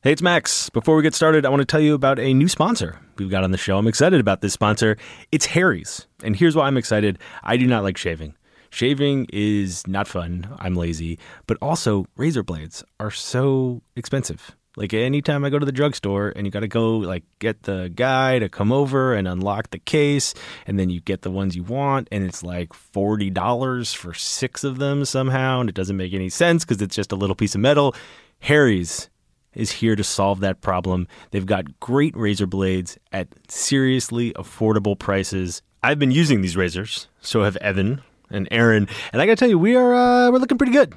Hey, 0.00 0.12
it's 0.12 0.22
Max. 0.22 0.70
Before 0.70 0.94
we 0.94 1.02
get 1.02 1.12
started, 1.12 1.44
I 1.44 1.48
want 1.48 1.58
to 1.58 1.66
tell 1.66 1.80
you 1.80 1.92
about 1.92 2.20
a 2.20 2.32
new 2.32 2.46
sponsor 2.46 3.00
we've 3.16 3.32
got 3.32 3.42
on 3.42 3.50
the 3.50 3.58
show. 3.58 3.78
I'm 3.78 3.88
excited 3.88 4.20
about 4.20 4.42
this 4.42 4.52
sponsor. 4.52 4.96
It's 5.32 5.46
Harry's. 5.46 6.06
And 6.22 6.36
here's 6.36 6.54
why 6.54 6.68
I'm 6.68 6.76
excited 6.76 7.18
I 7.42 7.56
do 7.56 7.66
not 7.66 7.82
like 7.82 7.96
shaving. 7.96 8.36
Shaving 8.70 9.26
is 9.32 9.84
not 9.88 10.06
fun. 10.06 10.54
I'm 10.60 10.76
lazy. 10.76 11.18
But 11.48 11.58
also, 11.60 12.06
razor 12.16 12.44
blades 12.44 12.84
are 13.00 13.10
so 13.10 13.82
expensive. 13.96 14.54
Like 14.76 14.94
anytime 14.94 15.44
I 15.44 15.50
go 15.50 15.58
to 15.58 15.66
the 15.66 15.72
drugstore 15.72 16.32
and 16.36 16.46
you 16.46 16.52
got 16.52 16.60
to 16.60 16.68
go 16.68 16.98
like 16.98 17.24
get 17.40 17.64
the 17.64 17.90
guy 17.92 18.38
to 18.38 18.48
come 18.48 18.70
over 18.70 19.14
and 19.14 19.26
unlock 19.26 19.70
the 19.70 19.80
case 19.80 20.32
and 20.68 20.78
then 20.78 20.90
you 20.90 21.00
get 21.00 21.22
the 21.22 21.32
ones 21.32 21.56
you 21.56 21.64
want 21.64 22.06
and 22.12 22.22
it's 22.22 22.44
like 22.44 22.68
$40 22.68 23.96
for 23.96 24.14
6 24.14 24.62
of 24.62 24.78
them 24.78 25.04
somehow 25.04 25.58
and 25.58 25.68
it 25.68 25.74
doesn't 25.74 25.96
make 25.96 26.14
any 26.14 26.28
sense 26.28 26.64
cuz 26.64 26.80
it's 26.80 26.94
just 26.94 27.10
a 27.10 27.16
little 27.16 27.34
piece 27.34 27.56
of 27.56 27.60
metal. 27.60 27.96
Harry's 28.38 29.10
is 29.58 29.72
here 29.72 29.94
to 29.96 30.04
solve 30.04 30.40
that 30.40 30.62
problem. 30.62 31.06
They've 31.32 31.44
got 31.44 31.80
great 31.80 32.16
razor 32.16 32.46
blades 32.46 32.96
at 33.12 33.28
seriously 33.48 34.32
affordable 34.32 34.98
prices. 34.98 35.60
I've 35.82 35.98
been 35.98 36.12
using 36.12 36.40
these 36.40 36.56
razors, 36.56 37.08
so 37.20 37.42
have 37.42 37.56
Evan 37.56 38.00
and 38.30 38.48
Aaron, 38.50 38.88
and 39.12 39.20
I 39.20 39.26
got 39.26 39.32
to 39.32 39.36
tell 39.36 39.48
you 39.48 39.58
we 39.58 39.76
are 39.76 39.94
uh, 39.94 40.30
we're 40.30 40.38
looking 40.38 40.58
pretty 40.58 40.72
good. 40.72 40.94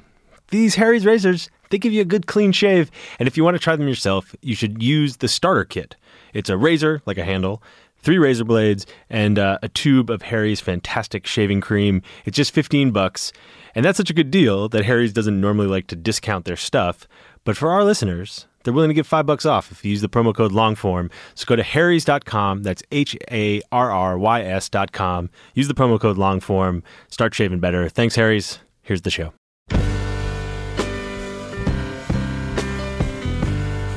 These 0.50 0.74
Harry's 0.74 1.06
razors, 1.06 1.48
they 1.70 1.78
give 1.78 1.92
you 1.92 2.02
a 2.02 2.06
good 2.06 2.26
clean 2.26 2.52
shave. 2.52 2.90
And 3.18 3.26
if 3.26 3.36
you 3.36 3.44
want 3.44 3.54
to 3.54 3.58
try 3.58 3.74
them 3.74 3.88
yourself, 3.88 4.34
you 4.42 4.54
should 4.54 4.82
use 4.82 5.16
the 5.16 5.28
starter 5.28 5.64
kit. 5.64 5.96
It's 6.34 6.50
a 6.50 6.58
razor, 6.58 7.00
like 7.06 7.16
a 7.16 7.24
handle, 7.24 7.62
three 8.02 8.18
razor 8.18 8.44
blades, 8.44 8.84
and 9.08 9.38
uh, 9.38 9.58
a 9.62 9.68
tube 9.70 10.10
of 10.10 10.22
Harry's 10.22 10.60
fantastic 10.60 11.26
shaving 11.26 11.62
cream. 11.62 12.02
It's 12.26 12.36
just 12.36 12.52
15 12.52 12.90
bucks. 12.90 13.32
And 13.74 13.84
that's 13.84 13.96
such 13.96 14.10
a 14.10 14.14
good 14.14 14.30
deal 14.30 14.68
that 14.68 14.84
Harry's 14.84 15.14
doesn't 15.14 15.40
normally 15.40 15.68
like 15.68 15.86
to 15.86 15.96
discount 15.96 16.44
their 16.44 16.56
stuff. 16.56 17.08
But 17.44 17.56
for 17.56 17.70
our 17.70 17.84
listeners, 17.84 18.46
they're 18.64 18.72
willing 18.74 18.88
to 18.90 18.94
give 18.94 19.06
five 19.06 19.26
bucks 19.26 19.44
off 19.46 19.70
if 19.72 19.84
you 19.84 19.90
use 19.90 20.00
the 20.00 20.08
promo 20.08 20.34
code 20.34 20.52
longform. 20.52 21.10
So 21.34 21.44
go 21.46 21.56
to 21.56 21.62
harrys.com. 21.62 22.62
That's 22.62 22.82
H 22.92 23.16
A 23.30 23.60
R 23.72 23.90
R 23.90 24.18
Y 24.18 24.42
S.com. 24.42 25.30
Use 25.54 25.68
the 25.68 25.74
promo 25.74 26.00
code 26.00 26.16
longform. 26.16 26.82
Start 27.08 27.34
shaving 27.34 27.60
better. 27.60 27.88
Thanks, 27.88 28.14
Harry's. 28.16 28.58
Here's 28.82 29.02
the 29.02 29.10
show. 29.10 29.32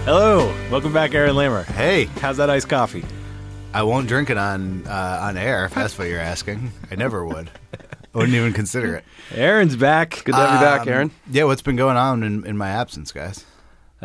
Hello, 0.05 0.53
welcome 0.69 0.93
back, 0.93 1.15
Aaron 1.15 1.33
Lammer. 1.35 1.65
Hey, 1.65 2.05
How's 2.21 2.37
that 2.37 2.47
iced 2.49 2.69
coffee? 2.69 3.03
I 3.73 3.81
won't 3.81 4.07
drink 4.07 4.29
it 4.29 4.37
on 4.37 4.85
uh, 4.85 5.19
on 5.23 5.35
air 5.35 5.65
if 5.65 5.73
that's 5.73 5.97
what 5.97 6.07
you're 6.07 6.19
asking. 6.19 6.71
I 6.91 6.95
never 6.95 7.25
would. 7.25 7.49
I 7.73 8.17
wouldn't 8.17 8.35
even 8.35 8.53
consider 8.53 8.95
it. 8.95 9.03
Aaron's 9.33 9.75
back. 9.75 10.11
Good 10.23 10.33
to 10.33 10.37
have 10.37 10.53
you 10.53 10.65
back, 10.65 10.81
Um, 10.81 10.89
Aaron. 10.89 11.11
Yeah, 11.29 11.45
what's 11.45 11.63
been 11.63 11.75
going 11.75 11.97
on 11.97 12.21
in, 12.23 12.45
in 12.45 12.55
my 12.55 12.69
absence, 12.69 13.11
guys? 13.11 13.43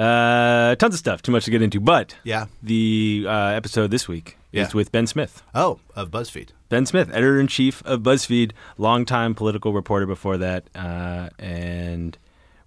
Uh, 0.01 0.75
tons 0.77 0.95
of 0.95 0.99
stuff. 0.99 1.21
Too 1.23 1.33
much 1.33 1.45
to 1.45 1.51
get 1.51 1.61
into. 1.63 1.79
But 1.81 2.17
Yeah. 2.25 2.47
the 2.63 3.25
uh, 3.29 3.33
episode 3.49 3.91
this 3.91 4.09
week 4.09 4.39
Yeah. 4.53 4.67
is 4.67 4.75
with 4.75 4.91
Ben 4.93 5.07
Smith. 5.07 5.43
Oh, 5.55 5.81
of 5.95 6.11
BuzzFeed. 6.11 6.51
Ben 6.71 6.87
Smith, 6.87 7.09
editor 7.11 7.39
in 7.39 7.49
chief 7.49 7.83
of 7.85 8.01
BuzzFeed, 8.01 8.53
longtime 8.79 9.35
political 9.35 9.73
reporter 9.73 10.07
before 10.07 10.39
that, 10.39 10.65
uh, 10.75 11.29
and 11.39 12.17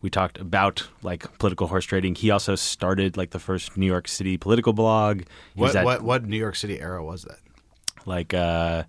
we 0.02 0.10
talked 0.10 0.38
about 0.38 0.88
like 1.02 1.38
political 1.40 1.68
horse 1.68 1.86
trading. 1.86 2.14
He 2.16 2.30
also 2.30 2.56
started 2.56 3.18
like 3.18 3.32
the 3.32 3.40
first 3.40 3.78
New 3.78 3.86
York 3.88 4.08
City 4.08 4.38
political 4.38 4.74
blog. 4.74 5.22
He 5.56 5.62
What 5.62 5.76
at, 5.76 5.86
what 5.86 6.02
what 6.04 6.26
New 6.26 6.38
York 6.38 6.56
City 6.56 6.80
era 6.82 7.04
was 7.04 7.24
that? 7.24 7.40
like 8.06 8.34
uh, 8.34 8.84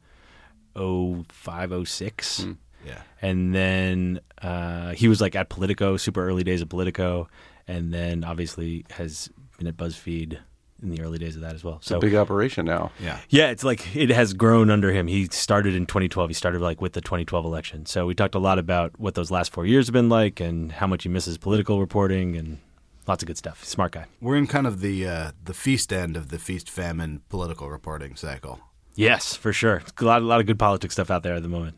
05, 0.77 1.73
06. 1.89 2.47
Yeah. 2.85 3.01
and 3.23 3.55
then 3.55 4.21
uh, 4.43 4.91
he 4.93 5.09
was 5.09 5.19
like 5.21 5.35
at 5.35 5.49
Politico, 5.49 5.97
super 5.97 6.27
early 6.29 6.45
days 6.45 6.61
of 6.61 6.69
Politico, 6.69 7.29
and 7.67 7.93
then 7.93 8.25
obviously 8.25 8.85
has 8.91 9.31
been 9.59 9.67
at 9.67 9.77
BuzzFeed 9.77 10.39
in 10.83 10.91
the 10.91 11.01
early 11.01 11.19
days 11.19 11.35
of 11.35 11.43
that 11.43 11.55
as 11.55 11.65
well. 11.65 11.79
So 11.81 11.99
Big 11.99 12.15
operation 12.15 12.67
now. 12.67 12.93
Yeah. 13.01 13.19
yeah, 13.31 13.51
it's 13.51 13.65
like 13.65 13.97
it 13.97 14.11
has 14.11 14.35
grown 14.35 14.71
under 14.71 14.93
him. 14.93 15.07
He 15.07 15.27
started 15.27 15.75
in 15.75 15.87
2012. 15.87 16.31
He 16.31 16.35
started 16.35 16.61
like 16.61 16.81
with 16.81 16.93
the 16.93 17.01
2012 17.01 17.45
election. 17.45 17.87
So 17.87 18.07
we 18.07 18.15
talked 18.15 18.35
a 18.35 18.39
lot 18.39 18.59
about 18.59 18.99
what 18.99 19.15
those 19.15 19.31
last 19.31 19.53
four 19.53 19.67
years 19.67 19.87
have 19.87 19.93
been 19.93 20.09
like 20.09 20.41
and 20.41 20.73
how 20.73 20.87
much 20.87 21.05
he 21.05 21.09
misses 21.09 21.39
political 21.39 21.81
reporting 21.81 22.37
and 22.37 22.59
lots 23.07 23.23
of 23.23 23.27
good 23.27 23.39
stuff. 23.39 23.65
Smart 23.65 23.93
guy. 23.93 24.07
We're 24.21 24.37
in 24.37 24.47
kind 24.47 24.67
of 24.67 24.81
the 24.81 25.07
uh, 25.07 25.31
the 25.43 25.55
feast 25.55 25.93
end 25.93 26.17
of 26.17 26.29
the 26.29 26.39
feast 26.39 26.69
famine 26.69 27.23
political 27.29 27.71
reporting 27.71 28.17
cycle. 28.17 28.61
Yes, 28.95 29.35
for 29.35 29.53
sure. 29.53 29.77
It's 29.77 29.93
a 30.01 30.05
lot, 30.05 30.23
a 30.23 30.25
lot 30.25 30.41
of 30.41 30.47
good 30.47 30.59
politics 30.59 30.95
stuff 30.95 31.11
out 31.11 31.23
there 31.23 31.35
at 31.35 31.43
the 31.43 31.49
moment. 31.49 31.77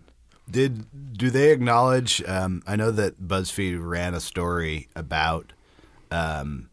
Did 0.50 1.16
do 1.16 1.30
they 1.30 1.50
acknowledge? 1.50 2.22
Um, 2.26 2.62
I 2.66 2.76
know 2.76 2.90
that 2.92 3.20
BuzzFeed 3.20 3.78
ran 3.80 4.14
a 4.14 4.20
story 4.20 4.88
about 4.94 5.52
um, 6.10 6.68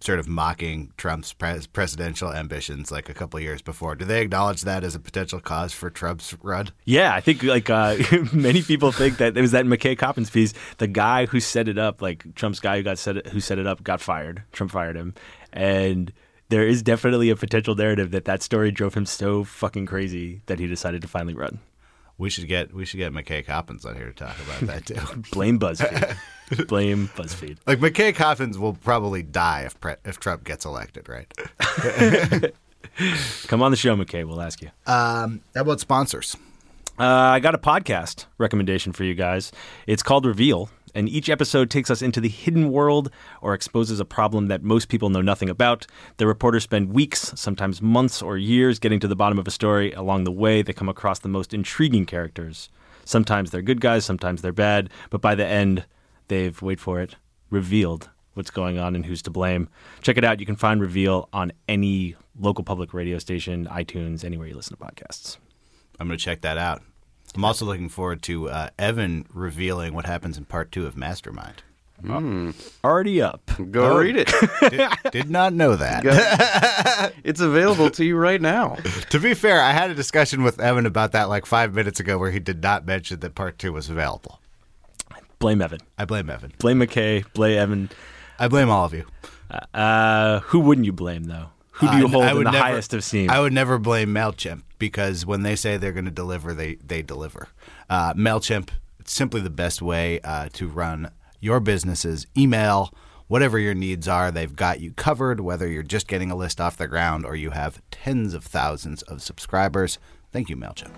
sort 0.00 0.18
of 0.18 0.28
mocking 0.28 0.92
Trump's 0.96 1.32
pres- 1.32 1.66
presidential 1.66 2.32
ambitions 2.32 2.90
like 2.90 3.08
a 3.08 3.14
couple 3.14 3.40
years 3.40 3.62
before. 3.62 3.94
Do 3.94 4.04
they 4.04 4.20
acknowledge 4.20 4.62
that 4.62 4.84
as 4.84 4.94
a 4.94 5.00
potential 5.00 5.40
cause 5.40 5.72
for 5.72 5.90
Trump's 5.90 6.34
run? 6.42 6.68
Yeah, 6.84 7.14
I 7.14 7.20
think 7.20 7.42
like 7.42 7.70
uh, 7.70 7.96
many 8.32 8.62
people 8.62 8.92
think 8.92 9.18
that 9.18 9.36
it 9.36 9.40
was 9.40 9.52
that 9.52 9.64
McKay 9.64 9.96
Coppins 9.96 10.30
piece. 10.30 10.54
The 10.78 10.86
guy 10.86 11.26
who 11.26 11.40
set 11.40 11.68
it 11.68 11.78
up, 11.78 12.02
like 12.02 12.34
Trump's 12.34 12.60
guy 12.60 12.76
who 12.78 12.82
got 12.82 12.98
set 12.98 13.16
it, 13.16 13.26
who 13.28 13.40
set 13.40 13.58
it 13.58 13.66
up, 13.66 13.82
got 13.82 14.00
fired. 14.00 14.42
Trump 14.52 14.72
fired 14.72 14.96
him, 14.96 15.14
and 15.52 16.12
there 16.48 16.66
is 16.66 16.82
definitely 16.82 17.30
a 17.30 17.36
potential 17.36 17.74
narrative 17.74 18.10
that 18.12 18.26
that 18.26 18.42
story 18.42 18.70
drove 18.70 18.94
him 18.94 19.06
so 19.06 19.44
fucking 19.44 19.86
crazy 19.86 20.42
that 20.46 20.58
he 20.58 20.66
decided 20.66 21.02
to 21.02 21.08
finally 21.08 21.34
run. 21.34 21.58
We 22.18 22.30
should 22.30 22.48
get 22.48 22.72
we 22.72 22.84
should 22.86 22.96
get 22.98 23.12
McKay 23.12 23.44
Coppins 23.44 23.84
on 23.84 23.94
here 23.96 24.06
to 24.06 24.12
talk 24.12 24.36
about 24.40 24.60
that 24.60 24.86
too. 24.86 25.22
Blame 25.32 25.58
BuzzFeed. 25.58 26.16
Blame 26.68 27.08
BuzzFeed. 27.14 27.58
like 27.66 27.78
McKay 27.80 28.14
Coppins 28.14 28.58
will 28.58 28.72
probably 28.74 29.22
die 29.22 29.62
if 29.62 29.78
pre- 29.80 29.96
if 30.04 30.18
Trump 30.18 30.44
gets 30.44 30.64
elected, 30.64 31.08
right? 31.08 31.30
Come 33.48 33.62
on 33.62 33.70
the 33.70 33.76
show, 33.76 33.94
McKay. 33.96 34.26
We'll 34.26 34.40
ask 34.40 34.62
you. 34.62 34.70
Um, 34.86 35.42
how 35.54 35.60
about 35.62 35.80
sponsors? 35.80 36.36
Uh, 36.98 37.04
I 37.04 37.40
got 37.40 37.54
a 37.54 37.58
podcast 37.58 38.24
recommendation 38.38 38.92
for 38.92 39.04
you 39.04 39.14
guys. 39.14 39.52
It's 39.86 40.02
called 40.02 40.24
Reveal, 40.24 40.70
and 40.96 41.10
each 41.10 41.28
episode 41.28 41.70
takes 41.70 41.90
us 41.90 42.00
into 42.00 42.22
the 42.22 42.28
hidden 42.28 42.72
world 42.72 43.10
or 43.42 43.52
exposes 43.52 44.00
a 44.00 44.04
problem 44.04 44.46
that 44.46 44.62
most 44.62 44.88
people 44.88 45.10
know 45.10 45.20
nothing 45.20 45.50
about. 45.50 45.86
The 46.16 46.26
reporters 46.26 46.64
spend 46.64 46.94
weeks, 46.94 47.32
sometimes 47.36 47.82
months 47.82 48.22
or 48.22 48.38
years, 48.38 48.78
getting 48.78 48.98
to 49.00 49.08
the 49.08 49.14
bottom 49.14 49.38
of 49.38 49.46
a 49.46 49.50
story. 49.50 49.92
Along 49.92 50.24
the 50.24 50.32
way, 50.32 50.62
they 50.62 50.72
come 50.72 50.88
across 50.88 51.18
the 51.18 51.28
most 51.28 51.52
intriguing 51.52 52.06
characters. 52.06 52.70
Sometimes 53.04 53.50
they're 53.50 53.60
good 53.60 53.82
guys, 53.82 54.06
sometimes 54.06 54.40
they're 54.40 54.52
bad, 54.52 54.88
but 55.10 55.20
by 55.20 55.34
the 55.34 55.46
end, 55.46 55.84
they've, 56.28 56.60
wait 56.62 56.80
for 56.80 56.98
it, 57.00 57.16
revealed 57.50 58.08
what's 58.32 58.50
going 58.50 58.78
on 58.78 58.94
and 58.94 59.04
who's 59.04 59.22
to 59.22 59.30
blame. 59.30 59.68
Check 60.00 60.16
it 60.16 60.24
out. 60.24 60.40
You 60.40 60.46
can 60.46 60.56
find 60.56 60.80
Reveal 60.80 61.28
on 61.32 61.52
any 61.68 62.16
local 62.38 62.64
public 62.64 62.94
radio 62.94 63.18
station, 63.18 63.66
iTunes, 63.66 64.24
anywhere 64.24 64.48
you 64.48 64.56
listen 64.56 64.76
to 64.76 64.82
podcasts. 64.82 65.36
I'm 66.00 66.06
going 66.08 66.18
to 66.18 66.24
check 66.24 66.40
that 66.40 66.56
out. 66.58 66.82
I'm 67.34 67.44
also 67.44 67.64
looking 67.64 67.88
forward 67.88 68.22
to 68.22 68.48
uh, 68.48 68.68
Evan 68.78 69.26
revealing 69.32 69.92
what 69.94 70.06
happens 70.06 70.38
in 70.38 70.44
part 70.46 70.72
two 70.72 70.86
of 70.86 70.96
Mastermind. 70.96 71.62
Already 72.84 73.22
up. 73.22 73.50
Go 73.70 73.92
Oh. 73.92 73.98
read 73.98 74.16
it. 74.16 74.30
did, 74.70 74.90
did 75.12 75.30
not 75.30 75.52
know 75.54 75.76
that. 75.76 77.12
it's 77.24 77.40
available 77.40 77.90
to 77.90 78.04
you 78.04 78.16
right 78.16 78.40
now. 78.40 78.76
to 79.10 79.18
be 79.18 79.34
fair, 79.34 79.60
I 79.60 79.72
had 79.72 79.90
a 79.90 79.94
discussion 79.94 80.42
with 80.42 80.60
Evan 80.60 80.86
about 80.86 81.12
that 81.12 81.28
like 81.28 81.46
five 81.46 81.74
minutes 81.74 81.98
ago, 82.00 82.18
where 82.18 82.30
he 82.30 82.38
did 82.38 82.62
not 82.62 82.86
mention 82.86 83.20
that 83.20 83.34
part 83.34 83.58
two 83.58 83.72
was 83.72 83.88
available. 83.90 84.40
Blame 85.38 85.60
Evan. 85.62 85.80
I 85.98 86.04
blame 86.04 86.30
Evan. 86.30 86.52
Blame 86.58 86.78
McKay. 86.80 87.24
Blame 87.34 87.58
Evan. 87.58 87.90
I 88.38 88.48
blame 88.48 88.70
all 88.70 88.84
of 88.84 88.92
you. 88.94 89.04
Uh, 89.74 90.40
who 90.40 90.60
wouldn't 90.60 90.84
you 90.86 90.92
blame 90.92 91.24
though? 91.24 91.46
Who 91.72 91.88
do 91.90 91.96
you 91.98 92.06
I- 92.06 92.10
hold 92.10 92.24
I 92.24 92.30
in 92.30 92.36
would 92.38 92.46
the 92.46 92.50
never- 92.52 92.64
highest 92.64 92.94
esteem? 92.94 93.30
I 93.30 93.40
would 93.40 93.52
never 93.52 93.78
blame 93.78 94.08
Mailchimp 94.14 94.62
because 94.78 95.26
when 95.26 95.42
they 95.42 95.56
say 95.56 95.76
they're 95.76 95.92
going 95.92 96.04
to 96.04 96.10
deliver, 96.10 96.54
they 96.54 96.76
they 96.76 97.02
deliver. 97.02 97.48
Uh, 97.88 98.14
Mailchimp, 98.14 98.70
it's 99.00 99.12
simply 99.12 99.40
the 99.40 99.50
best 99.50 99.82
way 99.82 100.20
uh, 100.20 100.48
to 100.54 100.68
run 100.68 101.10
your 101.40 101.60
business's 101.60 102.26
email. 102.36 102.92
Whatever 103.28 103.58
your 103.58 103.74
needs 103.74 104.06
are, 104.06 104.30
they've 104.30 104.54
got 104.54 104.80
you 104.80 104.92
covered. 104.92 105.40
Whether 105.40 105.68
you're 105.68 105.82
just 105.82 106.06
getting 106.06 106.30
a 106.30 106.36
list 106.36 106.60
off 106.60 106.76
the 106.76 106.86
ground 106.86 107.24
or 107.24 107.34
you 107.34 107.50
have 107.50 107.82
tens 107.90 108.34
of 108.34 108.44
thousands 108.44 109.02
of 109.02 109.22
subscribers, 109.22 109.98
thank 110.32 110.48
you, 110.48 110.56
Mailchimp. 110.56 110.94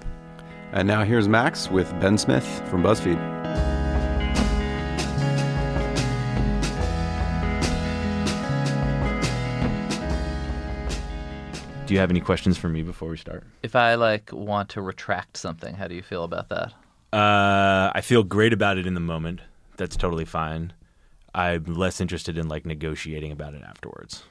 And 0.73 0.87
now 0.87 1.05
here's 1.05 1.29
Max 1.29 1.71
with 1.71 1.91
Ben 2.01 2.19
Smith 2.19 2.47
from 2.69 2.83
BuzzFeed. 2.83 3.78
Do 11.89 11.95
you 11.95 12.01
have 12.01 12.11
any 12.11 12.21
questions 12.21 12.59
for 12.59 12.69
me 12.69 12.83
before 12.83 13.09
we 13.09 13.17
start? 13.17 13.45
If 13.63 13.75
I 13.75 13.95
like 13.95 14.31
want 14.33 14.69
to 14.71 14.83
retract 14.83 15.37
something, 15.37 15.75
how 15.75 15.89
do 15.89 15.95
you 15.95 16.03
feel 16.03 16.23
about 16.25 16.51
that? 16.51 16.73
Uh, 17.13 17.91
I 17.95 18.03
feel 18.03 18.23
great 18.23 18.53
about 18.53 18.77
it 18.79 18.87
in 18.87 18.93
the 18.95 19.01
moment. 19.01 19.41
That's 19.79 19.97
totally 19.97 20.27
fine. 20.27 20.75
I'm 21.35 21.65
less 21.65 22.01
interested 22.01 22.37
in 22.37 22.49
like 22.49 22.67
negotiating 22.67 23.33
about 23.33 23.55
it 23.55 23.63
afterwards. 23.63 24.23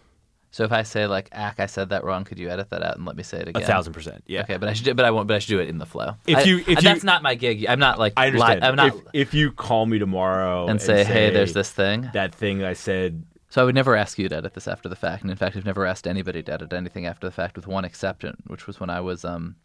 So 0.51 0.63
if 0.63 0.71
I 0.71 0.83
say 0.83 1.07
like, 1.07 1.29
"Ack, 1.31 1.59
I 1.59 1.65
said 1.65 1.89
that 1.89 2.03
wrong," 2.03 2.23
could 2.23 2.37
you 2.39 2.49
edit 2.49 2.69
that 2.69 2.81
out 2.83 2.95
and 2.95 3.05
let 3.05 3.15
me 3.15 3.23
say 3.23 3.37
it 3.39 3.47
again? 3.47 3.63
A 3.63 3.65
thousand 3.65 3.93
percent. 3.93 4.23
Yeah. 4.27 4.41
Okay, 4.41 4.57
but 4.57 4.69
I 4.69 4.73
should, 4.73 4.85
do, 4.85 4.93
but 4.93 5.05
I 5.05 5.11
won't, 5.11 5.27
but 5.27 5.35
I 5.35 5.39
should 5.39 5.49
do 5.49 5.59
it 5.59 5.67
in 5.69 5.77
the 5.77 5.85
flow. 5.85 6.15
If 6.25 6.45
you- 6.45 6.59
if 6.59 6.67
and 6.67 6.77
you- 6.77 6.81
that's 6.83 7.03
not 7.03 7.21
my 7.23 7.35
gig. 7.35 7.65
I'm 7.67 7.79
not 7.79 7.97
like, 7.99 8.13
I 8.17 8.29
li- 8.29 8.39
understand. 8.39 8.63
I'm 8.63 8.75
not, 8.75 8.95
if, 8.95 9.29
if 9.29 9.33
you 9.33 9.51
call 9.51 9.85
me 9.85 9.97
tomorrow 9.99 10.67
and 10.67 10.79
say, 10.81 11.03
"Hey, 11.03 11.31
there's 11.31 11.53
this 11.53 11.71
thing." 11.71 12.09
that 12.13 12.33
thing 12.35 12.63
I 12.63 12.73
said. 12.73 13.23
So 13.57 13.63
I 13.63 13.65
would 13.65 13.73
never 13.73 13.95
ask 13.95 14.19
you 14.19 14.29
to 14.29 14.35
edit 14.35 14.53
this 14.53 14.67
after 14.67 14.87
the 14.87 14.95
fact, 14.95 15.23
and 15.23 15.31
in 15.31 15.35
fact, 15.35 15.57
I've 15.57 15.65
never 15.65 15.87
asked 15.87 16.05
anybody 16.05 16.43
to 16.43 16.53
edit 16.53 16.73
anything 16.73 17.07
after 17.07 17.25
the 17.25 17.31
fact, 17.31 17.55
with 17.55 17.65
one 17.65 17.85
exception, 17.85 18.37
which 18.45 18.67
was 18.67 18.79
when 18.79 18.91
I 18.91 19.01
was, 19.01 19.25
um, 19.25 19.55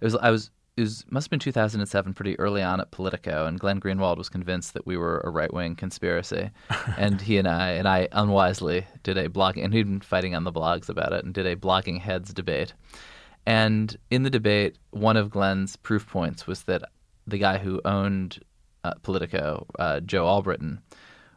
it 0.00 0.04
was, 0.06 0.14
I 0.14 0.30
was, 0.30 0.50
it 0.78 0.80
was 0.80 1.04
must 1.10 1.26
have 1.26 1.30
been 1.30 1.40
2007, 1.40 2.14
pretty 2.14 2.38
early 2.38 2.62
on 2.62 2.80
at 2.80 2.90
Politico, 2.90 3.44
and 3.44 3.60
Glenn 3.60 3.80
Greenwald 3.80 4.16
was 4.16 4.30
convinced 4.30 4.72
that 4.72 4.86
we 4.86 4.96
were 4.96 5.20
a 5.24 5.28
right 5.28 5.52
wing 5.52 5.76
conspiracy, 5.76 6.52
and 6.96 7.20
he 7.20 7.36
and 7.36 7.46
I, 7.46 7.72
and 7.72 7.86
I 7.86 8.08
unwisely 8.12 8.86
did 9.02 9.18
a 9.18 9.28
blog, 9.28 9.58
and 9.58 9.74
he'd 9.74 9.88
been 9.88 10.00
fighting 10.00 10.34
on 10.34 10.44
the 10.44 10.50
blogs 10.50 10.88
about 10.88 11.12
it, 11.12 11.22
and 11.22 11.34
did 11.34 11.44
a 11.44 11.54
blogging 11.54 12.00
heads 12.00 12.32
debate, 12.32 12.72
and 13.44 13.94
in 14.10 14.22
the 14.22 14.30
debate, 14.30 14.78
one 14.88 15.18
of 15.18 15.28
Glenn's 15.28 15.76
proof 15.76 16.08
points 16.08 16.46
was 16.46 16.62
that 16.62 16.84
the 17.26 17.36
guy 17.36 17.58
who 17.58 17.82
owned 17.84 18.40
uh, 18.84 18.94
Politico, 19.02 19.66
uh, 19.78 20.00
Joe 20.00 20.26
Albritton, 20.26 20.80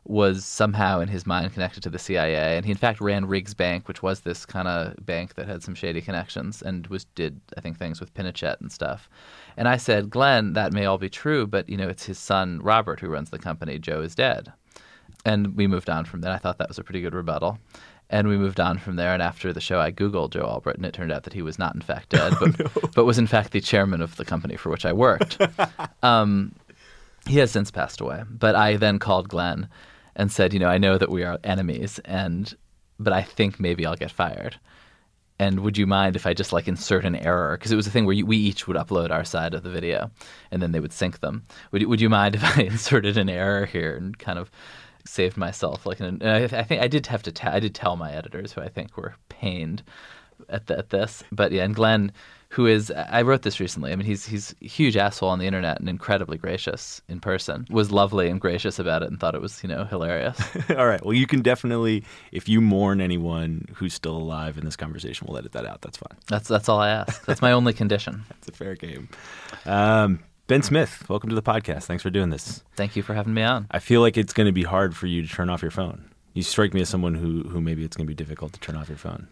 was 0.10 0.46
somehow 0.46 1.00
in 1.00 1.10
his 1.10 1.26
mind 1.26 1.54
connected 1.54 1.84
to 1.84 1.90
the 1.90 2.00
CIA, 2.00 2.56
and 2.56 2.66
he 2.66 2.72
in 2.72 2.78
fact 2.78 3.02
ran 3.02 3.26
Riggs 3.26 3.54
Bank, 3.54 3.88
which 3.88 4.02
was 4.02 4.22
this 4.22 4.46
kind 4.46 4.68
of 4.68 5.06
bank 5.06 5.36
that 5.36 5.48
had 5.48 5.64
some 5.64 5.76
shady 5.76 6.02
connections, 6.02 6.62
and 6.62 6.88
was 6.88 7.06
did 7.16 7.40
I 7.58 7.62
think 7.62 7.78
things 7.78 8.00
with 8.00 8.14
Pinochet 8.14 8.60
and 8.62 8.72
stuff. 8.72 9.10
And 9.58 9.68
I 9.68 9.78
said, 9.78 10.10
Glenn, 10.10 10.54
that 10.54 10.74
may 10.74 10.86
all 10.86 10.98
be 10.98 11.10
true, 11.10 11.46
but 11.46 11.68
you 11.70 11.78
know 11.78 11.90
it's 11.90 12.06
his 12.06 12.20
son 12.20 12.60
Robert 12.62 13.00
who 13.00 13.10
runs 13.10 13.30
the 13.30 13.40
company. 13.40 13.80
Joe 13.80 14.02
is 14.02 14.16
dead, 14.16 14.54
and 15.26 15.56
we 15.56 15.68
moved 15.68 15.90
on 15.90 16.06
from 16.06 16.22
there. 16.22 16.32
I 16.32 16.38
thought 16.38 16.58
that 16.60 16.70
was 16.70 16.80
a 16.80 16.84
pretty 16.84 17.02
good 17.02 17.14
rebuttal. 17.14 17.60
And 18.10 18.30
we 18.30 18.38
moved 18.38 18.62
on 18.62 18.78
from 18.78 18.96
there. 18.96 19.12
And 19.12 19.22
after 19.22 19.52
the 19.52 19.60
show, 19.60 19.82
I 19.82 19.92
Googled 19.92 20.32
Joe 20.32 20.48
Albritton. 20.48 20.86
And 20.86 20.86
it 20.86 20.98
turned 20.98 21.12
out 21.12 21.24
that 21.24 21.34
he 21.34 21.42
was 21.42 21.60
not, 21.60 21.76
in 21.76 21.82
fact, 21.82 22.08
dead, 22.08 22.34
but, 22.40 22.94
but 22.96 23.04
was, 23.04 23.18
in 23.18 23.28
fact, 23.28 23.52
the 23.52 23.60
chairman 23.60 24.02
of 24.02 24.16
the 24.16 24.24
company 24.24 24.56
for 24.56 24.70
which 24.70 24.86
I 24.86 24.94
worked. 24.94 25.38
um, 26.04 26.56
he 27.28 27.40
has 27.40 27.52
since 27.52 27.70
passed 27.70 28.00
away. 28.00 28.24
But 28.30 28.56
I 28.56 28.78
then 28.78 29.00
called 29.00 29.28
Glenn 29.28 29.68
and 30.18 30.30
said, 30.32 30.52
you 30.54 30.60
know, 30.60 30.68
I 30.68 30.78
know 30.78 30.98
that 30.98 31.10
we 31.12 31.24
are 31.24 31.40
enemies, 31.46 32.00
and 32.04 32.54
but 33.00 33.14
I 33.14 33.22
think 33.22 33.60
maybe 33.60 33.86
I'll 33.86 33.96
get 33.96 34.12
fired. 34.12 34.60
And 35.40 35.60
would 35.60 35.78
you 35.78 35.86
mind 35.86 36.16
if 36.16 36.26
I 36.26 36.34
just 36.34 36.52
like 36.52 36.68
insert 36.68 37.06
an 37.06 37.16
error? 37.16 37.56
Because 37.56 37.72
it 37.72 37.76
was 37.76 37.86
a 37.86 37.92
thing 37.92 38.06
where 38.06 38.16
you, 38.16 38.26
we 38.26 38.38
each 38.38 38.68
would 38.68 38.76
upload 38.76 39.12
our 39.12 39.24
side 39.24 39.54
of 39.54 39.62
the 39.64 39.70
video, 39.70 40.10
and 40.52 40.62
then 40.62 40.72
they 40.72 40.80
would 40.80 40.92
sync 40.92 41.20
them. 41.20 41.46
Would 41.72 41.82
you- 41.84 41.90
Would 41.90 42.02
you 42.02 42.10
mind 42.10 42.36
if 42.36 42.44
I 42.44 42.62
inserted 42.74 43.18
an 43.18 43.30
error 43.30 43.66
here 43.66 43.96
and 43.96 44.18
kind 44.18 44.40
of 44.40 44.50
saved 45.06 45.38
myself? 45.38 45.86
Like, 45.86 46.00
an, 46.00 46.22
I, 46.24 46.46
I 46.46 46.64
think 46.64 46.82
I 46.82 46.88
did 46.88 47.06
have 47.08 47.22
to. 47.24 47.32
ta- 47.32 47.52
I 47.54 47.60
did 47.60 47.76
tell 47.76 47.96
my 47.96 48.12
editors 48.12 48.52
who 48.52 48.62
I 48.62 48.68
think 48.70 48.98
were 48.98 49.14
pained 49.30 49.84
at, 50.50 50.66
the, 50.66 50.80
at 50.80 50.90
this. 50.90 51.24
But 51.32 51.52
yeah, 51.52 51.64
and 51.66 51.76
Glenn, 51.76 52.12
who 52.50 52.66
is 52.66 52.92
I 52.92 53.22
wrote 53.24 53.42
this 53.42 53.60
recently. 53.60 53.92
I 53.92 53.96
mean, 53.96 54.06
he's 54.06 54.26
he's 54.26 54.56
a 54.62 54.68
huge 54.68 54.96
asshole 54.96 55.30
on 55.30 55.40
the 55.40 55.46
internet 55.46 55.80
and 55.80 55.90
incredibly 55.90 56.38
gracious 56.38 57.02
in 57.10 57.20
person. 57.20 57.68
Was 57.70 57.92
lovely 57.92 58.30
and 58.30 58.40
gracious 58.40 58.80
about 58.80 59.04
it 59.04 59.10
and 59.10 59.20
thought 59.20 59.36
it 59.36 59.42
was 59.42 59.62
you 59.64 59.70
know 59.70 59.84
hilarious. 59.86 60.40
All 60.78 60.88
right. 60.88 61.04
Well, 61.04 61.14
you 61.14 61.28
can 61.28 61.42
definitely, 61.42 62.04
if 62.32 62.48
you 62.48 62.62
mourn 62.62 63.02
anyone 63.02 63.68
who's 63.76 63.94
still 63.94 64.16
alive 64.16 64.58
in 64.58 64.66
this 64.66 64.76
conversation, 64.76 65.28
we'll 65.28 65.38
edit 65.38 65.52
that 65.54 65.66
out. 65.66 65.82
That's 65.82 65.98
fine. 65.98 66.18
That's 66.28 66.48
that's 66.48 66.70
all 66.70 66.80
I 66.80 66.90
ask. 66.90 67.26
That's 67.26 67.42
my 67.42 67.52
only 67.52 67.74
condition. 67.74 68.24
It's 68.38 68.50
a 68.50 68.52
fair 68.52 68.76
game. 68.76 69.10
Um, 69.66 70.20
ben 70.46 70.62
Smith, 70.62 71.04
welcome 71.10 71.30
to 71.30 71.36
the 71.36 71.42
podcast. 71.42 71.84
Thanks 71.84 72.04
for 72.04 72.10
doing 72.10 72.30
this. 72.30 72.64
Thank 72.76 72.96
you 72.96 73.02
for 73.02 73.14
having 73.14 73.34
me 73.34 73.42
on. 73.42 73.68
I 73.72 73.80
feel 73.80 74.02
like 74.02 74.16
it's 74.16 74.32
going 74.32 74.46
to 74.46 74.54
be 74.54 74.64
hard 74.64 74.96
for 74.96 75.08
you 75.08 75.22
to 75.24 75.28
turn 75.28 75.50
off 75.50 75.62
your 75.62 75.72
phone. 75.72 76.10
You 76.34 76.44
strike 76.44 76.74
me 76.74 76.82
as 76.82 76.90
someone 76.90 77.16
who, 77.16 77.44
who 77.50 77.60
maybe 77.60 77.84
it's 77.84 77.98
going 77.98 78.06
to 78.06 78.08
be 78.08 78.16
difficult 78.16 78.54
to 78.54 78.60
turn 78.60 78.76
off 78.76 78.90
your 78.90 78.98
phone. 78.98 79.28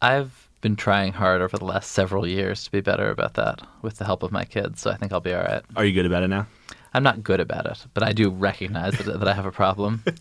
I've 0.00 0.48
been 0.64 0.76
trying 0.76 1.12
hard 1.12 1.42
over 1.42 1.58
the 1.58 1.64
last 1.66 1.92
several 1.92 2.26
years 2.26 2.64
to 2.64 2.70
be 2.70 2.80
better 2.80 3.10
about 3.10 3.34
that 3.34 3.60
with 3.82 3.98
the 3.98 4.04
help 4.06 4.22
of 4.22 4.32
my 4.32 4.46
kids, 4.46 4.80
so 4.80 4.90
I 4.90 4.96
think 4.96 5.12
I'll 5.12 5.20
be 5.20 5.34
all 5.34 5.42
right. 5.42 5.62
Are 5.76 5.84
you 5.84 5.92
good 5.92 6.06
about 6.06 6.22
it 6.22 6.28
now? 6.28 6.46
I'm 6.94 7.02
not 7.02 7.22
good 7.22 7.38
about 7.38 7.66
it, 7.66 7.84
but 7.92 8.02
I 8.02 8.14
do 8.14 8.30
recognize 8.30 8.94
that, 8.94 9.20
that 9.20 9.28
I 9.28 9.34
have 9.34 9.46
a 9.46 9.52
problem. 9.52 10.02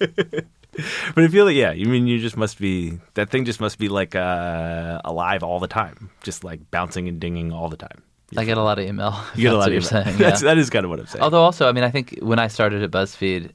But 1.13 1.23
I 1.23 1.27
feel 1.27 1.45
like, 1.45 1.55
yeah, 1.55 1.71
you 1.71 1.85
mean 1.85 2.07
you 2.07 2.17
just 2.17 2.35
must 2.35 2.57
be, 2.57 2.97
that 3.13 3.29
thing 3.29 3.45
just 3.45 3.59
must 3.59 3.77
be 3.77 3.89
like 3.89 4.15
uh, 4.15 4.99
alive 5.05 5.43
all 5.43 5.59
the 5.59 5.67
time, 5.67 6.09
just 6.23 6.43
like 6.43 6.71
bouncing 6.71 7.07
and 7.07 7.19
dinging 7.19 7.51
all 7.53 7.69
the 7.69 7.77
time. 7.77 8.01
I 8.35 8.43
get 8.43 8.57
a 8.57 8.63
lot 8.63 8.79
of 8.79 8.85
email. 8.85 9.15
You 9.35 9.43
get 9.43 9.53
a 9.53 9.57
lot 9.57 9.67
of 9.67 9.73
email. 9.73 9.83
saying. 9.83 10.17
That's. 10.17 10.41
That 10.41 10.57
is 10.57 10.71
kind 10.71 10.83
of 10.83 10.89
what 10.89 10.99
I'm 10.99 11.05
saying. 11.05 11.21
Although 11.21 11.43
also, 11.43 11.69
I 11.69 11.73
mean, 11.73 11.83
I 11.83 11.91
think 11.91 12.17
when 12.23 12.39
I 12.39 12.47
started 12.47 12.81
at 12.81 12.89
BuzzFeed, 12.89 13.51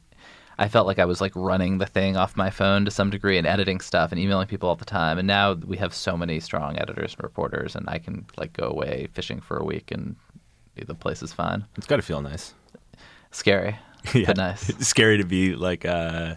I 0.58 0.68
felt 0.68 0.86
like 0.88 0.98
I 0.98 1.04
was 1.04 1.20
like 1.20 1.32
running 1.36 1.78
the 1.78 1.86
thing 1.86 2.16
off 2.16 2.36
my 2.36 2.50
phone 2.50 2.84
to 2.84 2.90
some 2.90 3.10
degree 3.10 3.38
and 3.38 3.46
editing 3.46 3.80
stuff 3.80 4.10
and 4.10 4.20
emailing 4.20 4.48
people 4.48 4.68
all 4.68 4.74
the 4.76 4.84
time. 4.84 5.16
And 5.18 5.26
now 5.28 5.52
we 5.52 5.76
have 5.76 5.94
so 5.94 6.16
many 6.16 6.40
strong 6.40 6.78
editors 6.78 7.14
and 7.14 7.22
reporters, 7.22 7.76
and 7.76 7.88
I 7.88 7.98
can 7.98 8.26
like 8.36 8.52
go 8.54 8.66
away 8.68 9.06
fishing 9.12 9.40
for 9.40 9.56
a 9.56 9.64
week 9.64 9.90
and 9.92 10.16
the 10.74 10.94
place 10.94 11.22
is 11.22 11.32
fine. 11.32 11.64
it's 11.76 11.86
got 11.86 11.96
to 11.96 12.02
feel 12.02 12.20
nice. 12.22 12.54
Scary, 13.30 13.76
Yeah. 14.14 14.26
but 14.26 14.36
nice. 14.36 14.68
It's 14.68 14.86
scary 14.94 15.18
to 15.18 15.24
be 15.24 15.54
like 15.54 15.84
uh, 15.84 16.34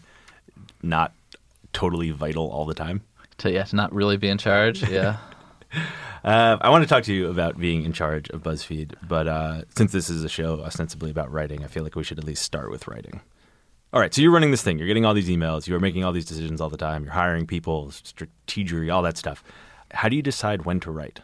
not 0.84 1.14
totally 1.74 2.12
vital 2.12 2.50
all 2.50 2.66
the 2.66 2.74
time. 2.74 3.02
To 3.40 3.52
yeah, 3.52 3.64
to 3.64 3.76
not 3.76 3.92
really 3.94 4.18
be 4.18 4.30
in 4.30 4.38
charge. 4.38 4.84
Yeah. 4.90 5.18
Uh, 6.24 6.58
I 6.62 6.70
want 6.70 6.84
to 6.84 6.88
talk 6.88 7.04
to 7.06 7.14
you 7.14 7.30
about 7.30 7.58
being 7.58 7.84
in 7.86 7.94
charge 7.94 8.30
of 8.30 8.44
BuzzFeed, 8.44 8.94
but 9.08 9.28
uh, 9.28 9.62
since 9.76 9.92
this 9.92 10.10
is 10.10 10.24
a 10.24 10.30
show 10.30 10.60
ostensibly 10.62 11.10
about 11.10 11.32
writing, 11.32 11.64
I 11.64 11.68
feel 11.68 11.82
like 11.84 11.96
we 11.96 12.04
should 12.04 12.20
at 12.20 12.26
least 12.26 12.44
start 12.44 12.70
with 12.70 12.88
writing. 12.88 13.22
All 13.94 14.00
right, 14.00 14.14
so 14.14 14.22
you're 14.22 14.32
running 14.32 14.52
this 14.52 14.62
thing. 14.62 14.78
You're 14.78 14.88
getting 14.88 15.04
all 15.04 15.14
these 15.14 15.28
emails. 15.28 15.68
You're 15.68 15.82
making 15.82 16.06
all 16.06 16.14
these 16.14 16.24
decisions 16.24 16.62
all 16.62 16.70
the 16.70 16.78
time. 16.78 17.04
You're 17.04 17.12
hiring 17.12 17.46
people, 17.46 17.88
strategery, 17.88 18.94
all 18.94 19.02
that 19.02 19.18
stuff. 19.18 19.44
How 19.92 20.08
do 20.08 20.16
you 20.16 20.22
decide 20.22 20.64
when 20.64 20.80
to 20.82 20.92
write? 20.92 21.20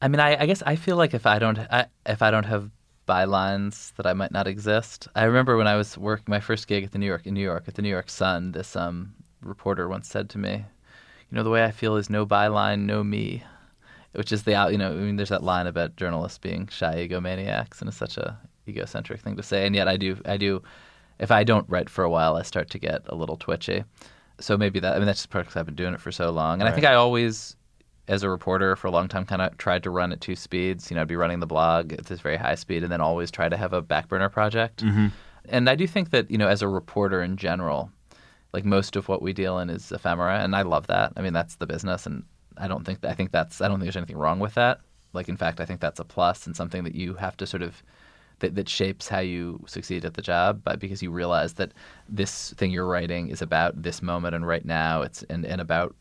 I 0.00 0.06
mean, 0.06 0.20
I, 0.20 0.40
I 0.40 0.46
guess 0.46 0.62
I 0.64 0.76
feel 0.76 0.96
like 0.96 1.12
if 1.12 1.26
I 1.26 1.40
don't, 1.40 1.58
I, 1.58 1.86
if 2.06 2.22
I 2.22 2.30
don't 2.30 2.44
have 2.44 2.70
bylines, 3.08 3.92
that 3.96 4.06
I 4.06 4.12
might 4.12 4.30
not 4.30 4.46
exist. 4.46 5.08
I 5.16 5.24
remember 5.24 5.56
when 5.56 5.66
I 5.66 5.74
was 5.74 5.98
working 5.98 6.26
my 6.28 6.38
first 6.38 6.68
gig 6.68 6.84
at 6.84 6.92
the 6.92 6.98
New 6.98 7.06
York 7.06 7.26
in 7.26 7.34
New 7.34 7.42
York 7.42 7.64
at 7.66 7.74
the 7.74 7.82
New 7.82 7.88
York 7.88 8.08
Sun. 8.08 8.52
This 8.52 8.76
um, 8.76 9.12
reporter 9.42 9.88
once 9.88 10.08
said 10.08 10.30
to 10.30 10.38
me, 10.38 10.52
"You 10.52 11.36
know, 11.36 11.42
the 11.42 11.50
way 11.50 11.64
I 11.64 11.72
feel 11.72 11.96
is 11.96 12.08
no 12.08 12.24
byline, 12.24 12.82
no 12.82 13.02
me," 13.02 13.42
which 14.12 14.30
is 14.30 14.44
the 14.44 14.54
out. 14.54 14.70
You 14.70 14.78
know, 14.78 14.92
I 14.92 14.94
mean, 14.94 15.16
there's 15.16 15.30
that 15.30 15.42
line 15.42 15.66
about 15.66 15.96
journalists 15.96 16.38
being 16.38 16.68
shy 16.68 17.08
egomaniacs, 17.08 17.80
and 17.80 17.88
it's 17.88 17.96
such 17.96 18.18
a 18.18 18.38
egocentric 18.68 19.20
thing 19.20 19.36
to 19.36 19.42
say. 19.42 19.66
And 19.66 19.74
yet, 19.74 19.88
I 19.88 19.96
do, 19.96 20.16
I 20.24 20.36
do. 20.36 20.62
If 21.18 21.30
I 21.30 21.44
don't 21.44 21.68
write 21.68 21.88
for 21.88 22.04
a 22.04 22.10
while, 22.10 22.36
I 22.36 22.42
start 22.42 22.70
to 22.70 22.78
get 22.78 23.02
a 23.06 23.14
little 23.14 23.36
twitchy. 23.36 23.84
So 24.40 24.56
maybe 24.56 24.80
that. 24.80 24.94
I 24.94 24.98
mean, 24.98 25.06
that's 25.06 25.20
just 25.20 25.30
because 25.30 25.56
I've 25.56 25.66
been 25.66 25.76
doing 25.76 25.94
it 25.94 26.00
for 26.00 26.10
so 26.10 26.30
long, 26.30 26.60
and 26.60 26.68
I 26.68 26.72
think 26.72 26.86
I 26.86 26.94
always 26.94 27.56
as 28.08 28.22
a 28.22 28.28
reporter 28.28 28.76
for 28.76 28.86
a 28.86 28.90
long 28.90 29.08
time 29.08 29.24
kind 29.24 29.40
of 29.40 29.56
tried 29.56 29.82
to 29.82 29.90
run 29.90 30.12
at 30.12 30.20
two 30.20 30.36
speeds. 30.36 30.90
You 30.90 30.96
know, 30.96 31.02
I'd 31.02 31.08
be 31.08 31.16
running 31.16 31.40
the 31.40 31.46
blog 31.46 31.92
at 31.92 32.06
this 32.06 32.20
very 32.20 32.36
high 32.36 32.54
speed 32.54 32.82
and 32.82 32.92
then 32.92 33.00
always 33.00 33.30
try 33.30 33.48
to 33.48 33.56
have 33.56 33.72
a 33.72 33.80
back 33.80 34.08
burner 34.08 34.28
project. 34.28 34.84
Mm-hmm. 34.84 35.08
And 35.46 35.70
I 35.70 35.74
do 35.74 35.86
think 35.86 36.10
that, 36.10 36.30
you 36.30 36.38
know, 36.38 36.48
as 36.48 36.62
a 36.62 36.68
reporter 36.68 37.22
in 37.22 37.36
general, 37.36 37.90
like 38.52 38.64
most 38.64 38.96
of 38.96 39.08
what 39.08 39.22
we 39.22 39.32
deal 39.32 39.58
in 39.58 39.70
is 39.70 39.90
ephemera 39.90 40.40
and 40.40 40.54
I 40.54 40.62
love 40.62 40.86
that. 40.88 41.12
I 41.16 41.22
mean, 41.22 41.32
that's 41.32 41.56
the 41.56 41.66
business 41.66 42.06
and 42.06 42.24
I 42.56 42.68
don't 42.68 42.84
think 42.84 43.00
that, 43.00 43.10
I 43.10 43.14
think 43.14 43.32
that's 43.32 43.60
I 43.60 43.68
don't 43.68 43.78
think 43.78 43.86
there's 43.86 43.96
anything 43.96 44.18
wrong 44.18 44.38
with 44.38 44.54
that. 44.54 44.80
Like 45.12 45.28
in 45.28 45.36
fact, 45.36 45.60
I 45.60 45.64
think 45.64 45.80
that's 45.80 46.00
a 46.00 46.04
plus 46.04 46.46
and 46.46 46.54
something 46.54 46.84
that 46.84 46.94
you 46.94 47.14
have 47.14 47.36
to 47.38 47.46
sort 47.46 47.62
of 47.62 47.82
that, 48.40 48.54
that 48.54 48.68
shapes 48.68 49.08
how 49.08 49.20
you 49.20 49.62
succeed 49.66 50.04
at 50.04 50.14
the 50.14 50.22
job, 50.22 50.62
but 50.64 50.78
because 50.78 51.02
you 51.02 51.10
realize 51.10 51.54
that 51.54 51.72
this 52.08 52.52
thing 52.54 52.70
you're 52.70 52.86
writing 52.86 53.28
is 53.28 53.42
about 53.42 53.82
this 53.82 54.02
moment 54.02 54.34
and 54.34 54.46
right 54.46 54.64
now, 54.64 55.02
it's 55.02 55.22
and, 55.24 55.44
and 55.44 55.60
about 55.60 55.94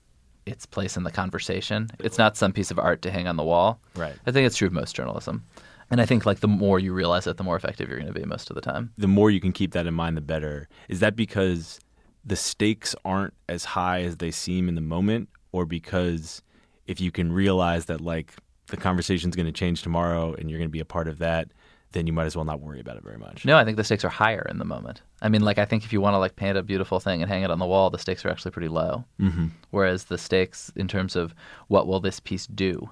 its 0.45 0.65
place 0.65 0.97
in 0.97 1.03
the 1.03 1.11
conversation. 1.11 1.89
It's 1.99 2.17
not 2.17 2.35
some 2.35 2.51
piece 2.51 2.71
of 2.71 2.79
art 2.79 3.01
to 3.03 3.11
hang 3.11 3.27
on 3.27 3.37
the 3.37 3.43
wall. 3.43 3.79
Right. 3.95 4.15
I 4.25 4.31
think 4.31 4.45
it's 4.45 4.57
true 4.57 4.67
of 4.67 4.73
most 4.73 4.95
journalism. 4.95 5.43
And 5.89 6.01
I 6.01 6.05
think 6.05 6.25
like 6.25 6.39
the 6.39 6.47
more 6.47 6.79
you 6.79 6.93
realize 6.93 7.27
it, 7.27 7.37
the 7.37 7.43
more 7.43 7.55
effective 7.55 7.87
you're 7.87 7.99
going 7.99 8.11
to 8.11 8.19
be 8.19 8.25
most 8.25 8.49
of 8.49 8.55
the 8.55 8.61
time. 8.61 8.91
The 8.97 9.07
more 9.07 9.29
you 9.29 9.39
can 9.39 9.51
keep 9.51 9.73
that 9.73 9.85
in 9.85 9.93
mind, 9.93 10.17
the 10.17 10.21
better. 10.21 10.67
Is 10.89 10.99
that 11.01 11.15
because 11.15 11.79
the 12.25 12.35
stakes 12.35 12.95
aren't 13.05 13.33
as 13.47 13.65
high 13.65 14.01
as 14.01 14.17
they 14.17 14.31
seem 14.31 14.67
in 14.67 14.75
the 14.75 14.81
moment, 14.81 15.29
or 15.51 15.65
because 15.65 16.41
if 16.87 16.99
you 16.99 17.11
can 17.11 17.31
realize 17.31 17.85
that 17.85 18.01
like 18.01 18.33
the 18.67 18.77
conversation's 18.77 19.35
going 19.35 19.45
to 19.45 19.51
change 19.51 19.83
tomorrow 19.83 20.33
and 20.33 20.49
you're 20.49 20.59
going 20.59 20.69
to 20.69 20.73
be 20.73 20.79
a 20.79 20.85
part 20.85 21.07
of 21.07 21.19
that, 21.19 21.49
then 21.93 22.05
you 22.07 22.13
might 22.13 22.25
as 22.25 22.35
well 22.35 22.45
not 22.45 22.59
worry 22.59 22.79
about 22.79 22.97
it 22.97 23.03
very 23.03 23.17
much. 23.17 23.45
No, 23.45 23.57
I 23.57 23.63
think 23.63 23.77
the 23.77 23.83
stakes 23.83 24.03
are 24.03 24.09
higher 24.09 24.45
in 24.49 24.57
the 24.57 24.65
moment. 24.65 25.01
I 25.21 25.29
mean, 25.29 25.41
like 25.41 25.57
I 25.57 25.65
think 25.65 25.85
if 25.85 25.93
you 25.93 26.01
want 26.01 26.15
to 26.15 26.19
like 26.19 26.35
paint 26.35 26.57
a 26.57 26.63
beautiful 26.63 26.99
thing 26.99 27.21
and 27.21 27.31
hang 27.31 27.43
it 27.43 27.51
on 27.51 27.59
the 27.59 27.65
wall, 27.65 27.89
the 27.89 27.97
stakes 27.97 28.25
are 28.25 28.29
actually 28.29 28.51
pretty 28.51 28.67
low. 28.67 29.05
Mm-hmm. 29.19 29.47
Whereas 29.71 30.05
the 30.05 30.17
stakes 30.17 30.71
in 30.75 30.87
terms 30.87 31.15
of 31.15 31.33
what 31.67 31.87
will 31.87 31.99
this 31.99 32.19
piece 32.19 32.47
do, 32.47 32.89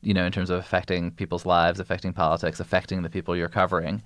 you 0.00 0.14
know, 0.14 0.24
in 0.24 0.32
terms 0.32 0.50
of 0.50 0.58
affecting 0.58 1.10
people's 1.10 1.44
lives, 1.44 1.80
affecting 1.80 2.12
politics, 2.12 2.60
affecting 2.60 3.02
the 3.02 3.10
people 3.10 3.36
you're 3.36 3.48
covering, 3.48 4.02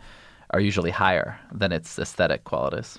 are 0.51 0.61
usually 0.61 0.91
higher 0.91 1.39
than 1.53 1.71
its 1.71 1.99
aesthetic 1.99 2.45
qualities. 2.45 2.99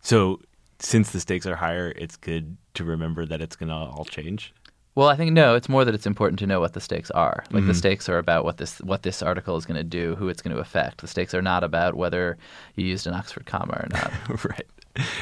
So 0.00 0.40
since 0.80 1.12
the 1.12 1.20
stakes 1.20 1.46
are 1.46 1.56
higher, 1.56 1.92
it's 1.96 2.16
good 2.16 2.56
to 2.74 2.84
remember 2.84 3.24
that 3.26 3.40
it's 3.40 3.56
going 3.56 3.68
to 3.68 3.74
all 3.74 4.04
change. 4.04 4.52
Well, 4.94 5.08
I 5.08 5.16
think 5.16 5.32
no. 5.32 5.56
It's 5.56 5.68
more 5.68 5.84
that 5.84 5.94
it's 5.94 6.06
important 6.06 6.38
to 6.38 6.46
know 6.46 6.60
what 6.60 6.72
the 6.72 6.80
stakes 6.80 7.10
are. 7.10 7.44
Like 7.50 7.66
the 7.66 7.74
stakes 7.74 8.08
are 8.08 8.18
about 8.18 8.44
what 8.44 8.58
this 8.58 8.78
what 8.78 9.02
this 9.02 9.22
article 9.22 9.56
is 9.56 9.66
going 9.66 9.76
to 9.76 9.84
do, 9.84 10.14
who 10.14 10.28
it's 10.28 10.40
going 10.40 10.54
to 10.54 10.60
affect. 10.60 11.00
The 11.00 11.08
stakes 11.08 11.34
are 11.34 11.42
not 11.42 11.64
about 11.64 11.94
whether 11.94 12.38
you 12.76 12.86
used 12.86 13.06
an 13.06 13.14
Oxford 13.14 13.46
comma 13.46 13.72
or 13.72 13.88
not. 13.90 14.44
right. 14.44 14.66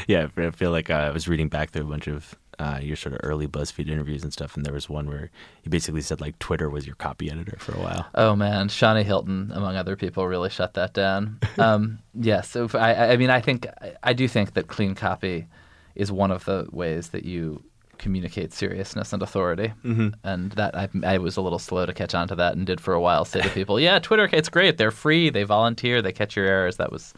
Yeah, 0.06 0.28
I 0.36 0.50
feel 0.50 0.70
like 0.70 0.90
uh, 0.90 0.94
I 0.94 1.10
was 1.10 1.26
reading 1.26 1.48
back 1.48 1.70
through 1.70 1.84
a 1.84 1.86
bunch 1.86 2.06
of 2.06 2.34
uh, 2.58 2.78
your 2.82 2.96
sort 2.96 3.14
of 3.14 3.20
early 3.22 3.48
BuzzFeed 3.48 3.88
interviews 3.88 4.22
and 4.22 4.32
stuff, 4.32 4.56
and 4.56 4.66
there 4.66 4.74
was 4.74 4.90
one 4.90 5.08
where 5.08 5.30
you 5.64 5.70
basically 5.70 6.02
said 6.02 6.20
like 6.20 6.38
Twitter 6.38 6.68
was 6.68 6.86
your 6.86 6.96
copy 6.96 7.30
editor 7.30 7.56
for 7.58 7.72
a 7.72 7.78
while. 7.80 8.06
oh 8.14 8.36
man, 8.36 8.68
Shani 8.68 9.04
Hilton, 9.04 9.50
among 9.54 9.76
other 9.76 9.96
people, 9.96 10.26
really 10.28 10.50
shut 10.50 10.74
that 10.74 10.92
down. 10.92 11.38
Um, 11.58 12.00
yes, 12.14 12.48
so 12.50 12.64
if 12.64 12.74
I, 12.74 13.12
I 13.12 13.16
mean, 13.16 13.30
I 13.30 13.40
think 13.40 13.66
I 14.02 14.12
do 14.14 14.26
think 14.26 14.54
that 14.54 14.68
clean 14.68 14.94
copy 14.94 15.46
is 15.94 16.10
one 16.10 16.30
of 16.30 16.44
the 16.44 16.66
ways 16.72 17.10
that 17.10 17.24
you 17.24 17.62
communicate 18.02 18.52
seriousness 18.52 19.12
and 19.12 19.22
authority, 19.22 19.72
mm-hmm. 19.84 20.08
and 20.24 20.52
that 20.52 20.76
I, 20.76 20.88
I 21.04 21.18
was 21.18 21.36
a 21.36 21.40
little 21.40 21.58
slow 21.58 21.86
to 21.86 21.94
catch 21.94 22.14
on 22.14 22.28
to 22.28 22.34
that, 22.34 22.56
and 22.56 22.66
did 22.66 22.80
for 22.80 22.92
a 22.92 23.00
while 23.00 23.24
say 23.24 23.40
to 23.40 23.48
people, 23.48 23.80
"Yeah, 23.80 23.98
Twitter, 24.00 24.28
it's 24.32 24.48
great. 24.48 24.76
They're 24.76 24.90
free. 24.90 25.30
They 25.30 25.44
volunteer. 25.44 26.02
They 26.02 26.12
catch 26.12 26.36
your 26.36 26.44
errors." 26.46 26.76
That 26.76 26.92
was 26.92 27.14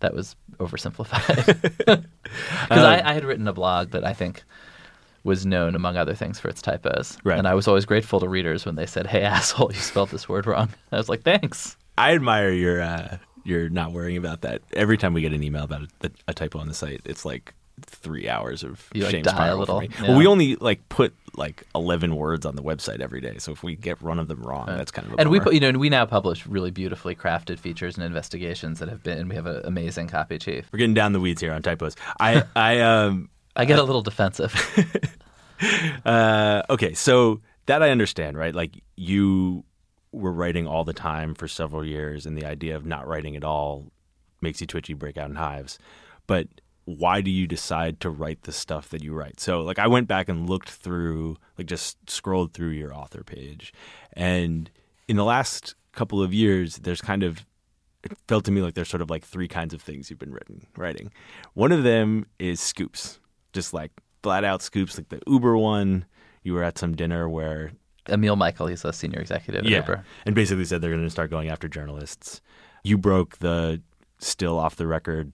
that 0.00 0.14
was 0.14 0.34
oversimplified 0.58 1.62
because 1.78 2.04
I, 2.70 3.02
I 3.04 3.12
had 3.12 3.24
written 3.24 3.46
a 3.46 3.52
blog 3.52 3.90
that 3.90 4.04
I 4.04 4.12
think 4.14 4.42
was 5.24 5.46
known, 5.46 5.74
among 5.76 5.96
other 5.96 6.14
things, 6.14 6.40
for 6.40 6.48
its 6.48 6.60
typos, 6.62 7.16
Right. 7.22 7.38
and 7.38 7.46
I 7.46 7.54
was 7.54 7.68
always 7.68 7.84
grateful 7.84 8.18
to 8.20 8.28
readers 8.28 8.64
when 8.64 8.76
they 8.76 8.86
said, 8.86 9.06
"Hey, 9.06 9.22
asshole, 9.36 9.72
you 9.72 9.78
spelled 9.80 10.10
this 10.10 10.28
word 10.28 10.46
wrong." 10.46 10.70
I 10.92 10.96
was 10.96 11.08
like, 11.08 11.22
"Thanks." 11.22 11.76
I 11.98 12.14
admire 12.14 12.50
your 12.50 12.80
uh, 12.80 13.18
your 13.44 13.68
not 13.68 13.92
worrying 13.92 14.16
about 14.16 14.40
that. 14.42 14.62
Every 14.72 14.96
time 14.96 15.12
we 15.14 15.20
get 15.20 15.32
an 15.32 15.42
email 15.42 15.64
about 15.64 15.82
a, 16.02 16.10
a 16.28 16.34
typo 16.34 16.58
on 16.58 16.68
the 16.68 16.74
site, 16.74 17.00
it's 17.04 17.24
like 17.24 17.54
three 17.86 18.28
hours 18.28 18.62
of 18.62 18.88
You, 18.92 19.02
like, 19.04 19.10
shame 19.12 19.22
die 19.22 19.30
a 19.30 19.34
spiral 19.34 19.58
little, 19.58 19.76
for 19.80 19.82
me. 19.82 19.88
yeah. 20.00 20.08
Well, 20.08 20.18
we 20.18 20.26
only 20.26 20.56
like 20.56 20.88
put 20.88 21.14
like 21.36 21.64
eleven 21.74 22.14
words 22.16 22.44
on 22.44 22.54
the 22.56 22.62
website 22.62 23.00
every 23.00 23.20
day, 23.20 23.38
so 23.38 23.52
if 23.52 23.62
we 23.62 23.74
get 23.74 24.02
one 24.02 24.18
of 24.18 24.28
them 24.28 24.42
wrong, 24.42 24.66
that's 24.66 24.90
kind 24.90 25.06
of 25.08 25.14
a 25.14 25.20
and 25.20 25.30
we 25.30 25.38
bummer. 25.38 25.44
put, 25.46 25.54
you 25.54 25.60
know, 25.60 25.68
and 25.68 25.78
we 25.80 25.88
now 25.88 26.04
publish 26.06 26.46
really 26.46 26.70
beautifully 26.70 27.14
crafted 27.14 27.58
features 27.58 27.96
and 27.96 28.04
investigations 28.04 28.78
that 28.80 28.88
have 28.88 29.02
been. 29.02 29.18
And 29.18 29.28
we 29.28 29.34
have 29.36 29.46
an 29.46 29.62
amazing 29.64 30.08
copy 30.08 30.38
chief. 30.38 30.68
We're 30.72 30.78
getting 30.78 30.94
down 30.94 31.12
the 31.12 31.20
weeds 31.20 31.40
here 31.40 31.52
on 31.52 31.62
typos. 31.62 31.96
I 32.20 32.44
I 32.56 32.80
um 32.80 33.30
I 33.56 33.64
get 33.64 33.78
a 33.78 33.82
little 33.82 34.02
defensive. 34.02 34.54
Uh, 36.04 36.62
okay, 36.70 36.92
so 36.92 37.40
that 37.66 37.82
I 37.82 37.90
understand, 37.90 38.36
right? 38.36 38.54
Like 38.54 38.82
you 38.96 39.64
were 40.10 40.32
writing 40.32 40.66
all 40.66 40.84
the 40.84 40.92
time 40.92 41.34
for 41.34 41.46
several 41.46 41.84
years, 41.84 42.26
and 42.26 42.36
the 42.36 42.44
idea 42.44 42.74
of 42.74 42.84
not 42.84 43.06
writing 43.06 43.36
at 43.36 43.44
all 43.44 43.86
makes 44.40 44.60
you 44.60 44.66
twitchy, 44.66 44.94
break 44.94 45.16
out 45.16 45.30
in 45.30 45.36
hives. 45.36 45.78
But 46.26 46.48
why 46.84 47.20
do 47.20 47.30
you 47.30 47.46
decide 47.46 48.00
to 48.00 48.10
write 48.10 48.42
the 48.42 48.52
stuff 48.52 48.88
that 48.90 49.02
you 49.02 49.12
write? 49.12 49.40
So, 49.40 49.60
like, 49.60 49.78
I 49.78 49.86
went 49.86 50.08
back 50.08 50.28
and 50.28 50.48
looked 50.48 50.70
through, 50.70 51.36
like, 51.56 51.66
just 51.66 52.10
scrolled 52.10 52.52
through 52.52 52.70
your 52.70 52.94
author 52.94 53.22
page, 53.22 53.72
and 54.14 54.70
in 55.08 55.16
the 55.16 55.24
last 55.24 55.74
couple 55.92 56.22
of 56.22 56.32
years, 56.32 56.76
there's 56.78 57.00
kind 57.00 57.22
of 57.22 57.44
it 58.02 58.12
felt 58.26 58.44
to 58.44 58.50
me 58.50 58.60
like 58.62 58.74
there's 58.74 58.88
sort 58.88 59.02
of 59.02 59.10
like 59.10 59.24
three 59.24 59.48
kinds 59.48 59.72
of 59.72 59.80
things 59.80 60.10
you've 60.10 60.18
been 60.18 60.32
written 60.32 60.66
writing. 60.76 61.12
One 61.54 61.72
of 61.72 61.84
them 61.84 62.26
is 62.38 62.60
scoops, 62.60 63.20
just 63.52 63.72
like 63.72 63.92
flat 64.22 64.44
out 64.44 64.62
scoops, 64.62 64.98
like 64.98 65.08
the 65.08 65.20
Uber 65.26 65.56
one. 65.56 66.04
You 66.42 66.54
were 66.54 66.64
at 66.64 66.78
some 66.78 66.96
dinner 66.96 67.28
where 67.28 67.72
Emil 68.08 68.34
Michael, 68.36 68.66
he's 68.66 68.84
a 68.84 68.92
senior 68.92 69.20
executive 69.20 69.64
at 69.64 69.70
Uber. 69.86 70.04
and 70.26 70.34
basically 70.34 70.64
said 70.64 70.80
they're 70.80 70.90
going 70.90 71.04
to 71.04 71.10
start 71.10 71.30
going 71.30 71.48
after 71.48 71.68
journalists. 71.68 72.40
You 72.82 72.98
broke 72.98 73.38
the 73.38 73.80
still 74.18 74.58
off 74.58 74.76
the 74.76 74.86
record 74.86 75.32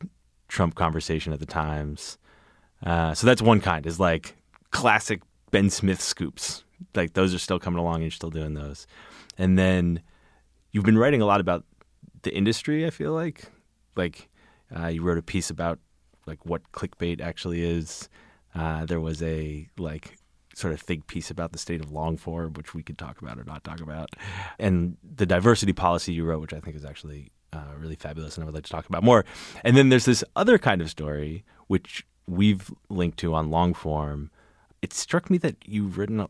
Trump 0.49 0.75
conversation 0.75 1.33
at 1.33 1.41
the 1.41 1.47
Times. 1.47 2.19
Uh, 2.85 3.15
so 3.15 3.27
that's 3.27 3.43
one 3.43 3.61
kind 3.61 3.87
is 3.87 4.01
like 4.01 4.35
classic 4.71 5.23
Ben 5.51 5.71
Smith 5.71 6.01
scoops. 6.01 6.65
Like 6.95 7.15
those 7.15 7.35
are 7.35 7.39
still 7.39 7.59
coming 7.59 7.79
along 7.79 7.97
and 7.97 8.05
you're 8.05 8.11
still 8.11 8.31
doing 8.31 8.55
those. 8.55 8.87
And 9.37 9.59
then 9.59 10.03
you've 10.73 10.85
been 10.85 10.99
writing 10.99 11.23
a 11.23 11.27
lot 11.27 11.41
about 11.41 11.65
the 12.23 12.35
industry, 12.35 12.87
I 12.87 12.91
feel 12.91 13.13
like. 13.13 13.45
Like 13.97 14.29
uh, 14.77 14.87
you 14.89 15.03
wrote 15.03 15.19
a 15.19 15.23
piece 15.23 15.51
about 15.51 15.79
like 16.27 16.45
what 16.45 16.71
clickbait 16.73 17.21
actually 17.21 17.63
is. 17.63 18.09
Uh, 18.55 18.85
there 18.85 19.01
was 19.01 19.23
a 19.23 19.69
like 19.77 20.17
sort 20.55 20.73
of 20.73 20.81
think 20.81 21.07
piece 21.07 21.31
about 21.31 21.53
the 21.53 21.59
state 21.59 21.81
of 21.81 21.93
long 21.93 22.17
form, 22.17 22.53
which 22.55 22.75
we 22.75 22.83
could 22.83 22.99
talk 22.99 23.21
about 23.21 23.39
or 23.39 23.45
not 23.45 23.65
talk 23.65 23.81
about, 23.81 24.11
and 24.59 24.97
the 25.17 25.27
diversity 25.27 25.73
policy 25.73 26.13
you 26.13 26.25
wrote, 26.25 26.41
which 26.41 26.53
I 26.53 26.61
think 26.61 26.77
is 26.77 26.85
actually 26.85 27.31
uh, 27.53 27.75
really 27.79 27.97
fabulous, 27.97 28.37
and 28.37 28.45
I 28.45 28.47
would 28.47 28.55
like 28.55 28.65
to 28.65 28.71
talk 28.71 28.89
about 28.89 29.03
more. 29.03 29.25
And 29.65 29.77
then 29.77 29.89
there's 29.89 30.05
this 30.05 30.25
other 30.37 30.59
kind 30.59 30.81
of 30.81 30.91
story 30.91 31.45
which 31.67 32.07
we've 32.27 32.71
linked 32.89 33.19
to 33.19 33.35
on 33.35 33.51
long 33.51 33.75
form. 33.75 34.31
It 34.83 34.93
struck 34.93 35.31
me 35.31 35.39
that 35.39 35.57
you've 35.65 35.99
written 35.99 36.21
a, 36.21 36.29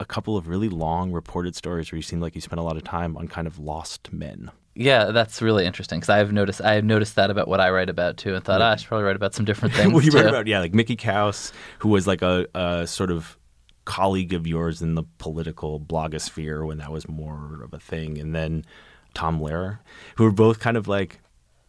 a 0.00 0.04
couple 0.04 0.36
of 0.36 0.48
really 0.48 0.68
long 0.68 1.12
reported 1.12 1.54
stories 1.54 1.92
where 1.92 1.96
you 1.96 2.02
seem 2.02 2.20
like 2.20 2.34
you 2.34 2.40
spent 2.40 2.60
a 2.60 2.62
lot 2.62 2.76
of 2.76 2.84
time 2.84 3.16
on 3.16 3.28
kind 3.28 3.46
of 3.46 3.58
lost 3.58 4.12
men. 4.12 4.50
Yeah, 4.74 5.06
that's 5.06 5.42
really 5.42 5.66
interesting 5.66 5.98
because 5.98 6.08
I've 6.08 6.32
noticed 6.32 6.60
I've 6.60 6.84
noticed 6.84 7.16
that 7.16 7.30
about 7.30 7.48
what 7.48 7.60
I 7.60 7.70
write 7.70 7.90
about 7.90 8.16
too, 8.16 8.36
and 8.36 8.44
thought 8.44 8.62
ah, 8.62 8.72
I 8.72 8.76
should 8.76 8.86
probably 8.86 9.06
write 9.06 9.16
about 9.16 9.34
some 9.34 9.44
different 9.44 9.74
things. 9.76 9.92
well, 9.92 10.04
you 10.04 10.12
too. 10.12 10.18
wrote 10.18 10.26
about 10.26 10.46
yeah, 10.46 10.60
like 10.60 10.72
Mickey 10.72 10.96
Kaus, 10.96 11.52
who 11.80 11.88
was 11.88 12.06
like 12.06 12.22
a, 12.22 12.46
a 12.54 12.86
sort 12.86 13.10
of 13.10 13.36
colleague 13.86 14.34
of 14.34 14.46
yours 14.46 14.80
in 14.80 14.94
the 14.94 15.02
political 15.18 15.80
blogosphere 15.80 16.64
when 16.64 16.78
that 16.78 16.92
was 16.92 17.08
more 17.08 17.60
of 17.64 17.74
a 17.74 17.80
thing, 17.80 18.18
and 18.18 18.36
then 18.36 18.64
Tom 19.14 19.40
Lehrer, 19.40 19.78
who 20.16 20.24
were 20.24 20.32
both 20.32 20.60
kind 20.60 20.76
of 20.76 20.86
like 20.88 21.20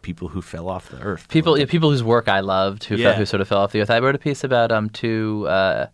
people 0.01 0.29
who 0.29 0.41
fell 0.41 0.69
off 0.69 0.89
the 0.89 0.99
earth. 1.01 1.27
people, 1.29 1.57
yeah, 1.59 1.65
people 1.65 1.89
whose 1.89 2.03
work 2.03 2.27
I 2.29 2.39
loved, 2.39 2.85
who 2.85 2.95
Yeah. 2.95 3.09
fell, 3.11 3.13
who 3.19 3.25
sort 3.25 3.41
of 3.41 3.47
fell 3.47 3.57
off 3.59 3.71
the 3.71 3.81
earth. 3.81 3.89
I 3.89 3.99
wrote 3.99 4.15
a 4.15 4.19
piece 4.19 4.43
about 4.43 4.71
um 4.71 4.89
two 4.89 5.45
uh, 5.49 5.87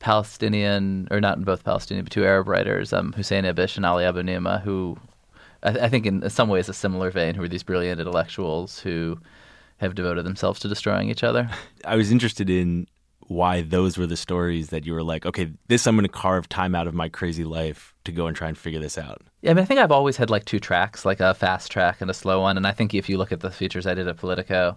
Palestinian, 0.00 1.06
or 1.10 1.20
not 1.20 1.38
in 1.38 1.44
both 1.44 1.64
Palestinian, 1.64 2.04
but 2.04 2.12
two 2.12 2.24
Arab 2.24 2.48
writers, 2.48 2.92
um, 2.92 3.12
Hussein 3.12 3.44
Ibish 3.44 3.76
and 3.76 3.86
Ali 3.86 4.04
Abunimah, 4.04 4.62
who 4.62 4.98
I, 5.62 5.70
I 5.70 5.88
think 5.88 6.06
in 6.06 6.28
some 6.28 6.48
ways 6.48 6.68
a 6.68 6.74
similar 6.74 7.10
vein, 7.10 7.34
who 7.34 7.42
are 7.42 7.48
these 7.48 7.62
brilliant 7.62 8.00
intellectuals 8.00 8.80
who 8.80 9.18
have 9.78 9.94
devoted 9.94 10.24
themselves 10.24 10.60
to 10.60 10.68
destroying 10.68 11.08
each 11.08 11.22
other. 11.24 11.48
I 11.84 11.96
was 11.96 12.10
interested 12.12 12.50
in 12.50 12.86
why 13.28 13.62
those 13.62 13.96
were 13.98 14.06
the 14.06 14.16
stories 14.16 14.68
that 14.68 14.84
you 14.84 14.92
were 14.92 15.02
like, 15.02 15.24
okay, 15.26 15.50
this 15.68 15.86
I'm 15.86 15.96
going 15.96 16.04
to 16.04 16.12
carve 16.12 16.48
time 16.48 16.74
out 16.74 16.86
of 16.86 16.94
my 16.94 17.08
crazy 17.08 17.44
life 17.44 17.94
to 18.04 18.12
go 18.12 18.26
and 18.26 18.36
try 18.36 18.48
and 18.48 18.58
figure 18.58 18.80
this 18.80 18.98
out. 18.98 19.22
Yeah, 19.42 19.50
I 19.50 19.54
mean, 19.54 19.62
I 19.62 19.66
think 19.66 19.80
I've 19.80 19.92
always 19.92 20.16
had 20.16 20.30
like 20.30 20.44
two 20.44 20.60
tracks, 20.60 21.04
like 21.04 21.20
a 21.20 21.34
fast 21.34 21.70
track 21.70 22.00
and 22.00 22.10
a 22.10 22.14
slow 22.14 22.40
one. 22.40 22.56
And 22.56 22.66
I 22.66 22.72
think 22.72 22.94
if 22.94 23.08
you 23.08 23.18
look 23.18 23.32
at 23.32 23.40
the 23.40 23.50
features 23.50 23.86
I 23.86 23.94
did 23.94 24.08
at 24.08 24.16
Politico, 24.16 24.76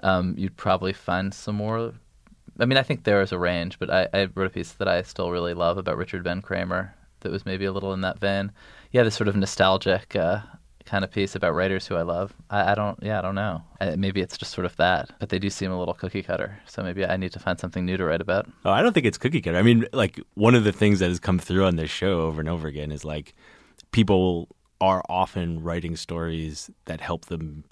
um, 0.00 0.34
you'd 0.36 0.56
probably 0.56 0.92
find 0.92 1.32
some 1.32 1.56
more. 1.56 1.92
I 2.58 2.64
mean, 2.64 2.78
I 2.78 2.82
think 2.82 3.04
there 3.04 3.22
is 3.22 3.32
a 3.32 3.38
range, 3.38 3.78
but 3.78 3.90
I, 3.90 4.08
I 4.12 4.28
wrote 4.34 4.46
a 4.46 4.50
piece 4.50 4.72
that 4.72 4.88
I 4.88 5.02
still 5.02 5.30
really 5.30 5.54
love 5.54 5.78
about 5.78 5.96
Richard 5.96 6.24
Ben 6.24 6.42
Cramer 6.42 6.94
that 7.20 7.32
was 7.32 7.46
maybe 7.46 7.64
a 7.64 7.72
little 7.72 7.92
in 7.92 8.00
that 8.02 8.18
vein. 8.18 8.52
Yeah, 8.92 9.02
this 9.02 9.14
sort 9.14 9.28
of 9.28 9.36
nostalgic 9.36 10.16
uh, 10.16 10.40
kind 10.88 11.04
of 11.04 11.10
piece 11.10 11.34
about 11.34 11.54
writers 11.54 11.86
who 11.86 11.94
I 11.94 12.02
love. 12.02 12.34
I, 12.48 12.72
I 12.72 12.74
don't, 12.74 12.98
yeah, 13.02 13.18
I 13.18 13.22
don't 13.22 13.34
know. 13.34 13.62
I, 13.80 13.94
maybe 13.96 14.20
it's 14.20 14.38
just 14.38 14.52
sort 14.52 14.64
of 14.64 14.74
that, 14.76 15.10
but 15.20 15.28
they 15.28 15.38
do 15.38 15.50
seem 15.50 15.70
a 15.70 15.78
little 15.78 15.94
cookie 15.94 16.22
cutter. 16.22 16.58
So 16.66 16.82
maybe 16.82 17.04
I 17.04 17.16
need 17.16 17.32
to 17.32 17.38
find 17.38 17.60
something 17.60 17.84
new 17.84 17.96
to 17.96 18.04
write 18.04 18.22
about. 18.22 18.48
Oh, 18.64 18.70
I 18.70 18.82
don't 18.82 18.94
think 18.94 19.06
it's 19.06 19.18
cookie 19.18 19.42
cutter. 19.42 19.58
I 19.58 19.62
mean, 19.62 19.86
like 19.92 20.20
one 20.34 20.54
of 20.54 20.64
the 20.64 20.72
things 20.72 20.98
that 21.00 21.08
has 21.08 21.20
come 21.20 21.38
through 21.38 21.66
on 21.66 21.76
this 21.76 21.90
show 21.90 22.22
over 22.22 22.40
and 22.40 22.48
over 22.48 22.66
again 22.66 22.90
is 22.90 23.04
like 23.04 23.34
people 23.92 24.48
are 24.80 25.02
often 25.08 25.62
writing 25.62 25.96
stories 25.96 26.70
that 26.86 27.00
help 27.00 27.26
them 27.26 27.64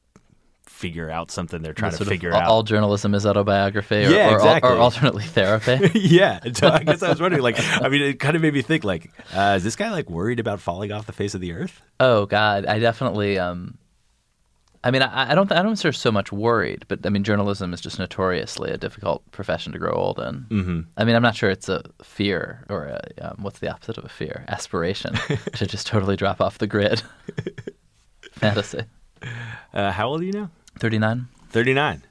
figure 0.77 1.11
out 1.11 1.31
something 1.31 1.63
they're 1.63 1.73
trying 1.73 1.97
to 1.97 2.05
figure 2.05 2.35
all, 2.35 2.41
out. 2.41 2.49
all 2.49 2.63
journalism 2.63 3.15
is 3.15 3.25
autobiography, 3.25 4.05
or, 4.05 4.11
Yeah, 4.11 4.31
or, 4.31 4.35
exactly. 4.37 4.71
or 4.71 4.77
alternately 4.77 5.25
therapy. 5.39 5.91
yeah, 5.99 6.41
so 6.53 6.69
I 6.69 6.83
guess 6.83 7.03
I 7.03 7.09
was 7.09 7.21
wondering. 7.21 7.43
Like, 7.43 7.57
I 7.83 7.89
mean, 7.89 8.03
it 8.03 8.21
kind 8.21 8.37
of 8.37 8.43
made 8.43 8.53
me 8.55 8.63
think. 8.63 8.85
Like, 8.85 9.11
uh, 9.35 9.55
is 9.57 9.65
this 9.65 9.75
guy 9.77 9.91
like 9.91 10.11
worried 10.11 10.39
about 10.39 10.61
falling 10.61 10.93
off 10.93 11.07
the 11.07 11.13
face 11.13 11.35
of 11.35 11.41
the 11.41 11.53
earth? 11.53 11.81
Oh 11.99 12.27
God, 12.27 12.67
I 12.67 12.79
definitely. 12.79 13.39
Um, 13.39 13.79
I 14.85 14.91
mean, 14.91 15.03
I, 15.03 15.33
I 15.33 15.35
don't. 15.35 15.51
I 15.51 15.63
don't 15.63 15.77
say 15.77 15.91
so 15.93 16.13
much 16.13 16.31
worried, 16.31 16.85
but 16.89 17.05
I 17.07 17.09
mean, 17.09 17.25
journalism 17.25 17.73
is 17.73 17.81
just 17.81 17.99
notoriously 17.99 18.71
a 18.71 18.77
difficult 18.77 19.29
profession 19.33 19.73
to 19.73 19.79
grow 19.79 19.93
old 19.93 20.19
in. 20.21 20.47
Mm-hmm. 20.51 20.81
I 20.97 21.05
mean, 21.05 21.17
I'm 21.17 21.23
not 21.23 21.35
sure 21.35 21.51
it's 21.51 21.69
a 21.71 21.83
fear 22.03 22.65
or 22.69 22.85
a, 22.85 23.01
um, 23.23 23.39
what's 23.41 23.59
the 23.59 23.69
opposite 23.73 23.99
of 23.99 24.05
a 24.05 24.09
fear? 24.09 24.45
Aspiration 24.49 25.15
to 25.55 25.67
just 25.67 25.87
totally 25.87 26.17
drop 26.17 26.41
off 26.41 26.59
the 26.59 26.67
grid. 26.69 27.03
Fantasy. 28.33 28.83
Uh, 29.73 29.91
how 29.91 30.09
old 30.09 30.21
are 30.21 30.25
you 30.25 30.33
now? 30.33 30.51
Thirty 30.79 30.99
nine. 30.99 31.29
39. 31.51 32.03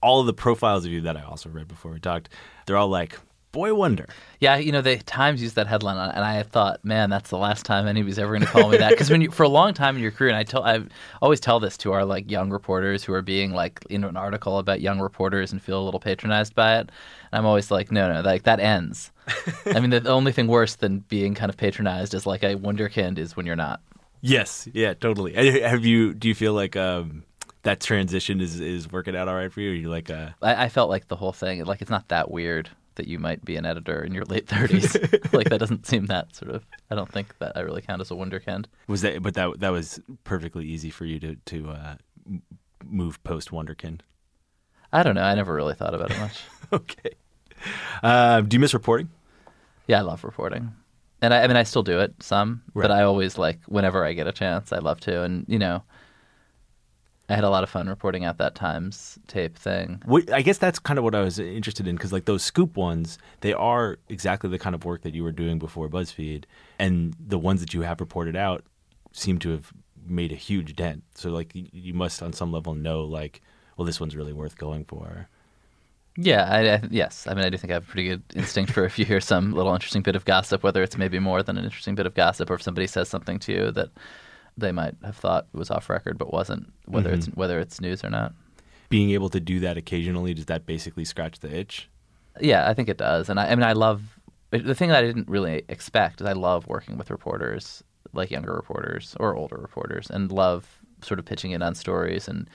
All 0.00 0.20
of 0.20 0.26
the 0.26 0.32
profiles 0.32 0.84
of 0.84 0.92
you 0.92 1.00
that 1.00 1.16
I 1.16 1.22
also 1.22 1.48
read 1.48 1.66
before 1.66 1.90
we 1.90 1.98
talked, 1.98 2.28
they're 2.66 2.76
all 2.76 2.88
like, 2.88 3.18
boy 3.50 3.74
wonder. 3.74 4.06
Yeah, 4.38 4.56
you 4.56 4.70
know, 4.70 4.82
the 4.82 4.98
Times 4.98 5.42
used 5.42 5.56
that 5.56 5.66
headline, 5.66 5.96
on, 5.96 6.10
and 6.10 6.24
I 6.24 6.42
thought, 6.44 6.84
man, 6.84 7.10
that's 7.10 7.30
the 7.30 7.38
last 7.38 7.64
time 7.66 7.88
anybody's 7.88 8.18
ever 8.18 8.30
going 8.30 8.42
to 8.42 8.46
call 8.46 8.68
me 8.68 8.76
that. 8.78 8.90
Because 8.90 9.10
when 9.10 9.20
you, 9.22 9.30
for 9.30 9.42
a 9.42 9.48
long 9.48 9.74
time 9.74 9.96
in 9.96 10.02
your 10.02 10.12
career, 10.12 10.28
and 10.28 10.38
I 10.38 10.44
tell, 10.44 10.62
I 10.62 10.80
always 11.20 11.40
tell 11.40 11.58
this 11.58 11.76
to 11.78 11.92
our 11.92 12.04
like 12.04 12.30
young 12.30 12.50
reporters 12.50 13.02
who 13.02 13.12
are 13.14 13.22
being 13.22 13.52
like 13.52 13.84
in 13.90 14.04
an 14.04 14.16
article 14.16 14.58
about 14.58 14.80
young 14.80 15.00
reporters 15.00 15.50
and 15.50 15.60
feel 15.60 15.82
a 15.82 15.84
little 15.84 15.98
patronized 16.00 16.54
by 16.54 16.76
it. 16.78 16.80
And 16.82 16.90
I'm 17.32 17.46
always 17.46 17.70
like, 17.70 17.90
no, 17.90 18.12
no, 18.12 18.20
like 18.20 18.44
that 18.44 18.60
ends. 18.60 19.10
I 19.66 19.80
mean, 19.80 19.90
the, 19.90 20.00
the 20.00 20.10
only 20.10 20.30
thing 20.30 20.46
worse 20.46 20.76
than 20.76 21.00
being 21.08 21.34
kind 21.34 21.50
of 21.50 21.56
patronized 21.56 22.14
is 22.14 22.26
like 22.26 22.44
a 22.44 22.54
wunderkind 22.54 23.18
is 23.18 23.36
when 23.36 23.46
you're 23.46 23.56
not. 23.56 23.80
Yes, 24.20 24.68
yeah, 24.72 24.94
totally. 24.94 25.32
Have 25.62 25.84
you? 25.84 26.12
Do 26.14 26.28
you 26.28 26.34
feel 26.34 26.52
like 26.52 26.76
um, 26.76 27.24
that 27.68 27.80
transition 27.80 28.40
is 28.40 28.60
is 28.60 28.90
working 28.90 29.14
out 29.14 29.28
all 29.28 29.34
right 29.34 29.52
for 29.52 29.60
you? 29.60 29.70
You 29.70 29.90
like, 29.90 30.08
uh, 30.10 30.30
I, 30.40 30.64
I 30.64 30.68
felt 30.70 30.88
like 30.88 31.08
the 31.08 31.16
whole 31.16 31.32
thing, 31.32 31.62
like 31.66 31.82
it's 31.82 31.90
not 31.90 32.08
that 32.08 32.30
weird 32.30 32.70
that 32.94 33.06
you 33.06 33.18
might 33.18 33.44
be 33.44 33.56
an 33.56 33.66
editor 33.66 34.02
in 34.02 34.12
your 34.14 34.24
late 34.24 34.46
30s. 34.46 35.32
like 35.34 35.50
that 35.50 35.58
doesn't 35.60 35.86
seem 35.86 36.06
that 36.06 36.34
sort 36.34 36.50
of. 36.50 36.64
I 36.90 36.94
don't 36.94 37.12
think 37.12 37.36
that 37.38 37.56
I 37.56 37.60
really 37.60 37.82
count 37.82 38.00
as 38.00 38.10
a 38.10 38.14
wunderkind. 38.14 38.64
was 38.86 39.02
that? 39.02 39.22
But 39.22 39.34
that 39.34 39.60
that 39.60 39.68
was 39.70 40.00
perfectly 40.24 40.64
easy 40.66 40.88
for 40.90 41.04
you 41.04 41.20
to 41.20 41.36
to 41.46 41.68
uh, 41.70 41.94
move 42.84 43.22
post 43.22 43.50
Wonderkin. 43.50 44.00
I 44.90 45.02
don't 45.02 45.14
know. 45.14 45.22
I 45.22 45.34
never 45.34 45.52
really 45.54 45.74
thought 45.74 45.94
about 45.94 46.10
it 46.10 46.18
much. 46.18 46.40
okay. 46.72 47.10
Uh, 48.02 48.40
do 48.40 48.54
you 48.56 48.60
miss 48.60 48.72
reporting? 48.72 49.10
Yeah, 49.86 49.98
I 49.98 50.02
love 50.02 50.24
reporting, 50.24 50.72
and 51.20 51.34
I, 51.34 51.42
I 51.42 51.46
mean, 51.48 51.56
I 51.56 51.64
still 51.64 51.82
do 51.82 51.98
it 52.00 52.14
some, 52.20 52.62
Right. 52.72 52.84
but 52.84 52.90
I 52.90 53.02
always 53.02 53.36
like 53.36 53.58
whenever 53.66 54.04
I 54.04 54.14
get 54.14 54.26
a 54.26 54.32
chance, 54.32 54.72
I 54.72 54.78
love 54.78 55.00
to, 55.00 55.22
and 55.22 55.44
you 55.48 55.58
know, 55.58 55.82
I 57.28 57.34
had 57.34 57.44
a 57.44 57.50
lot 57.50 57.62
of 57.62 57.68
fun 57.68 57.88
reporting 57.88 58.24
out 58.24 58.38
that 58.38 58.54
Times 58.54 59.18
tape 59.26 59.58
thing. 59.58 60.02
What, 60.06 60.32
I 60.32 60.40
guess 60.40 60.56
that's 60.56 60.78
kind 60.78 60.98
of 60.98 61.04
what 61.04 61.14
I 61.14 61.20
was 61.20 61.38
interested 61.38 61.86
in 61.86 61.94
because, 61.96 62.12
like, 62.12 62.24
those 62.24 62.42
scoop 62.42 62.76
ones, 62.76 63.18
they 63.42 63.52
are 63.52 63.98
exactly 64.08 64.48
the 64.48 64.58
kind 64.58 64.74
of 64.74 64.84
work 64.84 65.02
that 65.02 65.14
you 65.14 65.22
were 65.22 65.32
doing 65.32 65.58
before 65.58 65.88
BuzzFeed, 65.90 66.44
and 66.78 67.14
the 67.20 67.38
ones 67.38 67.60
that 67.60 67.74
you 67.74 67.82
have 67.82 68.00
reported 68.00 68.34
out 68.34 68.64
seem 69.12 69.38
to 69.40 69.50
have 69.50 69.72
made 70.06 70.32
a 70.32 70.36
huge 70.36 70.74
dent. 70.74 71.02
So, 71.14 71.28
like, 71.28 71.54
you, 71.54 71.68
you 71.72 71.94
must, 71.94 72.22
on 72.22 72.32
some 72.32 72.50
level, 72.50 72.74
know, 72.74 73.04
like, 73.04 73.42
well, 73.76 73.84
this 73.84 74.00
one's 74.00 74.16
really 74.16 74.32
worth 74.32 74.56
going 74.56 74.84
for. 74.86 75.28
Yeah, 76.16 76.48
I, 76.50 76.72
I, 76.72 76.82
yes, 76.90 77.26
I 77.28 77.34
mean, 77.34 77.44
I 77.44 77.50
do 77.50 77.58
think 77.58 77.70
I 77.70 77.74
have 77.74 77.84
a 77.84 77.86
pretty 77.86 78.08
good 78.08 78.22
instinct 78.34 78.72
for 78.72 78.84
if 78.84 78.98
you 78.98 79.04
hear 79.04 79.20
some 79.20 79.52
little 79.52 79.72
interesting 79.72 80.02
bit 80.02 80.16
of 80.16 80.24
gossip, 80.24 80.64
whether 80.64 80.82
it's 80.82 80.96
maybe 80.96 81.20
more 81.20 81.44
than 81.44 81.56
an 81.58 81.64
interesting 81.64 81.94
bit 81.94 82.06
of 82.06 82.14
gossip, 82.14 82.50
or 82.50 82.54
if 82.54 82.62
somebody 82.62 82.86
says 82.86 83.08
something 83.08 83.38
to 83.40 83.52
you 83.52 83.70
that 83.70 83.90
they 84.58 84.72
might 84.72 84.94
have 85.04 85.16
thought 85.16 85.46
it 85.52 85.56
was 85.56 85.70
off 85.70 85.88
record 85.88 86.18
but 86.18 86.32
wasn't, 86.32 86.72
whether 86.86 87.10
it's 87.10 87.26
whether 87.28 87.58
it's 87.58 87.80
news 87.80 88.04
or 88.04 88.10
not. 88.10 88.34
Being 88.88 89.10
able 89.10 89.28
to 89.30 89.40
do 89.40 89.60
that 89.60 89.76
occasionally, 89.76 90.34
does 90.34 90.46
that 90.46 90.66
basically 90.66 91.04
scratch 91.04 91.40
the 91.40 91.54
itch? 91.54 91.88
Yeah, 92.40 92.68
I 92.68 92.74
think 92.74 92.88
it 92.88 92.98
does, 92.98 93.28
and 93.28 93.38
I, 93.38 93.48
I 93.48 93.54
mean, 93.54 93.64
I 93.64 93.72
love 93.72 94.18
the 94.50 94.74
thing 94.74 94.88
that 94.88 94.98
I 94.98 95.06
didn't 95.06 95.28
really 95.28 95.62
expect 95.68 96.20
is 96.20 96.26
I 96.26 96.32
love 96.32 96.66
working 96.66 96.96
with 96.96 97.10
reporters, 97.10 97.82
like 98.12 98.30
younger 98.30 98.54
reporters 98.54 99.14
or 99.20 99.34
older 99.36 99.56
reporters, 99.56 100.08
and 100.10 100.32
love 100.32 100.80
sort 101.02 101.18
of 101.20 101.26
pitching 101.26 101.50
in 101.52 101.62
on 101.62 101.74
stories 101.74 102.28
and 102.28 102.48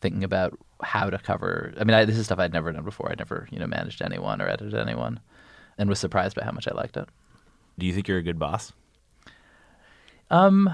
thinking 0.00 0.24
about 0.24 0.58
how 0.82 1.10
to 1.10 1.18
cover. 1.18 1.74
I 1.78 1.84
mean, 1.84 1.94
I, 1.94 2.04
this 2.04 2.16
is 2.16 2.26
stuff 2.26 2.38
I'd 2.38 2.52
never 2.52 2.72
done 2.72 2.84
before. 2.84 3.10
I'd 3.10 3.18
never, 3.18 3.48
you 3.50 3.58
know, 3.58 3.66
managed 3.66 4.00
anyone 4.00 4.40
or 4.40 4.48
edited 4.48 4.74
anyone, 4.74 5.20
and 5.76 5.88
was 5.88 5.98
surprised 5.98 6.36
by 6.36 6.44
how 6.44 6.52
much 6.52 6.68
I 6.68 6.74
liked 6.74 6.96
it. 6.96 7.08
Do 7.78 7.86
you 7.86 7.92
think 7.92 8.08
you're 8.08 8.18
a 8.18 8.22
good 8.22 8.38
boss? 8.38 8.72
Um, 10.30 10.70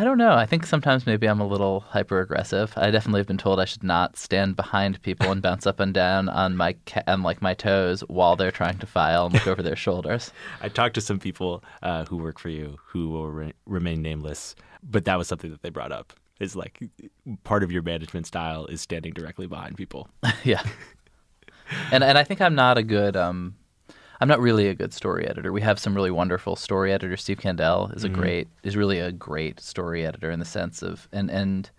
I 0.00 0.04
don't 0.04 0.18
know. 0.18 0.34
I 0.34 0.46
think 0.46 0.64
sometimes 0.64 1.06
maybe 1.06 1.26
I'm 1.26 1.40
a 1.40 1.46
little 1.46 1.80
hyper 1.80 2.20
aggressive. 2.20 2.72
I 2.76 2.92
definitely 2.92 3.18
have 3.18 3.26
been 3.26 3.36
told 3.36 3.58
I 3.58 3.64
should 3.64 3.82
not 3.82 4.16
stand 4.16 4.54
behind 4.54 5.02
people 5.02 5.32
and 5.32 5.42
bounce 5.42 5.66
up 5.66 5.80
and 5.80 5.92
down 5.92 6.28
on 6.28 6.56
my 6.56 6.76
ca- 6.86 7.02
on 7.08 7.24
like 7.24 7.42
my 7.42 7.52
toes 7.52 8.02
while 8.06 8.36
they're 8.36 8.52
trying 8.52 8.78
to 8.78 8.86
file 8.86 9.26
and 9.26 9.34
look 9.34 9.48
over 9.48 9.60
their 9.60 9.74
shoulders. 9.74 10.30
I 10.62 10.68
talked 10.68 10.94
to 10.94 11.00
some 11.00 11.18
people 11.18 11.64
uh, 11.82 12.04
who 12.04 12.16
work 12.16 12.38
for 12.38 12.48
you 12.48 12.76
who 12.86 13.10
will 13.10 13.28
re- 13.28 13.54
remain 13.66 14.00
nameless, 14.00 14.54
but 14.84 15.04
that 15.06 15.18
was 15.18 15.26
something 15.26 15.50
that 15.50 15.62
they 15.62 15.70
brought 15.70 15.90
up. 15.90 16.12
Is 16.38 16.54
like 16.54 16.80
part 17.42 17.64
of 17.64 17.72
your 17.72 17.82
management 17.82 18.28
style 18.28 18.66
is 18.66 18.80
standing 18.80 19.12
directly 19.12 19.48
behind 19.48 19.76
people. 19.76 20.08
yeah. 20.44 20.62
And 21.90 22.04
and 22.04 22.16
I 22.16 22.22
think 22.22 22.40
I'm 22.40 22.54
not 22.54 22.78
a 22.78 22.84
good 22.84 23.16
um 23.16 23.56
I'm 24.20 24.28
not 24.28 24.40
really 24.40 24.68
a 24.68 24.74
good 24.74 24.92
story 24.92 25.26
editor. 25.28 25.52
We 25.52 25.60
have 25.60 25.78
some 25.78 25.94
really 25.94 26.10
wonderful 26.10 26.56
story 26.56 26.92
editors. 26.92 27.22
Steve 27.22 27.38
Kandell 27.38 27.94
is 27.96 28.04
a 28.04 28.08
great 28.08 28.48
is 28.62 28.76
really 28.76 28.98
a 28.98 29.12
great 29.12 29.60
story 29.60 30.04
editor 30.04 30.30
in 30.30 30.38
the 30.40 30.44
sense 30.44 30.82
of 30.82 31.08
and 31.12 31.30
and 31.30 31.70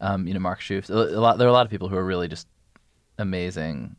um, 0.00 0.26
you 0.26 0.34
know 0.34 0.40
Mark 0.40 0.60
Schoofs. 0.60 0.88
A 0.88 0.94
lot 1.18 1.38
there 1.38 1.46
are 1.46 1.50
a 1.50 1.52
lot 1.52 1.66
of 1.66 1.70
people 1.70 1.88
who 1.88 1.96
are 1.96 2.04
really 2.04 2.28
just 2.28 2.46
amazing 3.18 3.96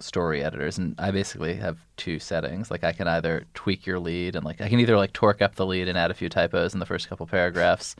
story 0.00 0.42
editors 0.42 0.76
and 0.76 0.96
I 0.98 1.12
basically 1.12 1.54
have 1.54 1.78
two 1.96 2.18
settings. 2.18 2.70
Like 2.70 2.82
I 2.82 2.92
can 2.92 3.06
either 3.06 3.44
tweak 3.54 3.86
your 3.86 4.00
lead 4.00 4.34
and 4.34 4.44
like 4.44 4.60
I 4.60 4.68
can 4.68 4.80
either 4.80 4.96
like 4.96 5.12
torque 5.12 5.40
up 5.40 5.54
the 5.54 5.66
lead 5.66 5.88
and 5.88 5.96
add 5.96 6.10
a 6.10 6.14
few 6.14 6.28
typos 6.28 6.74
in 6.74 6.80
the 6.80 6.86
first 6.86 7.08
couple 7.08 7.26
paragraphs 7.26 7.94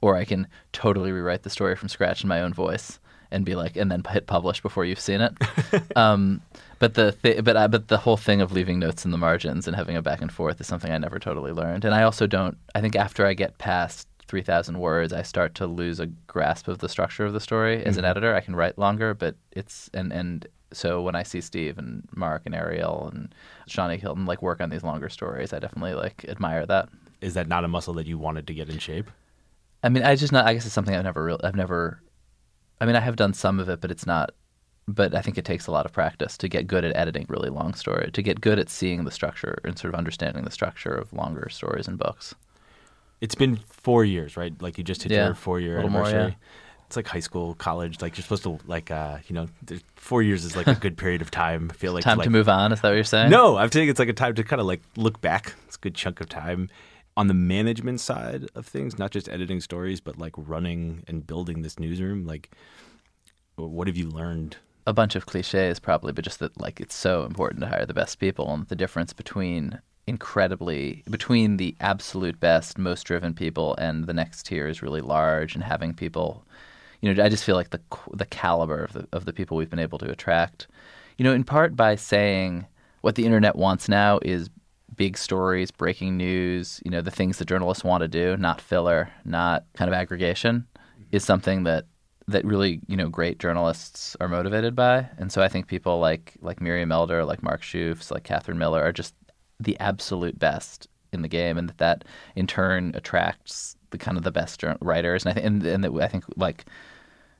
or 0.00 0.16
I 0.16 0.24
can 0.24 0.46
totally 0.72 1.12
rewrite 1.12 1.42
the 1.42 1.50
story 1.50 1.76
from 1.76 1.88
scratch 1.88 2.22
in 2.22 2.28
my 2.28 2.40
own 2.40 2.52
voice 2.52 2.98
and 3.30 3.44
be 3.44 3.54
like, 3.54 3.76
and 3.76 3.90
then 3.90 4.02
hit 4.08 4.26
publish 4.26 4.60
before 4.60 4.84
you've 4.84 5.00
seen 5.00 5.20
it. 5.20 5.32
um, 5.96 6.40
but 6.78 6.94
the 6.94 7.12
th- 7.12 7.44
but 7.44 7.56
I, 7.56 7.66
but 7.66 7.88
the 7.88 7.98
whole 7.98 8.16
thing 8.16 8.40
of 8.40 8.52
leaving 8.52 8.78
notes 8.78 9.04
in 9.04 9.10
the 9.10 9.18
margins 9.18 9.66
and 9.66 9.76
having 9.76 9.96
a 9.96 10.02
back 10.02 10.20
and 10.20 10.32
forth 10.32 10.60
is 10.60 10.66
something 10.66 10.90
I 10.90 10.98
never 10.98 11.18
totally 11.18 11.52
learned. 11.52 11.84
And 11.84 11.94
I 11.94 12.02
also 12.02 12.26
don't. 12.26 12.56
I 12.74 12.80
think 12.80 12.96
after 12.96 13.26
I 13.26 13.34
get 13.34 13.58
past 13.58 14.08
three 14.26 14.42
thousand 14.42 14.78
words, 14.78 15.12
I 15.12 15.22
start 15.22 15.54
to 15.56 15.66
lose 15.66 16.00
a 16.00 16.06
grasp 16.06 16.68
of 16.68 16.78
the 16.78 16.88
structure 16.88 17.24
of 17.24 17.32
the 17.32 17.40
story. 17.40 17.84
As 17.84 17.96
an 17.96 18.02
mm-hmm. 18.02 18.10
editor, 18.10 18.34
I 18.34 18.40
can 18.40 18.56
write 18.56 18.78
longer, 18.78 19.14
but 19.14 19.36
it's 19.52 19.90
and 19.94 20.12
and 20.12 20.46
so 20.72 21.00
when 21.02 21.14
I 21.14 21.22
see 21.22 21.40
Steve 21.40 21.78
and 21.78 22.06
Mark 22.14 22.42
and 22.44 22.54
Ariel 22.54 23.10
and 23.12 23.34
Shani 23.68 24.00
Hilton 24.00 24.26
like 24.26 24.42
work 24.42 24.60
on 24.60 24.70
these 24.70 24.82
longer 24.82 25.08
stories, 25.08 25.52
I 25.52 25.58
definitely 25.58 25.94
like 25.94 26.24
admire 26.28 26.66
that. 26.66 26.88
Is 27.20 27.34
that 27.34 27.48
not 27.48 27.64
a 27.64 27.68
muscle 27.68 27.94
that 27.94 28.06
you 28.06 28.18
wanted 28.18 28.46
to 28.48 28.54
get 28.54 28.68
in 28.68 28.78
shape? 28.78 29.10
I 29.82 29.88
mean, 29.88 30.02
I 30.02 30.16
just 30.16 30.32
not. 30.32 30.46
I 30.46 30.54
guess 30.54 30.64
it's 30.64 30.74
something 30.74 30.94
I've 30.94 31.04
never. 31.04 31.24
Real, 31.24 31.40
I've 31.44 31.54
never. 31.54 32.02
I 32.80 32.86
mean, 32.86 32.96
I 32.96 33.00
have 33.00 33.16
done 33.16 33.34
some 33.34 33.60
of 33.60 33.68
it, 33.68 33.80
but 33.80 33.90
it's 33.90 34.06
not. 34.06 34.30
But 34.86 35.14
I 35.14 35.22
think 35.22 35.38
it 35.38 35.46
takes 35.46 35.66
a 35.66 35.70
lot 35.72 35.86
of 35.86 35.92
practice 35.92 36.36
to 36.38 36.48
get 36.48 36.66
good 36.66 36.84
at 36.84 36.94
editing 36.94 37.24
really 37.28 37.48
long 37.48 37.72
story, 37.72 38.10
to 38.12 38.22
get 38.22 38.40
good 38.42 38.58
at 38.58 38.68
seeing 38.68 39.04
the 39.04 39.10
structure 39.10 39.58
and 39.64 39.78
sort 39.78 39.94
of 39.94 39.98
understanding 39.98 40.44
the 40.44 40.50
structure 40.50 40.92
of 40.94 41.12
longer 41.12 41.48
stories 41.48 41.88
and 41.88 41.98
books. 41.98 42.34
It's 43.22 43.34
been 43.34 43.56
four 43.66 44.04
years, 44.04 44.36
right? 44.36 44.52
Like 44.60 44.76
you 44.76 44.84
just 44.84 45.02
hit 45.02 45.12
Yeah, 45.12 45.26
your 45.26 45.34
four 45.34 45.58
year 45.58 45.74
a 45.74 45.76
little 45.76 45.90
more, 45.90 46.02
anniversary. 46.02 46.36
yeah. 46.38 46.86
It's 46.86 46.96
like 46.96 47.06
high 47.06 47.20
school, 47.20 47.54
college. 47.54 48.02
Like 48.02 48.18
you're 48.18 48.22
supposed 48.22 48.42
to 48.42 48.58
like 48.66 48.90
uh, 48.90 49.18
you 49.26 49.34
know, 49.34 49.46
four 49.96 50.22
years 50.22 50.44
is 50.44 50.54
like 50.54 50.66
a 50.66 50.74
good 50.74 50.98
period 50.98 51.22
of 51.22 51.30
time. 51.30 51.70
I 51.70 51.74
feel 51.74 51.94
like 51.94 52.04
Time 52.04 52.18
like, 52.18 52.24
to 52.26 52.30
move 52.30 52.50
on. 52.50 52.70
Is 52.72 52.82
that 52.82 52.88
what 52.90 52.94
you're 52.94 53.04
saying? 53.04 53.30
No, 53.30 53.56
I'm 53.56 53.72
saying 53.72 53.88
it's 53.88 53.98
like 53.98 54.10
a 54.10 54.12
time 54.12 54.34
to 54.34 54.44
kind 54.44 54.60
of 54.60 54.66
like 54.66 54.82
look 54.96 55.22
back. 55.22 55.54
It's 55.66 55.76
a 55.76 55.80
good 55.80 55.94
chunk 55.94 56.20
of 56.20 56.28
time 56.28 56.68
on 57.16 57.28
the 57.28 57.34
management 57.34 58.00
side 58.00 58.48
of 58.54 58.66
things, 58.66 58.98
not 58.98 59.12
just 59.12 59.30
editing 59.30 59.60
stories, 59.62 60.00
but 60.02 60.18
like 60.18 60.34
running 60.36 61.04
and 61.08 61.26
building 61.26 61.62
this 61.62 61.78
newsroom. 61.78 62.26
Like, 62.26 62.50
what 63.56 63.86
have 63.86 63.96
you 63.96 64.08
learned? 64.10 64.58
A 64.86 64.92
bunch 64.92 65.14
of 65.14 65.26
cliches 65.26 65.78
probably, 65.78 66.12
but 66.12 66.24
just 66.24 66.38
that 66.40 66.60
like 66.60 66.80
it's 66.80 66.94
so 66.94 67.24
important 67.24 67.60
to 67.62 67.68
hire 67.68 67.86
the 67.86 67.94
best 67.94 68.18
people 68.18 68.52
and 68.52 68.66
the 68.68 68.76
difference 68.76 69.12
between 69.12 69.80
incredibly 70.06 71.02
between 71.10 71.56
the 71.56 71.74
absolute 71.80 72.38
best, 72.38 72.78
most 72.78 73.04
driven 73.04 73.34
people 73.34 73.74
and 73.76 74.06
the 74.06 74.12
next 74.12 74.46
tier 74.46 74.68
is 74.68 74.82
really 74.82 75.00
large 75.00 75.54
and 75.54 75.64
having 75.64 75.94
people 75.94 76.44
you 77.00 77.12
know, 77.12 77.22
I 77.22 77.28
just 77.28 77.44
feel 77.44 77.56
like 77.56 77.70
the 77.70 77.80
the 78.14 78.26
caliber 78.26 78.84
of 78.84 78.92
the 78.94 79.06
of 79.12 79.24
the 79.26 79.32
people 79.32 79.56
we've 79.56 79.70
been 79.70 79.78
able 79.78 79.98
to 79.98 80.10
attract, 80.10 80.68
you 81.18 81.24
know, 81.24 81.34
in 81.34 81.44
part 81.44 81.76
by 81.76 81.96
saying 81.96 82.66
what 83.02 83.14
the 83.14 83.26
internet 83.26 83.56
wants 83.56 83.90
now 83.90 84.18
is 84.22 84.48
big 84.96 85.18
stories, 85.18 85.70
breaking 85.70 86.16
news, 86.16 86.80
you 86.84 86.90
know, 86.90 87.02
the 87.02 87.10
things 87.10 87.38
that 87.38 87.46
journalists 87.46 87.84
want 87.84 88.00
to 88.00 88.08
do, 88.08 88.36
not 88.38 88.60
filler, 88.60 89.10
not 89.24 89.64
kind 89.74 89.88
of 89.88 89.94
aggregation, 89.94 90.66
is 91.12 91.24
something 91.24 91.64
that 91.64 91.84
that 92.28 92.44
really 92.44 92.80
you 92.86 92.96
know 92.96 93.08
great 93.08 93.38
journalists 93.38 94.16
are 94.20 94.28
motivated 94.28 94.74
by, 94.74 95.08
and 95.18 95.30
so 95.30 95.42
I 95.42 95.48
think 95.48 95.66
people 95.66 95.98
like 95.98 96.34
like 96.40 96.60
Miriam 96.60 96.92
Elder, 96.92 97.24
like 97.24 97.42
Mark 97.42 97.62
Schoofs, 97.62 98.10
like 98.10 98.24
Katherine 98.24 98.58
Miller 98.58 98.82
are 98.82 98.92
just 98.92 99.14
the 99.60 99.78
absolute 99.80 100.38
best 100.38 100.88
in 101.12 101.22
the 101.22 101.28
game, 101.28 101.58
and 101.58 101.68
that 101.68 101.78
that 101.78 102.04
in 102.34 102.46
turn 102.46 102.92
attracts 102.94 103.76
the 103.90 103.98
kind 103.98 104.16
of 104.16 104.24
the 104.24 104.32
best 104.32 104.64
writers, 104.80 105.24
and 105.24 105.30
I 105.30 105.34
think 105.34 105.46
and, 105.46 105.62
and 105.64 105.84
that 105.84 105.92
I 105.92 106.08
think 106.08 106.24
like 106.36 106.64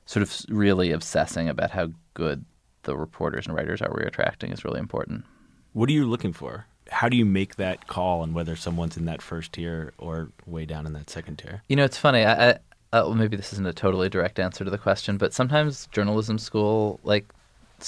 sort 0.05 0.23
of 0.23 0.45
really 0.49 0.91
obsessing 0.91 1.49
about 1.49 1.71
how 1.71 1.89
good 2.13 2.45
the 2.83 2.95
reporters 2.95 3.47
and 3.47 3.55
writers 3.55 3.81
are 3.81 3.91
we're 3.91 4.07
attracting 4.07 4.51
is 4.51 4.63
really 4.63 4.79
important. 4.79 5.25
What 5.73 5.89
are 5.89 5.93
you 5.93 6.05
looking 6.05 6.33
for? 6.33 6.67
How 6.89 7.09
do 7.09 7.17
you 7.17 7.25
make 7.25 7.55
that 7.55 7.87
call 7.87 8.21
on 8.21 8.33
whether 8.33 8.55
someone's 8.55 8.95
in 8.95 9.05
that 9.05 9.21
first 9.21 9.53
tier 9.53 9.91
or 9.97 10.29
way 10.45 10.65
down 10.65 10.85
in 10.85 10.93
that 10.93 11.09
second 11.09 11.39
tier? 11.39 11.63
You 11.67 11.75
know, 11.75 11.83
it's 11.83 11.97
funny. 11.97 12.23
I, 12.23 12.51
I 12.51 12.59
uh, 12.95 13.03
well, 13.05 13.15
maybe 13.15 13.35
this 13.35 13.51
isn't 13.51 13.67
a 13.67 13.73
totally 13.73 14.07
direct 14.07 14.39
answer 14.39 14.63
to 14.63 14.71
the 14.71 14.77
question, 14.77 15.17
but 15.17 15.33
sometimes 15.33 15.87
journalism 15.87 16.37
school 16.37 17.01
like 17.03 17.25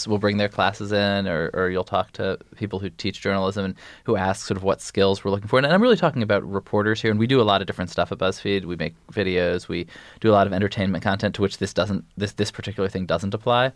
will 0.06 0.18
bring 0.18 0.36
their 0.36 0.50
classes 0.50 0.92
in, 0.92 1.28
or, 1.30 1.50
or 1.54 1.70
you'll 1.70 1.84
talk 1.86 2.12
to 2.12 2.38
people 2.58 2.78
who 2.78 2.90
teach 2.90 3.22
journalism 3.22 3.64
and 3.64 3.76
who 4.04 4.18
ask 4.18 4.46
sort 4.46 4.58
of 4.58 4.64
what 4.64 4.82
skills 4.82 5.24
we're 5.24 5.32
looking 5.32 5.48
for. 5.48 5.58
And 5.58 5.66
I'm 5.66 5.82
really 5.82 5.96
talking 5.96 6.22
about 6.22 6.44
reporters 6.44 7.02
here, 7.02 7.10
and 7.10 7.18
we 7.18 7.26
do 7.26 7.40
a 7.40 7.44
lot 7.44 7.62
of 7.62 7.68
different 7.68 7.90
stuff 7.90 8.12
at 8.12 8.18
BuzzFeed. 8.18 8.66
We 8.66 8.76
make 8.76 8.96
videos, 9.14 9.70
we 9.70 9.88
do 10.20 10.30
a 10.30 10.34
lot 10.34 10.46
of 10.46 10.52
entertainment 10.52 11.06
content 11.06 11.36
to 11.36 11.42
which 11.42 11.60
this 11.60 11.74
doesn't 11.74 12.04
this 12.18 12.34
this 12.34 12.52
particular 12.52 12.90
thing 12.90 13.06
doesn't 13.06 13.34
apply. 13.34 13.72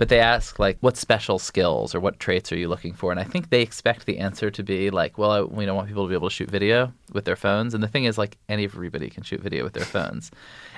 But 0.00 0.08
they 0.08 0.20
ask 0.20 0.58
like, 0.58 0.78
what 0.80 0.96
special 0.96 1.38
skills 1.38 1.94
or 1.94 2.00
what 2.00 2.18
traits 2.18 2.50
are 2.52 2.56
you 2.56 2.68
looking 2.68 2.94
for? 2.94 3.10
And 3.10 3.20
I 3.20 3.24
think 3.24 3.50
they 3.50 3.60
expect 3.60 4.06
the 4.06 4.16
answer 4.16 4.50
to 4.50 4.62
be 4.62 4.88
like, 4.88 5.18
well, 5.18 5.30
I, 5.30 5.42
we 5.42 5.66
don't 5.66 5.76
want 5.76 5.88
people 5.88 6.04
to 6.04 6.08
be 6.08 6.14
able 6.14 6.30
to 6.30 6.34
shoot 6.34 6.50
video 6.50 6.90
with 7.12 7.26
their 7.26 7.36
phones. 7.36 7.74
And 7.74 7.82
the 7.82 7.86
thing 7.86 8.04
is, 8.04 8.16
like, 8.16 8.38
anybody 8.48 9.10
can 9.10 9.22
shoot 9.24 9.42
video 9.42 9.62
with 9.62 9.74
their 9.74 9.84
phones. 9.84 10.30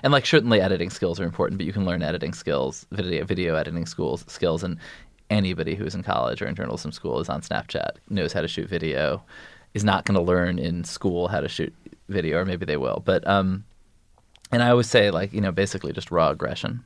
And 0.02 0.12
like, 0.12 0.26
certainly 0.26 0.61
editing 0.61 0.90
skills 0.90 1.20
are 1.20 1.24
important, 1.24 1.58
but 1.58 1.66
you 1.66 1.72
can 1.72 1.85
learn 1.85 2.02
editing 2.02 2.32
skills, 2.32 2.85
video 2.90 3.24
video 3.24 3.54
editing 3.54 3.87
schools 3.87 4.24
skills, 4.26 4.64
and 4.64 4.76
anybody 5.30 5.76
who 5.76 5.85
is 5.85 5.94
in 5.94 6.02
college 6.02 6.42
or 6.42 6.46
in 6.46 6.56
journalism 6.56 6.90
school 6.90 7.20
is 7.20 7.28
on 7.28 7.42
Snapchat 7.42 7.98
knows 8.11 8.32
how 8.32 8.40
to 8.40 8.48
shoot 8.48 8.68
video, 8.68 9.22
is 9.72 9.85
not 9.85 10.04
going 10.04 10.16
to 10.16 10.20
learn 10.20 10.58
in 10.58 10.82
school 10.82 11.28
how 11.28 11.38
to 11.38 11.48
shoot 11.48 11.72
video, 12.08 12.38
or 12.38 12.44
maybe 12.44 12.66
they 12.66 12.76
will. 12.76 13.00
But 13.04 13.24
um, 13.28 13.66
and 14.50 14.64
I 14.64 14.70
always 14.70 14.90
say 14.90 15.12
like, 15.12 15.32
you 15.32 15.40
know, 15.40 15.52
basically 15.52 15.92
just 15.92 16.11
raw 16.11 16.30
aggression 16.30 16.82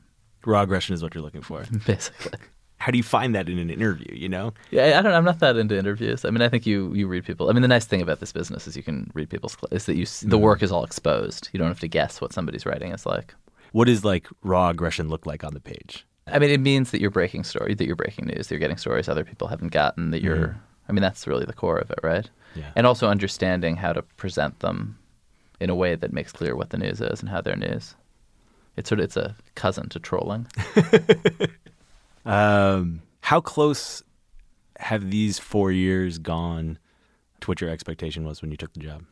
Raw 0.46 0.62
aggression 0.62 0.94
is 0.94 1.02
what 1.02 1.14
you're 1.14 1.22
looking 1.22 1.42
for. 1.42 1.64
basically. 1.86 2.38
How 2.78 2.92
do 2.92 2.98
you 2.98 3.02
find 3.04 3.34
that 3.34 3.48
in 3.48 3.58
an 3.58 3.70
interview? 3.70 4.14
You 4.14 4.28
know? 4.28 4.52
Yeah, 4.70 4.98
I 4.98 5.02
don't. 5.02 5.12
I'm 5.12 5.24
not 5.24 5.40
that 5.40 5.56
into 5.56 5.78
interviews. 5.78 6.24
I 6.24 6.30
mean, 6.30 6.42
I 6.42 6.48
think 6.48 6.66
you 6.66 6.92
you 6.94 7.08
read 7.08 7.24
people. 7.24 7.48
I 7.48 7.52
mean, 7.52 7.62
the 7.62 7.68
nice 7.68 7.86
thing 7.86 8.02
about 8.02 8.20
this 8.20 8.32
business 8.32 8.66
is 8.66 8.76
you 8.76 8.82
can 8.82 9.10
read 9.14 9.30
people's 9.30 9.56
is 9.70 9.86
that 9.86 9.96
you 9.96 10.06
the 10.22 10.38
work 10.38 10.62
is 10.62 10.70
all 10.70 10.84
exposed. 10.84 11.48
You 11.52 11.58
don't 11.58 11.68
have 11.68 11.80
to 11.80 11.88
guess 11.88 12.20
what 12.20 12.32
somebody's 12.32 12.66
writing 12.66 12.92
is 12.92 13.06
like. 13.06 13.34
What 13.72 13.86
does 13.86 14.04
like 14.04 14.28
raw 14.42 14.68
aggression 14.68 15.08
look 15.08 15.26
like 15.26 15.42
on 15.42 15.54
the 15.54 15.60
page? 15.60 16.06
I 16.26 16.38
mean, 16.38 16.50
it 16.50 16.60
means 16.60 16.90
that 16.90 17.00
you're 17.00 17.10
breaking 17.10 17.44
story, 17.44 17.74
that 17.74 17.86
you're 17.86 17.96
breaking 17.96 18.26
news, 18.26 18.48
that 18.48 18.50
you're 18.50 18.60
getting 18.60 18.76
stories 18.76 19.08
other 19.08 19.24
people 19.24 19.48
haven't 19.48 19.72
gotten. 19.72 20.10
That 20.10 20.22
you're. 20.22 20.48
Mm-hmm. 20.48 20.58
I 20.88 20.92
mean, 20.92 21.02
that's 21.02 21.26
really 21.26 21.44
the 21.44 21.52
core 21.52 21.78
of 21.78 21.90
it, 21.90 21.98
right? 22.02 22.28
Yeah. 22.54 22.70
And 22.76 22.86
also 22.86 23.08
understanding 23.08 23.76
how 23.76 23.92
to 23.92 24.02
present 24.02 24.60
them 24.60 24.98
in 25.60 25.70
a 25.70 25.74
way 25.74 25.94
that 25.94 26.12
makes 26.12 26.32
clear 26.32 26.54
what 26.54 26.70
the 26.70 26.78
news 26.78 27.00
is 27.00 27.20
and 27.20 27.28
how 27.28 27.40
they're 27.40 27.56
news. 27.56 27.94
It's 28.76 28.88
sort 28.88 29.00
of 29.00 29.04
it's 29.04 29.16
a 29.16 29.36
cousin 29.54 29.88
to 29.90 29.98
trolling. 29.98 30.46
um, 32.26 33.02
how 33.20 33.40
close 33.40 34.02
have 34.78 35.10
these 35.10 35.38
four 35.38 35.72
years 35.72 36.18
gone 36.18 36.78
to 37.40 37.50
what 37.50 37.60
your 37.60 37.70
expectation 37.70 38.24
was 38.24 38.42
when 38.42 38.50
you 38.50 38.56
took 38.56 38.72
the 38.74 38.80
job? 38.80 39.04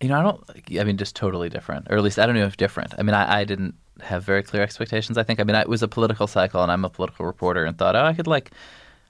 You 0.00 0.08
know, 0.08 0.18
I 0.18 0.22
don't. 0.22 0.80
I 0.80 0.84
mean, 0.84 0.98
just 0.98 1.16
totally 1.16 1.48
different, 1.48 1.86
or 1.88 1.96
at 1.96 2.02
least 2.02 2.18
I 2.18 2.26
don't 2.26 2.34
know 2.34 2.44
if 2.44 2.56
different. 2.56 2.92
I 2.98 3.02
mean, 3.02 3.14
I, 3.14 3.40
I 3.40 3.44
didn't 3.44 3.74
have 4.00 4.24
very 4.24 4.42
clear 4.42 4.62
expectations. 4.62 5.16
I 5.16 5.22
think. 5.22 5.40
I 5.40 5.44
mean, 5.44 5.56
I, 5.56 5.62
it 5.62 5.68
was 5.68 5.82
a 5.82 5.88
political 5.88 6.26
cycle, 6.26 6.62
and 6.62 6.70
I'm 6.70 6.84
a 6.84 6.90
political 6.90 7.24
reporter, 7.24 7.64
and 7.64 7.78
thought, 7.78 7.96
oh, 7.96 8.04
I 8.04 8.12
could 8.12 8.26
like 8.26 8.50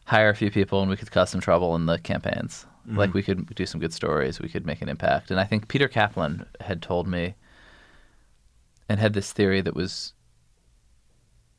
hire 0.04 0.28
a 0.28 0.36
few 0.36 0.50
people, 0.50 0.80
and 0.80 0.90
we 0.90 0.96
could 0.96 1.10
cause 1.10 1.30
some 1.30 1.40
trouble 1.40 1.74
in 1.74 1.86
the 1.86 1.98
campaigns. 1.98 2.66
Mm-hmm. 2.86 2.98
Like 2.98 3.14
we 3.14 3.22
could 3.22 3.54
do 3.54 3.66
some 3.66 3.80
good 3.80 3.94
stories, 3.94 4.40
we 4.40 4.48
could 4.48 4.66
make 4.66 4.82
an 4.82 4.88
impact. 4.88 5.30
And 5.30 5.40
I 5.40 5.44
think 5.44 5.68
Peter 5.68 5.88
Kaplan 5.88 6.46
had 6.60 6.82
told 6.82 7.08
me 7.08 7.34
and 8.88 9.00
had 9.00 9.12
this 9.12 9.32
theory 9.32 9.60
that 9.60 9.74
was 9.74 10.12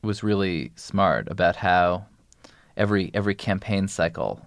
was 0.01 0.23
really 0.23 0.71
smart 0.75 1.27
about 1.29 1.55
how 1.55 2.05
every 2.77 3.09
every 3.13 3.33
campaign 3.33 3.87
cycle 3.87 4.45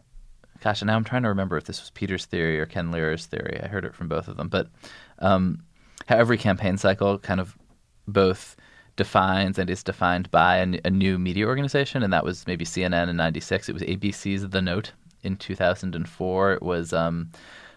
gosh 0.61 0.83
now 0.83 0.95
i'm 0.95 1.05
trying 1.05 1.23
to 1.23 1.29
remember 1.29 1.57
if 1.57 1.65
this 1.65 1.81
was 1.81 1.91
peter's 1.91 2.27
theory 2.27 2.61
or 2.61 2.67
ken 2.67 2.91
lerer's 2.91 3.27
theory. 3.27 3.61
I 3.63 3.67
heard 3.67 3.85
it 3.85 3.95
from 3.95 4.09
both 4.09 4.29
of 4.29 4.37
them. 4.37 4.49
But 4.49 4.69
um, 5.19 5.63
how 6.07 6.17
every 6.17 6.39
campaign 6.39 6.79
cycle 6.79 7.19
kind 7.19 7.41
of 7.41 7.57
both 8.07 8.57
defines 8.97 9.59
and 9.59 9.71
is 9.71 9.83
defined 9.83 10.31
by 10.31 10.57
a, 10.57 10.81
a, 10.85 10.91
new 10.91 11.19
media 11.19 11.47
organization 11.47 12.03
and 12.03 12.13
that 12.13 12.25
was 12.25 12.45
maybe 12.49 12.65
cnn 12.65 13.09
in 13.09 13.17
96 13.17 13.69
it 13.69 13.73
was 13.73 13.83
abc's 13.83 14.49
the 14.49 14.61
note 14.61 14.91
in 15.23 15.37
2004 15.37 16.53
it 16.55 16.63
was 16.63 16.93
um, 16.93 17.31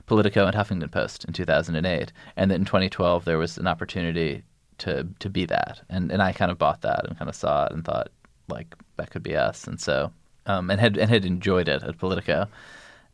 politico 0.07 0.47
and 0.47 0.55
huffington 0.55 0.91
post 0.91 1.23
in 1.25 1.33
2008 1.33 2.11
and 2.37 2.49
then 2.49 2.61
in 2.61 2.65
2012 2.65 3.23
there 3.23 3.37
was 3.37 3.59
an 3.59 3.67
opportunity 3.67 4.41
to 4.81 5.07
to 5.19 5.29
be 5.29 5.45
that, 5.45 5.81
and 5.89 6.11
and 6.11 6.21
I 6.21 6.31
kind 6.31 6.51
of 6.51 6.57
bought 6.57 6.81
that 6.81 7.07
and 7.07 7.17
kind 7.17 7.29
of 7.29 7.35
saw 7.35 7.65
it 7.65 7.71
and 7.71 7.83
thought 7.83 8.11
like 8.47 8.75
that 8.97 9.11
could 9.11 9.23
be 9.23 9.35
us, 9.35 9.67
and 9.67 9.79
so 9.79 10.11
um, 10.45 10.69
and 10.69 10.79
had 10.79 10.97
and 10.97 11.09
had 11.09 11.25
enjoyed 11.25 11.67
it 11.67 11.83
at 11.83 11.97
Politico, 11.97 12.47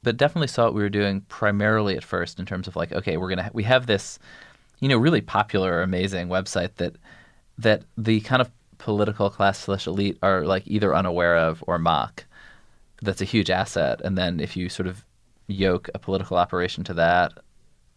but 0.03 0.17
definitely 0.17 0.47
saw 0.47 0.65
what 0.65 0.73
we 0.73 0.81
were 0.81 0.89
doing 0.89 1.21
primarily 1.29 1.95
at 1.95 2.03
first 2.03 2.39
in 2.39 2.45
terms 2.45 2.67
of 2.67 2.75
like 2.75 2.91
okay 2.91 3.17
we're 3.17 3.29
gonna 3.29 3.49
we 3.53 3.63
have 3.63 3.85
this 3.85 4.19
you 4.79 4.89
know 4.89 4.97
really 4.97 5.21
popular 5.21 5.81
amazing 5.81 6.27
website 6.27 6.75
that 6.75 6.95
that 7.57 7.83
the 7.97 8.19
kind 8.21 8.41
of 8.41 8.49
political 8.77 9.29
class 9.29 9.59
slash 9.59 9.87
elite 9.87 10.17
are 10.21 10.45
like 10.45 10.63
either 10.65 10.95
unaware 10.95 11.37
of 11.37 11.63
or 11.67 11.79
mock. 11.79 12.25
That's 13.01 13.21
a 13.21 13.25
huge 13.25 13.49
asset, 13.49 14.01
and 14.03 14.17
then 14.17 14.39
if 14.39 14.57
you 14.57 14.69
sort 14.69 14.87
of 14.87 15.03
yoke 15.47 15.89
a 15.93 15.99
political 15.99 16.37
operation 16.37 16.83
to 16.85 16.93
that 16.95 17.33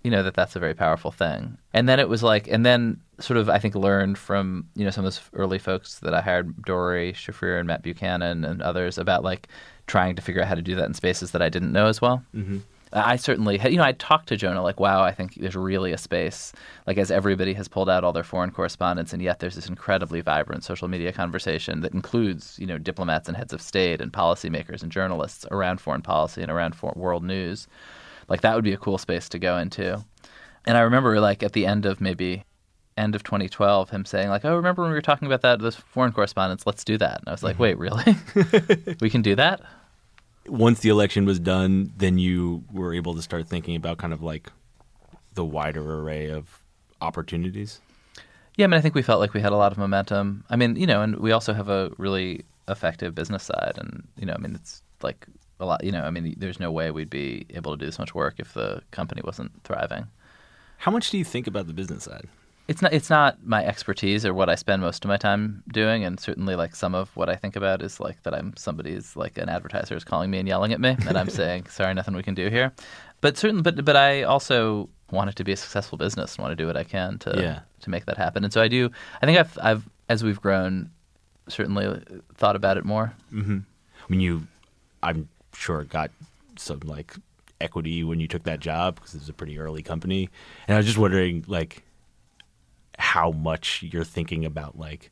you 0.03 0.11
know 0.11 0.23
that 0.23 0.35
that's 0.35 0.57
a 0.57 0.61
very 0.61 0.75
powerful 0.75 1.11
thing. 1.11 1.59
And 1.73 1.89
then 1.89 2.01
it 2.01 2.09
was 2.09 2.23
like, 2.23 2.49
and 2.49 2.65
then 2.65 3.01
sort 3.19 3.37
of 3.37 3.49
I 3.49 3.59
think 3.59 3.75
learned 3.75 4.19
from 4.19 4.67
you 4.75 4.85
know 4.85 4.91
some 4.91 5.05
of 5.05 5.13
those 5.13 5.23
early 5.35 5.59
folks 5.59 5.99
that 6.01 6.15
I 6.15 6.21
hired, 6.21 6.63
Doree 6.63 7.13
Shafrir 7.13 7.59
and 7.59 7.67
Matt 7.67 7.83
Buchanan 7.83 8.45
and 8.45 8.63
others 8.63 8.99
about 8.99 9.25
like 9.25 9.49
trying 9.87 10.17
to 10.17 10.23
figure 10.23 10.41
out 10.41 10.49
how 10.49 10.55
to 10.55 10.63
do 10.63 10.75
that 10.77 10.87
in 10.87 10.95
spaces 10.95 11.33
that 11.33 11.43
I 11.43 11.49
didn't 11.49 11.73
know 11.73 11.87
as 11.87 12.01
well. 12.01 12.23
Mm-hmm. 12.35 12.59
I 12.93 13.17
certainly 13.17 13.57
had, 13.57 13.71
you 13.71 13.79
know, 13.79 13.85
I 13.85 13.93
talked 13.93 14.29
to 14.29 14.37
Jonah 14.37 14.63
like, 14.63 14.81
wow, 14.81 15.03
I 15.03 15.13
think 15.13 15.35
there's 15.37 15.55
really 15.55 15.93
a 15.93 15.99
space, 15.99 16.53
like 16.89 16.99
as 16.99 17.11
everybody 17.11 17.55
has 17.55 17.69
pulled 17.69 17.89
out 17.89 18.03
all 18.03 18.13
their 18.13 18.25
foreign 18.25 18.51
correspondents, 18.51 19.13
and 19.13 19.23
yet 19.23 19.39
there's 19.39 19.55
this 19.55 19.69
incredibly 19.69 20.21
vibrant 20.23 20.65
social 20.65 20.89
media 20.89 21.13
conversation 21.13 21.83
that 21.83 21.95
includes, 21.95 22.59
you 22.59 22.67
know, 22.67 22.79
diplomats 22.79 23.29
and 23.29 23.37
heads 23.37 23.53
of 23.53 23.63
state 23.63 24.01
and 24.01 24.13
policymakers 24.13 24.83
and 24.83 24.91
journalists 24.91 25.47
around 25.53 25.81
foreign 25.81 26.03
policy 26.03 26.43
and 26.43 26.51
around 26.51 26.75
for- 26.75 26.93
world 26.97 27.23
news. 27.23 27.69
Like 28.31 28.41
that 28.43 28.55
would 28.55 28.65
be 28.65 28.73
a 28.73 28.79
cool 28.79 28.97
space 28.97 29.29
to 29.31 29.39
go 29.39 29.59
into. 29.59 30.03
And 30.65 30.79
I 30.79 30.81
remember 30.81 31.21
like 31.21 31.43
at 31.43 31.53
the 31.53 31.67
end 31.67 31.85
of 31.85 32.01
maybe 32.01 32.45
end 32.97 33.15
of 33.15 33.23
2012 33.25 33.91
him 33.91 34.05
saying 34.05 34.29
like, 34.29 34.45
"Oh, 34.45 34.55
remember 34.57 34.83
when 34.83 34.91
we 34.91 34.97
were 34.97 35.03
talking 35.03 35.27
about 35.27 35.43
that 35.43 35.61
those 35.61 35.77
foreign 35.77 36.13
correspondents? 36.13 36.67
Let's 36.67 36.85
do 36.85 36.97
that." 36.99 37.19
And 37.21 37.29
I 37.29 37.33
was 37.33 37.43
like. 37.43 37.59
"Wait, 37.59 37.77
really? 37.85 38.17
we 39.01 39.11
can 39.11 39.23
do 39.23 39.35
that?" 39.35 39.61
Once 40.47 40.81
the 40.81 40.89
election 40.89 41.27
was 41.27 41.39
done, 41.39 41.93
then 41.97 42.19
you 42.19 42.65
were 42.73 42.95
able 42.95 43.15
to 43.15 43.23
start 43.23 43.49
thinking 43.49 43.77
about 43.77 43.99
kind 43.99 44.13
of 44.13 44.23
like 44.23 44.51
the 45.35 45.45
wider 45.45 45.99
array 46.01 46.31
of 46.31 46.63
opportunities. 47.01 47.81
Yeah, 48.57 48.65
I 48.65 48.67
mean, 48.69 48.79
I 48.79 48.81
think 48.81 48.95
we 48.95 49.03
felt 49.03 49.21
like 49.21 49.33
we 49.33 49.41
had 49.41 49.53
a 49.53 49.57
lot 49.57 49.73
of 49.73 49.79
momentum. 49.79 50.45
I 50.51 50.57
mean, 50.57 50.77
you 50.77 50.87
know, 50.87 51.03
and 51.03 51.17
we 51.17 51.33
also 51.33 51.53
have 51.53 51.69
a 51.69 51.91
really 51.99 52.45
effective 52.69 53.15
business 53.15 53.43
side, 53.43 53.75
and 53.77 54.07
you 54.17 54.27
know, 54.27 54.35
I 54.35 54.39
mean, 54.39 54.55
it's 54.55 54.83
like 55.03 55.27
a 55.61 55.67
lot. 55.67 55.85
You 55.85 55.93
know, 55.93 56.03
I 56.03 56.11
mean, 56.11 56.35
there's 56.39 56.61
no 56.61 56.71
way 56.71 56.91
we'd 56.91 57.11
be 57.11 57.47
able 57.51 57.73
to 57.73 57.79
do 57.79 57.87
this 57.87 57.99
much 57.99 58.15
work 58.15 58.35
if 58.39 58.55
the 58.55 58.83
company 58.91 59.23
wasn't 59.25 59.53
thriving. 59.65 60.09
How 60.79 60.91
much 60.91 61.11
do 61.11 61.19
you 61.19 61.25
think 61.25 61.47
about 61.47 61.67
the 61.67 61.73
business 61.73 62.05
side? 62.05 62.29
It's 62.69 62.83
not. 62.83 62.93
It's 62.93 63.11
not 63.11 63.45
my 63.45 63.65
expertise 63.65 64.25
or 64.25 64.33
what 64.33 64.49
I 64.49 64.55
spend 64.55 64.81
most 64.81 65.05
of 65.05 65.09
my 65.09 65.17
time 65.17 65.65
doing, 65.73 66.05
and 66.05 66.21
certainly 66.21 66.55
like 66.55 66.77
some 66.77 66.95
of 66.95 67.15
what 67.17 67.29
I 67.29 67.35
think 67.35 67.57
about 67.57 67.83
is 67.83 67.99
like 67.99 68.23
that 68.23 68.33
I'm 68.33 68.57
somebody's 68.57 69.17
like 69.17 69.39
an 69.39 69.49
advertiser 69.49 69.97
is 69.97 70.05
calling 70.05 70.31
me 70.31 70.39
and 70.39 70.47
yelling 70.47 70.73
at 70.73 70.81
me, 70.81 70.97
and 71.07 71.19
I'm 71.19 71.29
saying, 71.41 71.67
"Sorry, 71.67 71.93
nothing 71.95 72.15
we 72.15 72.23
can 72.23 72.35
do 72.35 72.49
here." 72.49 72.73
But 73.21 73.37
certainly, 73.37 73.63
but 73.63 73.85
but 73.85 73.97
I 73.97 74.23
also 74.23 74.89
want 75.11 75.31
it 75.31 75.37
to 75.37 75.45
be 75.45 75.51
a 75.51 75.57
successful 75.57 75.99
business 75.99 76.37
and 76.37 76.45
want 76.45 76.53
to 76.53 76.57
do 76.57 76.67
what 76.67 76.77
I 76.77 76.85
can 76.85 77.19
to 77.21 77.35
yeah. 77.37 77.61
to 77.81 77.91
make 77.91 78.07
that 78.07 78.17
happen. 78.17 78.45
And 78.45 78.53
so 78.53 78.63
I 78.63 78.69
do. 78.69 78.91
I 79.21 79.27
think 79.27 79.39
I've 79.39 79.59
I've 79.61 79.89
as 80.09 80.23
we've 80.23 80.41
grown, 80.41 80.91
certainly 81.49 82.03
thought 82.35 82.57
about 82.57 82.77
it 82.77 82.85
more. 82.85 83.13
Mm-hmm. 83.33 83.59
I 83.59 84.07
mean, 84.09 84.21
you, 84.21 84.47
I'm 85.03 85.29
sure 85.55 85.85
got 85.85 86.11
some 86.57 86.81
like 86.85 87.15
equity 87.61 88.03
when 88.05 88.21
you 88.21 88.29
took 88.29 88.45
that 88.45 88.61
job 88.61 88.97
because 88.97 89.15
it 89.15 89.21
was 89.21 89.29
a 89.29 89.33
pretty 89.33 89.59
early 89.59 89.83
company. 89.83 90.29
And 90.67 90.75
I 90.75 90.79
was 90.79 90.87
just 90.87 90.99
wondering 90.99 91.45
like 91.47 91.85
how 92.99 93.31
much 93.33 93.83
you're 93.83 94.05
thinking 94.05 94.45
about 94.45 94.79
like 94.79 95.11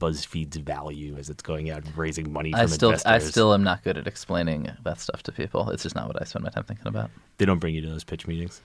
BuzzFeed's 0.00 0.58
value 0.58 1.16
as 1.16 1.30
it's 1.30 1.42
going 1.42 1.70
out 1.70 1.84
and 1.84 1.96
raising 1.96 2.32
money 2.32 2.52
from 2.52 2.60
I 2.60 2.66
still 2.66 2.90
investors. 2.90 3.10
I 3.10 3.18
still 3.18 3.54
am 3.54 3.62
not 3.62 3.82
good 3.82 3.96
at 3.96 4.06
explaining 4.06 4.70
that 4.84 5.00
stuff 5.00 5.22
to 5.24 5.32
people. 5.32 5.70
It's 5.70 5.82
just 5.82 5.94
not 5.94 6.06
what 6.06 6.20
I 6.20 6.24
spend 6.24 6.44
my 6.44 6.50
time 6.50 6.64
thinking 6.64 6.86
about. 6.86 7.10
They 7.38 7.46
don't 7.46 7.58
bring 7.58 7.74
you 7.74 7.80
to 7.82 7.88
those 7.88 8.04
pitch 8.04 8.26
meetings. 8.26 8.60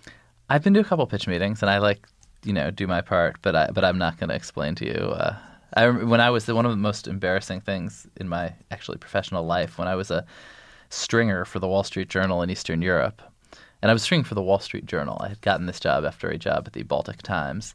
I've 0.49 0.63
been 0.63 0.73
to 0.73 0.81
a 0.81 0.83
couple 0.83 1.07
pitch 1.07 1.27
meetings 1.27 1.61
and 1.61 1.69
I 1.69 1.77
like 1.77 2.07
you 2.43 2.53
know 2.53 2.71
do 2.71 2.87
my 2.87 3.01
part, 3.01 3.37
but 3.41 3.55
I 3.55 3.71
but 3.71 3.85
I'm 3.85 3.97
not 3.97 4.17
going 4.17 4.29
to 4.29 4.35
explain 4.35 4.75
to 4.75 4.85
you. 4.85 4.93
Uh, 4.93 5.37
I 5.73 5.83
remember 5.83 6.07
when 6.07 6.21
I 6.21 6.29
was 6.29 6.45
the, 6.45 6.55
one 6.55 6.65
of 6.65 6.71
the 6.71 6.77
most 6.77 7.07
embarrassing 7.07 7.61
things 7.61 8.07
in 8.17 8.27
my 8.27 8.53
actually 8.71 8.97
professional 8.97 9.45
life 9.45 9.77
when 9.77 9.87
I 9.87 9.95
was 9.95 10.11
a 10.11 10.25
stringer 10.89 11.45
for 11.45 11.59
the 11.59 11.67
Wall 11.67 11.83
Street 11.83 12.09
Journal 12.09 12.41
in 12.41 12.49
Eastern 12.49 12.81
Europe. 12.81 13.21
And 13.81 13.89
I 13.89 13.93
was 13.93 14.03
stringing 14.03 14.25
for 14.25 14.35
the 14.35 14.43
Wall 14.43 14.59
Street 14.59 14.85
Journal. 14.85 15.17
I 15.21 15.29
had 15.29 15.41
gotten 15.41 15.65
this 15.65 15.79
job 15.79 16.05
after 16.05 16.29
a 16.29 16.37
job 16.37 16.65
at 16.67 16.73
the 16.73 16.83
Baltic 16.83 17.21
Times. 17.21 17.73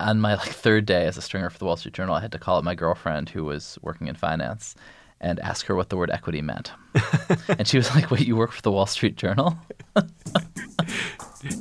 On 0.00 0.20
my 0.20 0.34
like 0.34 0.50
third 0.50 0.84
day 0.84 1.06
as 1.06 1.16
a 1.16 1.22
stringer 1.22 1.48
for 1.48 1.58
the 1.58 1.64
Wall 1.64 1.76
Street 1.76 1.94
Journal, 1.94 2.14
I 2.16 2.20
had 2.20 2.32
to 2.32 2.38
call 2.38 2.58
up 2.58 2.64
my 2.64 2.74
girlfriend 2.74 3.30
who 3.30 3.44
was 3.44 3.78
working 3.80 4.08
in 4.08 4.16
finance 4.16 4.74
and 5.20 5.40
ask 5.40 5.64
her 5.66 5.74
what 5.74 5.88
the 5.88 5.96
word 5.96 6.10
equity 6.10 6.42
meant. 6.42 6.72
and 7.48 7.66
she 7.66 7.78
was 7.78 7.94
like, 7.94 8.10
"Wait, 8.10 8.26
you 8.26 8.36
work 8.36 8.52
for 8.52 8.60
the 8.60 8.70
Wall 8.70 8.84
Street 8.84 9.16
Journal?" 9.16 9.56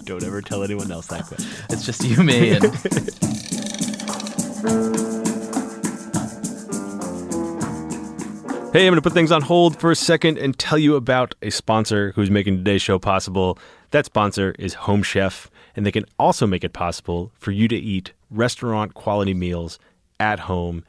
Don't 0.04 0.24
ever 0.24 0.42
tell 0.42 0.64
anyone 0.64 0.92
else 0.92 1.08
that 1.08 1.26
question. 1.26 1.50
It's 1.70 1.86
just 1.86 2.04
you, 2.04 2.22
me, 2.22 2.50
and 2.50 2.66
Hey, 8.76 8.88
I'm 8.88 8.92
going 8.92 8.98
to 8.98 9.02
put 9.02 9.14
things 9.14 9.32
on 9.32 9.42
hold 9.42 9.80
for 9.80 9.90
a 9.90 9.96
second 9.96 10.38
and 10.38 10.60
tell 10.60 10.78
you 10.78 10.98
about 10.98 11.34
a 11.42 11.50
sponsor 11.50 12.12
who's 12.12 12.30
making 12.30 12.58
today's 12.58 12.82
show 12.82 13.00
possible. 13.00 13.58
That 13.92 14.06
sponsor 14.06 14.54
is 14.60 14.74
Home 14.74 15.02
Chef, 15.02 15.50
and 15.78 15.86
they 15.86 15.94
can 15.94 16.04
also 16.20 16.46
make 16.46 16.66
it 16.66 16.74
possible 16.74 17.32
for 17.36 17.52
you 17.52 17.70
to 17.70 17.76
eat 17.78 18.12
restaurant 18.30 18.94
quality 18.94 19.34
meals 19.34 19.80
at 20.20 20.42
home 20.42 20.84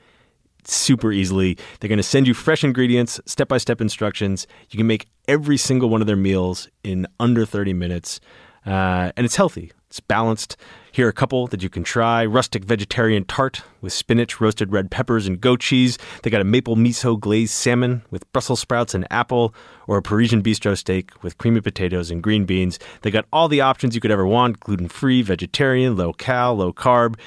super 0.64 1.12
easily. 1.12 1.56
They're 1.78 1.86
going 1.86 1.98
to 1.98 2.02
send 2.02 2.26
you 2.26 2.34
fresh 2.34 2.64
ingredients, 2.64 3.20
step 3.24 3.46
by 3.46 3.58
step 3.58 3.80
instructions. 3.80 4.48
You 4.70 4.78
can 4.78 4.88
make 4.88 5.06
every 5.28 5.56
single 5.56 5.88
one 5.88 6.00
of 6.00 6.08
their 6.08 6.16
meals 6.16 6.68
in 6.82 7.06
under 7.20 7.46
30 7.46 7.72
minutes, 7.72 8.18
uh, 8.66 9.12
and 9.16 9.24
it's 9.24 9.36
healthy. 9.36 9.70
It's 9.96 10.00
balanced. 10.02 10.58
Here 10.92 11.06
are 11.06 11.08
a 11.08 11.14
couple 11.14 11.46
that 11.46 11.62
you 11.62 11.70
can 11.70 11.82
try 11.82 12.26
rustic 12.26 12.66
vegetarian 12.66 13.24
tart 13.24 13.62
with 13.80 13.94
spinach, 13.94 14.42
roasted 14.42 14.70
red 14.70 14.90
peppers, 14.90 15.26
and 15.26 15.40
goat 15.40 15.60
cheese. 15.60 15.96
They 16.22 16.28
got 16.28 16.42
a 16.42 16.44
maple 16.44 16.76
miso 16.76 17.18
glazed 17.18 17.54
salmon 17.54 18.02
with 18.10 18.30
Brussels 18.30 18.60
sprouts 18.60 18.94
and 18.94 19.06
apple, 19.10 19.54
or 19.86 19.96
a 19.96 20.02
Parisian 20.02 20.42
bistro 20.42 20.76
steak 20.76 21.12
with 21.22 21.38
creamy 21.38 21.62
potatoes 21.62 22.10
and 22.10 22.22
green 22.22 22.44
beans. 22.44 22.78
They 23.00 23.10
got 23.10 23.24
all 23.32 23.48
the 23.48 23.62
options 23.62 23.94
you 23.94 24.02
could 24.02 24.10
ever 24.10 24.26
want 24.26 24.60
gluten 24.60 24.88
free, 24.88 25.22
vegetarian, 25.22 25.96
low 25.96 26.12
cal, 26.12 26.54
low 26.54 26.74
carb. 26.74 27.18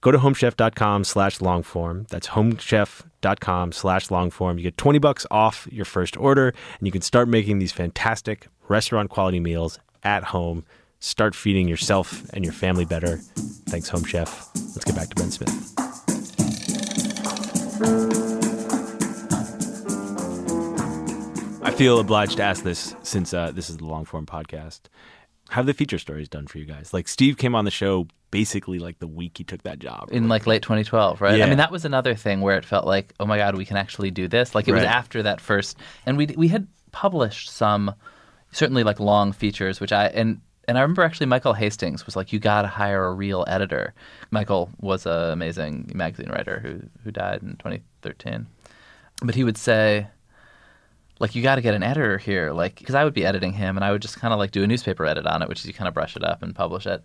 Go 0.00 0.12
to 0.12 0.18
homechef.com 0.18 1.02
slash 1.02 1.40
longform. 1.40 2.06
That's 2.10 2.28
homechef.com 2.28 3.72
slash 3.72 4.06
longform. 4.06 4.58
You 4.58 4.62
get 4.62 4.76
20 4.76 5.00
bucks 5.00 5.26
off 5.32 5.66
your 5.68 5.84
first 5.84 6.16
order, 6.16 6.54
and 6.78 6.86
you 6.86 6.92
can 6.92 7.02
start 7.02 7.26
making 7.26 7.58
these 7.58 7.72
fantastic 7.72 8.46
restaurant 8.68 9.10
quality 9.10 9.40
meals 9.40 9.80
at 10.04 10.22
home 10.22 10.64
start 11.04 11.34
feeding 11.34 11.68
yourself 11.68 12.24
and 12.32 12.44
your 12.44 12.52
family 12.54 12.86
better. 12.86 13.18
Thanks, 13.68 13.90
Home 13.90 14.04
Chef. 14.04 14.48
Let's 14.54 14.84
get 14.84 14.96
back 14.96 15.10
to 15.10 15.16
Ben 15.16 15.30
Smith. 15.30 15.72
I 21.62 21.70
feel 21.72 22.00
obliged 22.00 22.38
to 22.38 22.42
ask 22.42 22.64
this 22.64 22.96
since 23.02 23.34
uh, 23.34 23.50
this 23.50 23.68
is 23.68 23.76
the 23.76 23.84
long 23.84 24.06
form 24.06 24.24
podcast. 24.24 24.80
How 25.50 25.56
have 25.56 25.66
the 25.66 25.74
feature 25.74 25.98
stories 25.98 26.28
done 26.28 26.46
for 26.46 26.56
you 26.56 26.64
guys? 26.64 26.94
Like 26.94 27.06
Steve 27.06 27.36
came 27.36 27.54
on 27.54 27.66
the 27.66 27.70
show 27.70 28.08
basically 28.30 28.78
like 28.78 28.98
the 28.98 29.06
week 29.06 29.36
he 29.36 29.44
took 29.44 29.62
that 29.64 29.78
job. 29.78 30.08
in 30.10 30.28
like 30.28 30.46
late 30.46 30.62
2012, 30.62 31.20
right? 31.20 31.38
Yeah. 31.38 31.44
I 31.44 31.48
mean, 31.48 31.58
that 31.58 31.70
was 31.70 31.84
another 31.84 32.14
thing 32.14 32.40
where 32.40 32.56
it 32.56 32.64
felt 32.64 32.86
like, 32.86 33.12
oh 33.20 33.26
my 33.26 33.36
god, 33.36 33.56
we 33.56 33.66
can 33.66 33.76
actually 33.76 34.10
do 34.10 34.26
this. 34.26 34.54
Like 34.54 34.68
it 34.68 34.72
was 34.72 34.82
after 34.82 35.22
that 35.24 35.42
first, 35.42 35.76
and 36.06 36.16
we 36.16 36.28
we 36.34 36.48
had 36.48 36.66
published 36.92 37.50
some, 37.50 37.94
certainly 38.52 38.84
like 38.84 39.00
long 39.00 39.32
features, 39.32 39.80
which 39.80 39.92
I 39.92 40.06
and 40.06 40.40
and 40.68 40.78
I 40.78 40.82
remember 40.82 41.02
actually 41.02 41.26
Michael 41.26 41.54
Hastings 41.54 42.06
was 42.06 42.16
like, 42.16 42.32
you 42.32 42.38
got 42.38 42.62
to 42.62 42.68
hire 42.68 43.04
a 43.04 43.12
real 43.12 43.44
editor. 43.46 43.94
Michael 44.30 44.70
was 44.80 45.06
an 45.06 45.30
amazing 45.30 45.90
magazine 45.94 46.30
writer 46.30 46.60
who 46.60 46.80
who 47.02 47.10
died 47.10 47.42
in 47.42 47.56
2013, 47.56 48.46
but 49.22 49.34
he 49.34 49.44
would 49.44 49.58
say. 49.58 50.08
Like 51.20 51.34
you 51.34 51.42
got 51.42 51.56
to 51.56 51.60
get 51.60 51.74
an 51.74 51.82
editor 51.82 52.18
here, 52.18 52.52
like 52.52 52.76
because 52.76 52.94
I 52.94 53.04
would 53.04 53.14
be 53.14 53.24
editing 53.24 53.52
him, 53.52 53.76
and 53.76 53.84
I 53.84 53.92
would 53.92 54.02
just 54.02 54.18
kind 54.18 54.32
of 54.32 54.38
like 54.38 54.50
do 54.50 54.62
a 54.62 54.66
newspaper 54.66 55.06
edit 55.06 55.26
on 55.26 55.42
it, 55.42 55.48
which 55.48 55.60
is 55.60 55.66
you 55.66 55.72
kind 55.72 55.88
of 55.88 55.94
brush 55.94 56.16
it 56.16 56.24
up 56.24 56.42
and 56.42 56.54
publish 56.54 56.86
it, 56.86 57.02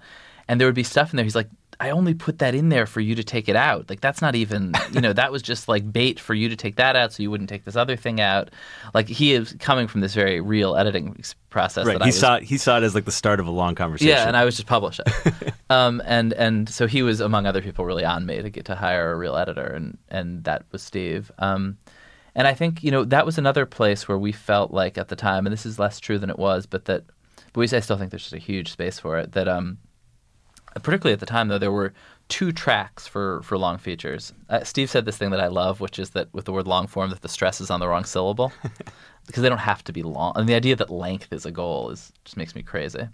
and 0.48 0.60
there 0.60 0.68
would 0.68 0.76
be 0.76 0.84
stuff 0.84 1.12
in 1.12 1.18
there. 1.18 1.24
He's 1.24 1.36
like, 1.36 1.50
I 1.82 1.92
only 1.92 2.14
put 2.14 2.40
that 2.40 2.56
in 2.56 2.70
there 2.70 2.86
for 2.86 3.00
you 3.00 3.16
to 3.16 3.24
take 3.24 3.48
it 3.48 3.56
out. 3.56 3.90
Like 3.90 4.02
that's 4.02 4.22
not 4.22 4.36
even, 4.36 4.74
you 4.92 5.00
know, 5.00 5.14
that 5.14 5.32
was 5.32 5.42
just 5.42 5.70
like 5.70 5.94
bait 5.94 6.20
for 6.20 6.34
you 6.34 6.50
to 6.50 6.56
take 6.56 6.76
that 6.76 6.96
out, 6.96 7.14
so 7.14 7.24
you 7.24 7.32
wouldn't 7.32 7.50
take 7.50 7.64
this 7.64 7.76
other 7.78 7.96
thing 7.96 8.20
out. 8.20 8.50
Like 8.94 9.08
he 9.08 9.34
is 9.34 9.56
coming 9.60 9.88
from 9.88 10.02
this 10.02 10.14
very 10.14 10.42
real 10.42 10.76
editing 10.76 11.16
process. 11.50 11.86
right. 11.86 11.94
that 11.94 12.02
I 12.02 12.06
He 12.06 12.10
was, 12.10 12.20
saw 12.20 12.36
it, 12.36 12.44
he 12.44 12.58
saw 12.58 12.78
it 12.78 12.84
as 12.84 12.96
like 12.96 13.06
the 13.06 13.12
start 13.12 13.40
of 13.40 13.48
a 13.48 13.52
long 13.52 13.76
conversation. 13.76 14.10
yeah, 14.10 14.28
and 14.28 14.36
I 14.36 14.44
was 14.44 14.56
just 14.58 14.68
publish 14.68 15.00
it. 15.00 15.54
um, 15.70 16.02
and 16.06 16.34
and 16.34 16.68
so 16.68 16.86
he 16.88 17.02
was 17.04 17.22
among 17.22 17.46
other 17.46 17.62
people 17.62 17.86
really 17.86 18.04
on 18.04 18.26
me 18.26 18.42
to 18.42 18.50
get 18.50 18.66
to 18.66 18.76
hire 18.76 19.12
a 19.14 19.16
real 19.16 19.38
editor, 19.38 19.68
and 19.68 19.98
and 20.10 20.44
that 20.44 20.66
was 20.72 20.84
Steve. 20.84 21.32
Um, 21.38 21.78
and 22.40 22.48
I 22.48 22.54
think 22.54 22.82
you 22.86 22.90
know 22.90 23.04
that 23.04 23.26
was 23.26 23.38
another 23.38 23.66
place 23.66 24.08
where 24.08 24.18
we 24.18 24.32
felt 24.32 24.72
like 24.72 24.98
at 24.98 25.10
the 25.10 25.16
time, 25.18 25.46
and 25.46 25.52
this 25.52 25.66
is 25.66 25.78
less 25.78 26.00
true 26.00 26.18
than 26.18 26.30
it 26.30 26.40
was, 26.40 26.66
but 26.66 26.86
that, 26.86 27.04
but 27.52 27.60
we 27.60 27.66
I 27.66 27.82
still 27.82 27.98
think 27.98 28.12
there's 28.12 28.24
just 28.24 28.34
a 28.34 28.38
huge 28.38 28.72
space 28.72 28.98
for 28.98 29.20
it. 29.20 29.34
That 29.34 29.50
um, 29.50 29.78
particularly 30.76 31.12
at 31.12 31.20
the 31.20 31.26
time 31.26 31.50
though, 31.50 31.58
there 31.58 31.70
were 31.70 31.94
two 32.30 32.54
tracks 32.54 33.06
for 33.06 33.42
for 33.44 33.58
long 33.58 33.78
features. 33.78 34.32
Uh, 34.48 34.64
Steve 34.64 34.90
said 34.90 35.04
this 35.04 35.18
thing 35.18 35.32
that 35.32 35.42
I 35.42 35.48
love, 35.48 35.82
which 35.82 36.00
is 36.00 36.12
that 36.12 36.34
with 36.34 36.46
the 36.46 36.54
word 36.54 36.66
long 36.66 36.88
form, 36.88 37.10
that 37.10 37.24
the 37.24 37.28
stress 37.28 37.60
is 37.60 37.70
on 37.70 37.82
the 37.82 37.90
wrong 37.90 38.06
syllable 38.06 38.54
because 39.28 39.44
they 39.44 39.50
don't 39.50 39.58
have 39.58 39.84
to 39.84 39.92
be 39.92 40.02
long. 40.02 40.32
And 40.38 40.48
the 40.48 40.56
idea 40.56 40.78
that 40.78 40.90
length 40.90 41.34
is 41.34 41.46
a 41.46 41.52
goal 41.52 41.90
is 41.90 42.14
just 42.24 42.38
makes 42.38 42.56
me 42.56 42.64
crazy. 42.64 43.06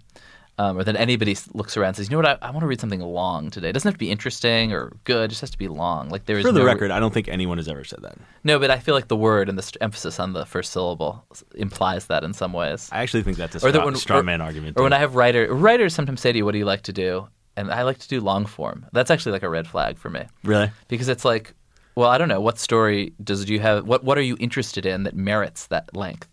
Um, 0.58 0.78
or 0.78 0.84
that 0.84 0.96
anybody 0.96 1.36
looks 1.52 1.76
around 1.76 1.88
and 1.88 1.96
says, 1.96 2.08
you 2.08 2.12
know 2.16 2.22
what, 2.26 2.42
I, 2.42 2.46
I 2.48 2.50
want 2.50 2.60
to 2.62 2.66
read 2.66 2.80
something 2.80 3.00
long 3.02 3.50
today. 3.50 3.68
It 3.68 3.72
doesn't 3.74 3.86
have 3.86 3.94
to 3.96 3.98
be 3.98 4.10
interesting 4.10 4.72
or 4.72 4.96
good. 5.04 5.24
It 5.24 5.28
just 5.28 5.42
has 5.42 5.50
to 5.50 5.58
be 5.58 5.68
long. 5.68 6.08
Like 6.08 6.24
there 6.24 6.38
is 6.38 6.46
For 6.46 6.50
the 6.50 6.60
no, 6.60 6.64
record, 6.64 6.90
I 6.90 6.98
don't 6.98 7.12
think 7.12 7.28
anyone 7.28 7.58
has 7.58 7.68
ever 7.68 7.84
said 7.84 8.00
that. 8.00 8.16
No, 8.42 8.58
but 8.58 8.70
I 8.70 8.78
feel 8.78 8.94
like 8.94 9.08
the 9.08 9.16
word 9.16 9.50
and 9.50 9.58
the 9.58 9.62
st- 9.62 9.76
emphasis 9.82 10.18
on 10.18 10.32
the 10.32 10.46
first 10.46 10.72
syllable 10.72 11.22
implies 11.56 12.06
that 12.06 12.24
in 12.24 12.32
some 12.32 12.54
ways. 12.54 12.88
I 12.90 13.02
actually 13.02 13.22
think 13.22 13.36
that's 13.36 13.62
a 13.62 13.66
Or 13.66 13.70
that 13.70 13.84
when- 13.84 13.96
straw 13.96 14.20
or- 14.20 14.42
argument. 14.42 14.78
Or 14.78 14.84
when. 14.84 14.94
I 14.94 14.98
have 14.98 15.14
writer 15.14 15.52
writers 15.54 15.92
sometimes 15.94 16.22
say 16.22 16.32
to 16.32 16.38
you, 16.38 16.46
"What 16.46 16.52
do 16.52 16.58
you 16.58 16.64
like 16.64 16.82
to 16.84 16.92
do?" 16.92 17.28
And 17.58 17.70
I 17.70 17.82
like 17.82 17.98
to 17.98 18.08
do 18.08 18.20
long 18.22 18.46
form. 18.46 18.86
That's 18.92 19.10
actually 19.10 19.32
like 19.32 19.42
a 19.42 19.50
red 19.50 19.66
flag 19.66 19.98
for 19.98 20.08
me 20.08 20.22
really? 20.42 20.70
because 20.88 21.08
it's 21.10 21.24
like, 21.24 21.52
well, 21.96 22.08
I 22.08 22.16
don't 22.18 22.28
know 22.28 22.40
what 22.40 22.58
story 22.58 23.12
does 23.22 23.46
you 23.48 23.60
have. 23.60 23.86
What 23.86 24.04
what 24.04 24.16
are 24.16 24.22
you 24.22 24.36
interested 24.40 24.86
in 24.86 25.02
that 25.02 25.14
merits 25.14 25.66
that 25.66 25.94
length? 25.94 26.28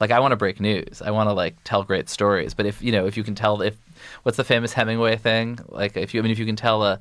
Like 0.00 0.10
I 0.10 0.20
want 0.20 0.32
to 0.32 0.36
break 0.36 0.60
news. 0.60 1.02
I 1.02 1.10
want 1.10 1.28
to 1.28 1.32
like 1.32 1.56
tell 1.64 1.82
great 1.82 2.08
stories. 2.08 2.54
But 2.54 2.66
if 2.66 2.80
you 2.82 2.92
know, 2.92 3.06
if 3.06 3.16
you 3.16 3.24
can 3.24 3.34
tell, 3.34 3.60
if 3.62 3.76
what's 4.22 4.36
the 4.36 4.44
famous 4.44 4.72
Hemingway 4.72 5.16
thing? 5.16 5.58
Like 5.66 5.96
if 5.96 6.14
you, 6.14 6.20
I 6.20 6.22
mean, 6.22 6.32
if 6.32 6.38
you 6.38 6.46
can 6.46 6.56
tell 6.56 6.84
a 6.84 7.00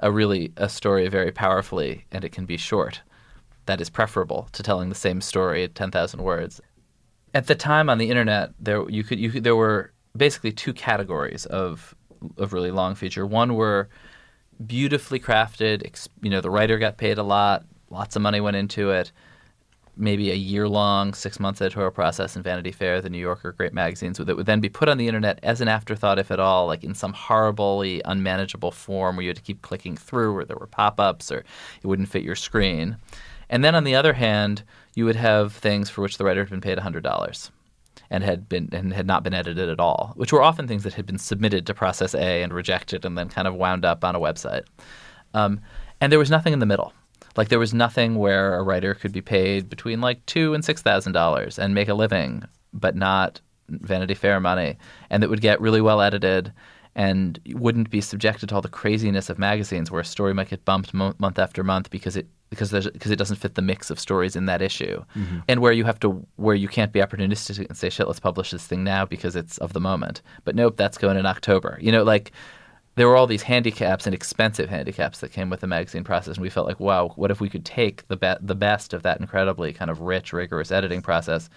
a 0.00 0.12
really 0.12 0.52
a 0.56 0.68
story 0.68 1.08
very 1.08 1.32
powerfully 1.32 2.04
and 2.12 2.24
it 2.24 2.32
can 2.32 2.44
be 2.44 2.56
short, 2.58 3.00
that 3.64 3.80
is 3.80 3.88
preferable 3.88 4.48
to 4.52 4.62
telling 4.62 4.90
the 4.90 4.94
same 4.94 5.20
story 5.20 5.64
at 5.64 5.74
ten 5.74 5.90
thousand 5.90 6.22
words. 6.22 6.60
At 7.34 7.46
the 7.46 7.54
time 7.54 7.88
on 7.88 7.98
the 7.98 8.10
internet, 8.10 8.50
there 8.60 8.88
you 8.90 9.02
could 9.02 9.18
you 9.18 9.30
could, 9.30 9.44
there 9.44 9.56
were 9.56 9.92
basically 10.16 10.52
two 10.52 10.72
categories 10.72 11.46
of 11.46 11.94
of 12.36 12.52
really 12.52 12.70
long 12.70 12.94
feature. 12.94 13.26
One 13.26 13.54
were 13.54 13.88
beautifully 14.66 15.20
crafted. 15.20 15.90
You 16.22 16.30
know, 16.30 16.40
the 16.40 16.50
writer 16.50 16.78
got 16.78 16.98
paid 16.98 17.18
a 17.18 17.22
lot. 17.22 17.64
Lots 17.90 18.16
of 18.16 18.22
money 18.22 18.40
went 18.40 18.56
into 18.56 18.90
it. 18.90 19.12
Maybe 19.98 20.30
a 20.30 20.34
year 20.34 20.68
long, 20.68 21.14
six 21.14 21.40
month 21.40 21.62
editorial 21.62 21.90
process 21.90 22.36
in 22.36 22.42
Vanity 22.42 22.70
Fair, 22.70 23.00
The 23.00 23.08
New 23.08 23.18
Yorker, 23.18 23.52
great 23.52 23.72
magazines 23.72 24.18
that 24.18 24.36
would 24.36 24.46
then 24.46 24.60
be 24.60 24.68
put 24.68 24.88
on 24.88 24.98
the 24.98 25.08
internet 25.08 25.38
as 25.42 25.60
an 25.60 25.68
afterthought, 25.68 26.18
if 26.18 26.30
at 26.30 26.38
all, 26.38 26.66
like 26.66 26.84
in 26.84 26.94
some 26.94 27.14
horribly 27.14 28.02
unmanageable 28.04 28.72
form 28.72 29.16
where 29.16 29.22
you 29.22 29.30
had 29.30 29.36
to 29.36 29.42
keep 29.42 29.62
clicking 29.62 29.96
through, 29.96 30.36
or 30.36 30.44
there 30.44 30.58
were 30.58 30.66
pop 30.66 31.00
ups, 31.00 31.32
or 31.32 31.38
it 31.38 31.86
wouldn't 31.86 32.10
fit 32.10 32.22
your 32.22 32.36
screen. 32.36 32.98
And 33.48 33.64
then 33.64 33.74
on 33.74 33.84
the 33.84 33.94
other 33.94 34.12
hand, 34.12 34.64
you 34.94 35.04
would 35.04 35.16
have 35.16 35.52
things 35.52 35.88
for 35.88 36.02
which 36.02 36.18
the 36.18 36.24
writer 36.24 36.40
had 36.40 36.50
been 36.50 36.60
paid 36.60 36.78
$100 36.78 37.50
and 38.10 38.22
had 38.22 38.48
been 38.48 38.68
and 38.72 38.92
had 38.92 39.06
not 39.06 39.24
been 39.24 39.34
edited 39.34 39.68
at 39.68 39.80
all, 39.80 40.12
which 40.16 40.32
were 40.32 40.42
often 40.42 40.68
things 40.68 40.82
that 40.84 40.94
had 40.94 41.06
been 41.06 41.18
submitted 41.18 41.66
to 41.66 41.74
process 41.74 42.14
A 42.14 42.42
and 42.42 42.52
rejected, 42.52 43.04
and 43.04 43.16
then 43.16 43.28
kind 43.28 43.48
of 43.48 43.54
wound 43.54 43.84
up 43.84 44.04
on 44.04 44.14
a 44.14 44.20
website. 44.20 44.64
Um, 45.34 45.60
and 46.00 46.12
there 46.12 46.18
was 46.18 46.30
nothing 46.30 46.52
in 46.52 46.58
the 46.58 46.66
middle. 46.66 46.92
Like 47.36 47.48
there 47.48 47.58
was 47.58 47.74
nothing 47.74 48.16
where 48.16 48.54
a 48.54 48.62
writer 48.62 48.94
could 48.94 49.12
be 49.12 49.20
paid 49.20 49.68
between 49.68 50.00
like 50.00 50.24
two 50.26 50.54
and 50.54 50.64
six 50.64 50.82
thousand 50.82 51.12
dollars 51.12 51.58
and 51.58 51.74
make 51.74 51.88
a 51.88 51.94
living, 51.94 52.44
but 52.72 52.96
not 52.96 53.40
Vanity 53.68 54.14
Fair 54.14 54.40
money, 54.40 54.76
and 55.10 55.22
that 55.22 55.30
would 55.30 55.40
get 55.40 55.60
really 55.60 55.80
well 55.80 56.00
edited 56.00 56.52
and 56.94 57.38
wouldn't 57.48 57.90
be 57.90 58.00
subjected 58.00 58.48
to 58.48 58.54
all 58.54 58.62
the 58.62 58.68
craziness 58.68 59.28
of 59.28 59.38
magazines 59.38 59.90
where 59.90 60.00
a 60.00 60.04
story 60.04 60.32
might 60.32 60.48
get 60.48 60.64
bumped 60.64 60.94
mo- 60.94 61.14
month 61.18 61.38
after 61.38 61.62
month 61.62 61.90
because 61.90 62.16
it 62.16 62.26
because 62.48 62.70
there's 62.70 62.88
because 62.88 63.10
it 63.10 63.16
doesn't 63.16 63.36
fit 63.36 63.54
the 63.54 63.62
mix 63.62 63.90
of 63.90 64.00
stories 64.00 64.34
in 64.34 64.46
that 64.46 64.62
issue, 64.62 65.04
mm-hmm. 65.14 65.40
and 65.48 65.60
where 65.60 65.72
you 65.72 65.84
have 65.84 66.00
to 66.00 66.26
where 66.36 66.54
you 66.54 66.68
can't 66.68 66.92
be 66.92 67.00
opportunistic 67.00 67.66
and 67.68 67.76
say 67.76 67.90
shit, 67.90 68.06
let's 68.06 68.20
publish 68.20 68.50
this 68.50 68.66
thing 68.66 68.82
now 68.82 69.04
because 69.04 69.36
it's 69.36 69.58
of 69.58 69.72
the 69.72 69.80
moment. 69.80 70.22
But 70.44 70.54
nope, 70.54 70.76
that's 70.76 70.96
going 70.96 71.16
in 71.16 71.26
October. 71.26 71.78
You 71.80 71.92
know, 71.92 72.02
like 72.02 72.32
there 72.96 73.06
were 73.06 73.16
all 73.16 73.26
these 73.26 73.42
handicaps 73.42 74.06
and 74.06 74.14
expensive 74.14 74.68
handicaps 74.70 75.20
that 75.20 75.30
came 75.30 75.50
with 75.50 75.60
the 75.60 75.66
magazine 75.66 76.02
process, 76.02 76.36
and 76.36 76.42
we 76.42 76.50
felt 76.50 76.66
like, 76.66 76.80
wow, 76.80 77.12
what 77.16 77.30
if 77.30 77.40
we 77.40 77.48
could 77.48 77.64
take 77.64 78.06
the 78.08 78.16
be- 78.16 78.34
the 78.40 78.54
best 78.54 78.92
of 78.92 79.02
that 79.02 79.20
incredibly 79.20 79.72
kind 79.72 79.90
of 79.90 80.00
rich, 80.00 80.32
rigorous 80.32 80.72
editing 80.72 81.02
process, 81.02 81.48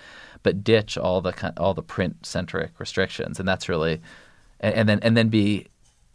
but 0.43 0.63
ditch 0.63 0.97
all 0.97 1.21
the 1.21 1.54
all 1.58 1.73
the 1.73 1.82
print 1.82 2.25
centric 2.25 2.78
restrictions, 2.80 3.39
and 3.39 3.47
that's 3.47 3.67
really, 3.69 4.02
and, 4.60 4.75
and 4.75 4.89
then 4.89 4.99
and 5.02 5.17
then 5.17 5.30
be 5.30 5.67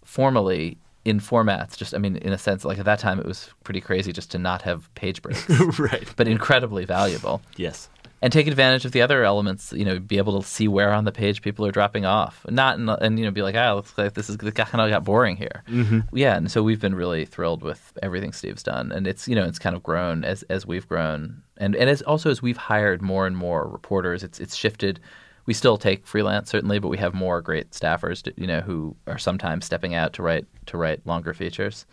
formally 0.05 0.77
in 1.07 1.21
formats. 1.21 1.77
Just 1.77 1.95
I 1.95 1.99
mean, 1.99 2.17
in 2.17 2.33
a 2.33 2.39
sense, 2.39 2.65
like 2.65 2.79
at 2.79 2.85
that 2.85 2.99
time, 2.99 3.19
it 3.19 3.27
was 3.27 3.49
pretty 3.65 3.81
crazy 3.81 4.13
just 4.13 4.31
to 4.33 4.39
not 4.39 4.61
have 4.63 4.95
page 4.95 5.23
breaks, 5.23 5.49
right. 5.79 6.07
but 6.17 6.29
incredibly 6.29 6.85
valuable 6.85 7.41
Yes. 7.57 7.89
And 8.25 8.33
take 8.33 8.47
advantage 8.47 8.87
of 8.87 8.93
the 8.93 9.03
other 9.03 9.23
elements. 9.23 9.71
You 9.75 9.85
know, 9.85 9.99
be 9.99 10.17
able 10.17 10.41
to 10.41 10.49
see 10.49 10.67
where 10.67 10.95
on 10.95 11.05
the 11.05 11.13
page 11.13 11.43
people 11.43 11.67
are 11.67 11.71
dropping 11.71 12.07
off, 12.07 12.45
not 12.49 12.79
in, 12.79 12.89
and 12.89 13.19
you 13.19 13.25
know, 13.27 13.31
be 13.31 13.43
like, 13.43 13.55
ah, 13.55 13.75
looks 13.75 13.93
like 13.99 14.15
this 14.15 14.31
is 14.31 14.39
kind 14.39 14.81
of 14.81 14.89
got 14.89 15.05
boring 15.05 15.37
here. 15.37 15.63
Mm-hmm. 15.69 16.17
Yeah, 16.17 16.35
and 16.35 16.51
so 16.51 16.63
we've 16.63 16.81
been 16.81 16.95
really 16.95 17.27
thrilled 17.27 17.63
with 17.63 17.93
everything 18.03 18.33
Steve's 18.33 18.63
done, 18.63 18.93
and 18.93 19.07
it's 19.07 19.29
you 19.29 19.35
know, 19.35 19.45
it's 19.45 19.59
kind 19.59 19.77
of 19.77 19.83
grown 19.83 20.25
as 20.25 20.43
as 20.45 20.67
we've 20.67 20.89
grown, 20.89 21.43
and 21.59 21.77
and 21.77 21.91
as 21.91 22.01
also 22.01 22.31
as 22.31 22.41
we've 22.41 22.57
hired 22.57 23.03
more 23.03 23.27
and 23.27 23.37
more 23.37 23.69
reporters, 23.69 24.23
it's 24.23 24.41
it's 24.41 24.57
shifted. 24.57 25.01
We 25.45 25.53
still 25.53 25.77
take 25.77 26.07
freelance 26.07 26.49
certainly, 26.49 26.79
but 26.79 26.89
we 26.89 26.97
have 26.97 27.13
more 27.13 27.43
great 27.43 27.73
staffers, 27.73 28.23
to, 28.23 28.33
you 28.39 28.47
know, 28.47 28.63
who 28.63 28.97
are 29.07 29.19
sometimes 29.19 29.67
stepping 29.67 29.95
out 29.95 30.15
to 30.15 30.23
write 30.23 30.47
to 30.67 30.79
write 30.79 31.07
longer 31.07 31.35
features. 31.35 31.85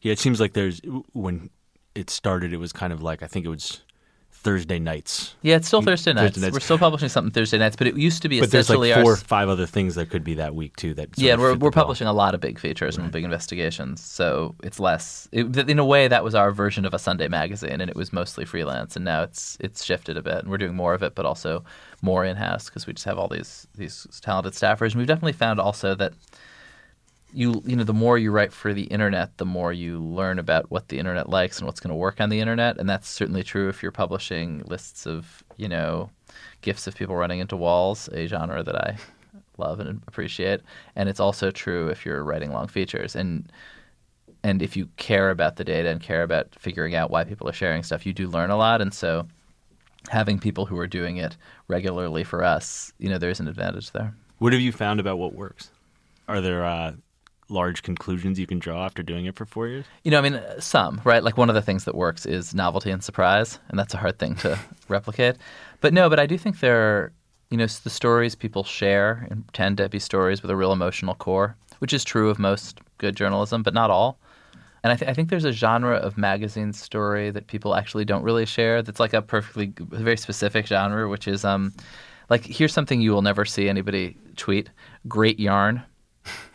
Yeah, 0.00 0.10
it 0.10 0.18
seems 0.18 0.40
like 0.40 0.54
there's 0.54 0.80
when 1.12 1.50
it 1.94 2.10
started, 2.10 2.52
it 2.52 2.56
was 2.56 2.72
kind 2.72 2.92
of 2.92 3.00
like 3.00 3.22
I 3.22 3.28
think 3.28 3.46
it 3.46 3.50
was 3.50 3.82
Thursday 4.40 4.78
nights. 4.78 5.34
Yeah, 5.42 5.56
it's 5.56 5.66
still 5.66 5.82
Thursday 5.82 6.12
nights. 6.12 6.34
Thursday 6.34 6.40
nights. 6.42 6.52
We're 6.52 6.60
still 6.60 6.78
publishing 6.78 7.08
something 7.08 7.32
Thursday 7.32 7.58
nights, 7.58 7.74
but 7.74 7.88
it 7.88 7.96
used 7.96 8.22
to 8.22 8.28
be 8.28 8.38
But 8.38 8.52
there's 8.52 8.70
like 8.70 8.94
four 9.02 9.12
or 9.12 9.16
five 9.16 9.48
other 9.48 9.66
things 9.66 9.96
that 9.96 10.10
could 10.10 10.22
be 10.22 10.34
that 10.34 10.54
week 10.54 10.76
too. 10.76 10.94
That 10.94 11.08
yeah, 11.16 11.36
we're 11.36 11.56
we're 11.56 11.72
publishing 11.72 12.06
a 12.06 12.12
lot 12.12 12.34
of 12.34 12.40
big 12.40 12.58
features 12.58 12.96
and 12.96 13.10
big 13.10 13.24
investigations, 13.24 14.02
so 14.02 14.54
it's 14.62 14.78
less. 14.78 15.28
It, 15.32 15.56
in 15.68 15.78
a 15.80 15.84
way, 15.84 16.06
that 16.06 16.22
was 16.22 16.36
our 16.36 16.52
version 16.52 16.84
of 16.84 16.94
a 16.94 16.98
Sunday 16.98 17.26
magazine, 17.26 17.80
and 17.80 17.90
it 17.90 17.96
was 17.96 18.12
mostly 18.12 18.44
freelance. 18.44 18.94
And 18.94 19.04
now 19.04 19.22
it's 19.22 19.56
it's 19.60 19.84
shifted 19.84 20.16
a 20.16 20.22
bit, 20.22 20.36
and 20.36 20.48
we're 20.48 20.58
doing 20.58 20.76
more 20.76 20.94
of 20.94 21.02
it, 21.02 21.16
but 21.16 21.26
also 21.26 21.64
more 22.00 22.24
in 22.24 22.36
house 22.36 22.66
because 22.66 22.86
we 22.86 22.92
just 22.92 23.06
have 23.06 23.18
all 23.18 23.28
these 23.28 23.66
these 23.76 24.06
talented 24.22 24.52
staffers. 24.52 24.92
And 24.92 24.96
we've 24.96 25.08
definitely 25.08 25.32
found 25.32 25.58
also 25.58 25.96
that 25.96 26.12
you 27.32 27.62
you 27.66 27.76
know 27.76 27.84
the 27.84 27.92
more 27.92 28.18
you 28.18 28.30
write 28.30 28.52
for 28.52 28.72
the 28.72 28.84
internet, 28.84 29.36
the 29.36 29.44
more 29.44 29.72
you 29.72 29.98
learn 29.98 30.38
about 30.38 30.70
what 30.70 30.88
the 30.88 30.98
internet 30.98 31.28
likes 31.28 31.58
and 31.58 31.66
what's 31.66 31.80
going 31.80 31.90
to 31.90 31.96
work 31.96 32.20
on 32.20 32.30
the 32.30 32.40
internet, 32.40 32.78
and 32.78 32.88
that's 32.88 33.08
certainly 33.08 33.42
true 33.42 33.68
if 33.68 33.82
you're 33.82 33.92
publishing 33.92 34.62
lists 34.66 35.06
of 35.06 35.42
you 35.56 35.68
know 35.68 36.10
gifs 36.62 36.86
of 36.86 36.94
people 36.94 37.16
running 37.16 37.40
into 37.40 37.56
walls, 37.56 38.08
a 38.12 38.26
genre 38.26 38.62
that 38.62 38.74
I 38.74 38.96
love 39.58 39.80
and 39.80 40.00
appreciate, 40.06 40.60
and 40.96 41.08
it's 41.08 41.20
also 41.20 41.50
true 41.50 41.88
if 41.88 42.06
you're 42.06 42.24
writing 42.24 42.52
long 42.52 42.68
features 42.68 43.14
and 43.14 43.50
and 44.42 44.62
if 44.62 44.76
you 44.76 44.88
care 44.96 45.30
about 45.30 45.56
the 45.56 45.64
data 45.64 45.88
and 45.88 46.00
care 46.00 46.22
about 46.22 46.54
figuring 46.58 46.94
out 46.94 47.10
why 47.10 47.24
people 47.24 47.48
are 47.48 47.52
sharing 47.52 47.82
stuff, 47.82 48.06
you 48.06 48.12
do 48.12 48.28
learn 48.28 48.50
a 48.50 48.56
lot, 48.56 48.80
and 48.80 48.94
so 48.94 49.26
having 50.08 50.38
people 50.38 50.64
who 50.64 50.78
are 50.78 50.86
doing 50.86 51.18
it 51.18 51.36
regularly 51.66 52.24
for 52.24 52.42
us, 52.42 52.92
you 52.98 53.10
know, 53.10 53.18
there's 53.18 53.40
an 53.40 53.48
advantage 53.48 53.90
there. 53.90 54.14
What 54.38 54.52
have 54.52 54.62
you 54.62 54.72
found 54.72 55.00
about 55.00 55.18
what 55.18 55.34
works? 55.34 55.70
Are 56.28 56.40
there 56.40 56.64
uh, 56.64 56.92
large 57.48 57.82
conclusions 57.82 58.38
you 58.38 58.46
can 58.46 58.58
draw 58.58 58.84
after 58.84 59.02
doing 59.02 59.26
it 59.26 59.36
for 59.36 59.46
four 59.46 59.68
years? 59.68 59.84
You 60.04 60.10
know, 60.10 60.18
I 60.18 60.20
mean, 60.22 60.34
uh, 60.34 60.60
some, 60.60 61.00
right? 61.04 61.22
Like 61.22 61.36
one 61.36 61.48
of 61.48 61.54
the 61.54 61.62
things 61.62 61.84
that 61.84 61.94
works 61.94 62.26
is 62.26 62.54
novelty 62.54 62.90
and 62.90 63.02
surprise, 63.02 63.58
and 63.68 63.78
that's 63.78 63.94
a 63.94 63.98
hard 63.98 64.18
thing 64.18 64.34
to 64.36 64.58
replicate. 64.88 65.36
But 65.80 65.92
no, 65.92 66.08
but 66.08 66.18
I 66.18 66.26
do 66.26 66.36
think 66.38 66.60
there 66.60 66.80
are, 66.80 67.12
you 67.50 67.56
know, 67.56 67.66
the 67.66 67.90
stories 67.90 68.34
people 68.34 68.64
share 68.64 69.26
and 69.30 69.44
tend 69.52 69.78
to 69.78 69.88
be 69.88 69.98
stories 69.98 70.42
with 70.42 70.50
a 70.50 70.56
real 70.56 70.72
emotional 70.72 71.14
core, 71.14 71.56
which 71.78 71.92
is 71.92 72.04
true 72.04 72.30
of 72.30 72.38
most 72.38 72.80
good 72.98 73.16
journalism, 73.16 73.62
but 73.62 73.74
not 73.74 73.90
all. 73.90 74.18
And 74.82 74.92
I, 74.92 74.96
th- 74.96 75.10
I 75.10 75.14
think 75.14 75.28
there's 75.28 75.44
a 75.44 75.52
genre 75.52 75.96
of 75.96 76.16
magazine 76.16 76.72
story 76.72 77.30
that 77.30 77.48
people 77.48 77.74
actually 77.74 78.04
don't 78.04 78.22
really 78.22 78.46
share. 78.46 78.82
That's 78.82 79.00
like 79.00 79.12
a 79.12 79.22
perfectly, 79.22 79.72
very 79.78 80.16
specific 80.16 80.66
genre, 80.66 81.08
which 81.08 81.26
is 81.26 81.44
um, 81.44 81.74
like 82.30 82.44
here's 82.44 82.72
something 82.72 83.00
you 83.00 83.10
will 83.10 83.22
never 83.22 83.44
see 83.44 83.68
anybody 83.68 84.16
tweet: 84.36 84.70
great 85.08 85.40
yarn. 85.40 85.82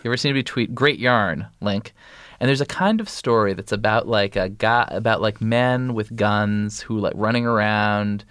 You 0.04 0.10
ever 0.10 0.18
seen 0.18 0.30
anybody 0.32 0.44
tweet 0.44 0.76
"great 0.76 1.00
yarn" 1.00 1.48
link? 1.62 1.94
And 2.40 2.50
there's 2.50 2.62
a 2.62 2.66
kind 2.66 3.00
of 3.00 3.08
story 3.08 3.54
that's 3.54 3.72
about 3.72 4.08
like 4.08 4.36
a 4.36 4.50
guy, 4.50 4.88
about 4.92 5.22
like 5.22 5.40
men 5.42 5.94
with 5.94 6.16
guns 6.16 6.82
who 6.82 7.00
like 7.00 7.14
running 7.16 7.46
around, 7.46 8.26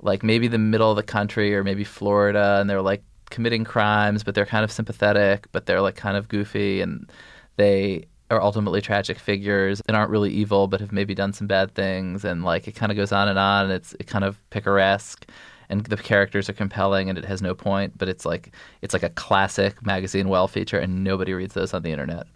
like 0.00 0.22
maybe 0.22 0.48
the 0.48 0.58
middle 0.58 0.90
of 0.90 0.96
the 0.96 1.02
country 1.02 1.54
or 1.54 1.62
maybe 1.62 1.84
Florida, 1.84 2.58
and 2.60 2.70
they're 2.70 2.80
like 2.82 3.02
committing 3.30 3.64
crimes, 3.64 4.24
but 4.24 4.34
they're 4.34 4.46
kind 4.46 4.64
of 4.64 4.72
sympathetic, 4.72 5.46
but 5.52 5.66
they're 5.66 5.82
like 5.82 5.96
kind 5.96 6.16
of 6.16 6.28
goofy, 6.28 6.80
and 6.80 7.10
they 7.56 8.06
are 8.30 8.40
ultimately 8.40 8.80
tragic 8.80 9.18
figures 9.18 9.82
and 9.86 9.96
aren't 9.96 10.10
really 10.10 10.30
evil, 10.30 10.68
but 10.68 10.80
have 10.80 10.92
maybe 10.92 11.14
done 11.14 11.32
some 11.32 11.46
bad 11.46 11.74
things, 11.74 12.24
and 12.24 12.44
like 12.44 12.66
it 12.68 12.72
kind 12.72 12.90
of 12.92 12.96
goes 12.96 13.12
on 13.12 13.28
and 13.28 13.38
on, 13.38 13.64
and 13.64 13.72
it's 13.74 13.94
it 14.00 14.06
kind 14.06 14.24
of 14.24 14.40
picaresque 14.50 15.26
and 15.70 15.84
the 15.86 15.96
characters 15.96 16.48
are 16.50 16.52
compelling 16.52 17.08
and 17.08 17.16
it 17.16 17.24
has 17.24 17.40
no 17.40 17.54
point 17.54 17.96
but 17.96 18.08
it's 18.08 18.26
like 18.26 18.52
it's 18.82 18.92
like 18.92 19.02
a 19.02 19.08
classic 19.10 19.84
magazine 19.86 20.28
well 20.28 20.48
feature 20.48 20.78
and 20.78 21.02
nobody 21.04 21.32
reads 21.32 21.54
those 21.54 21.72
on 21.72 21.82
the 21.82 21.90
internet 21.90 22.26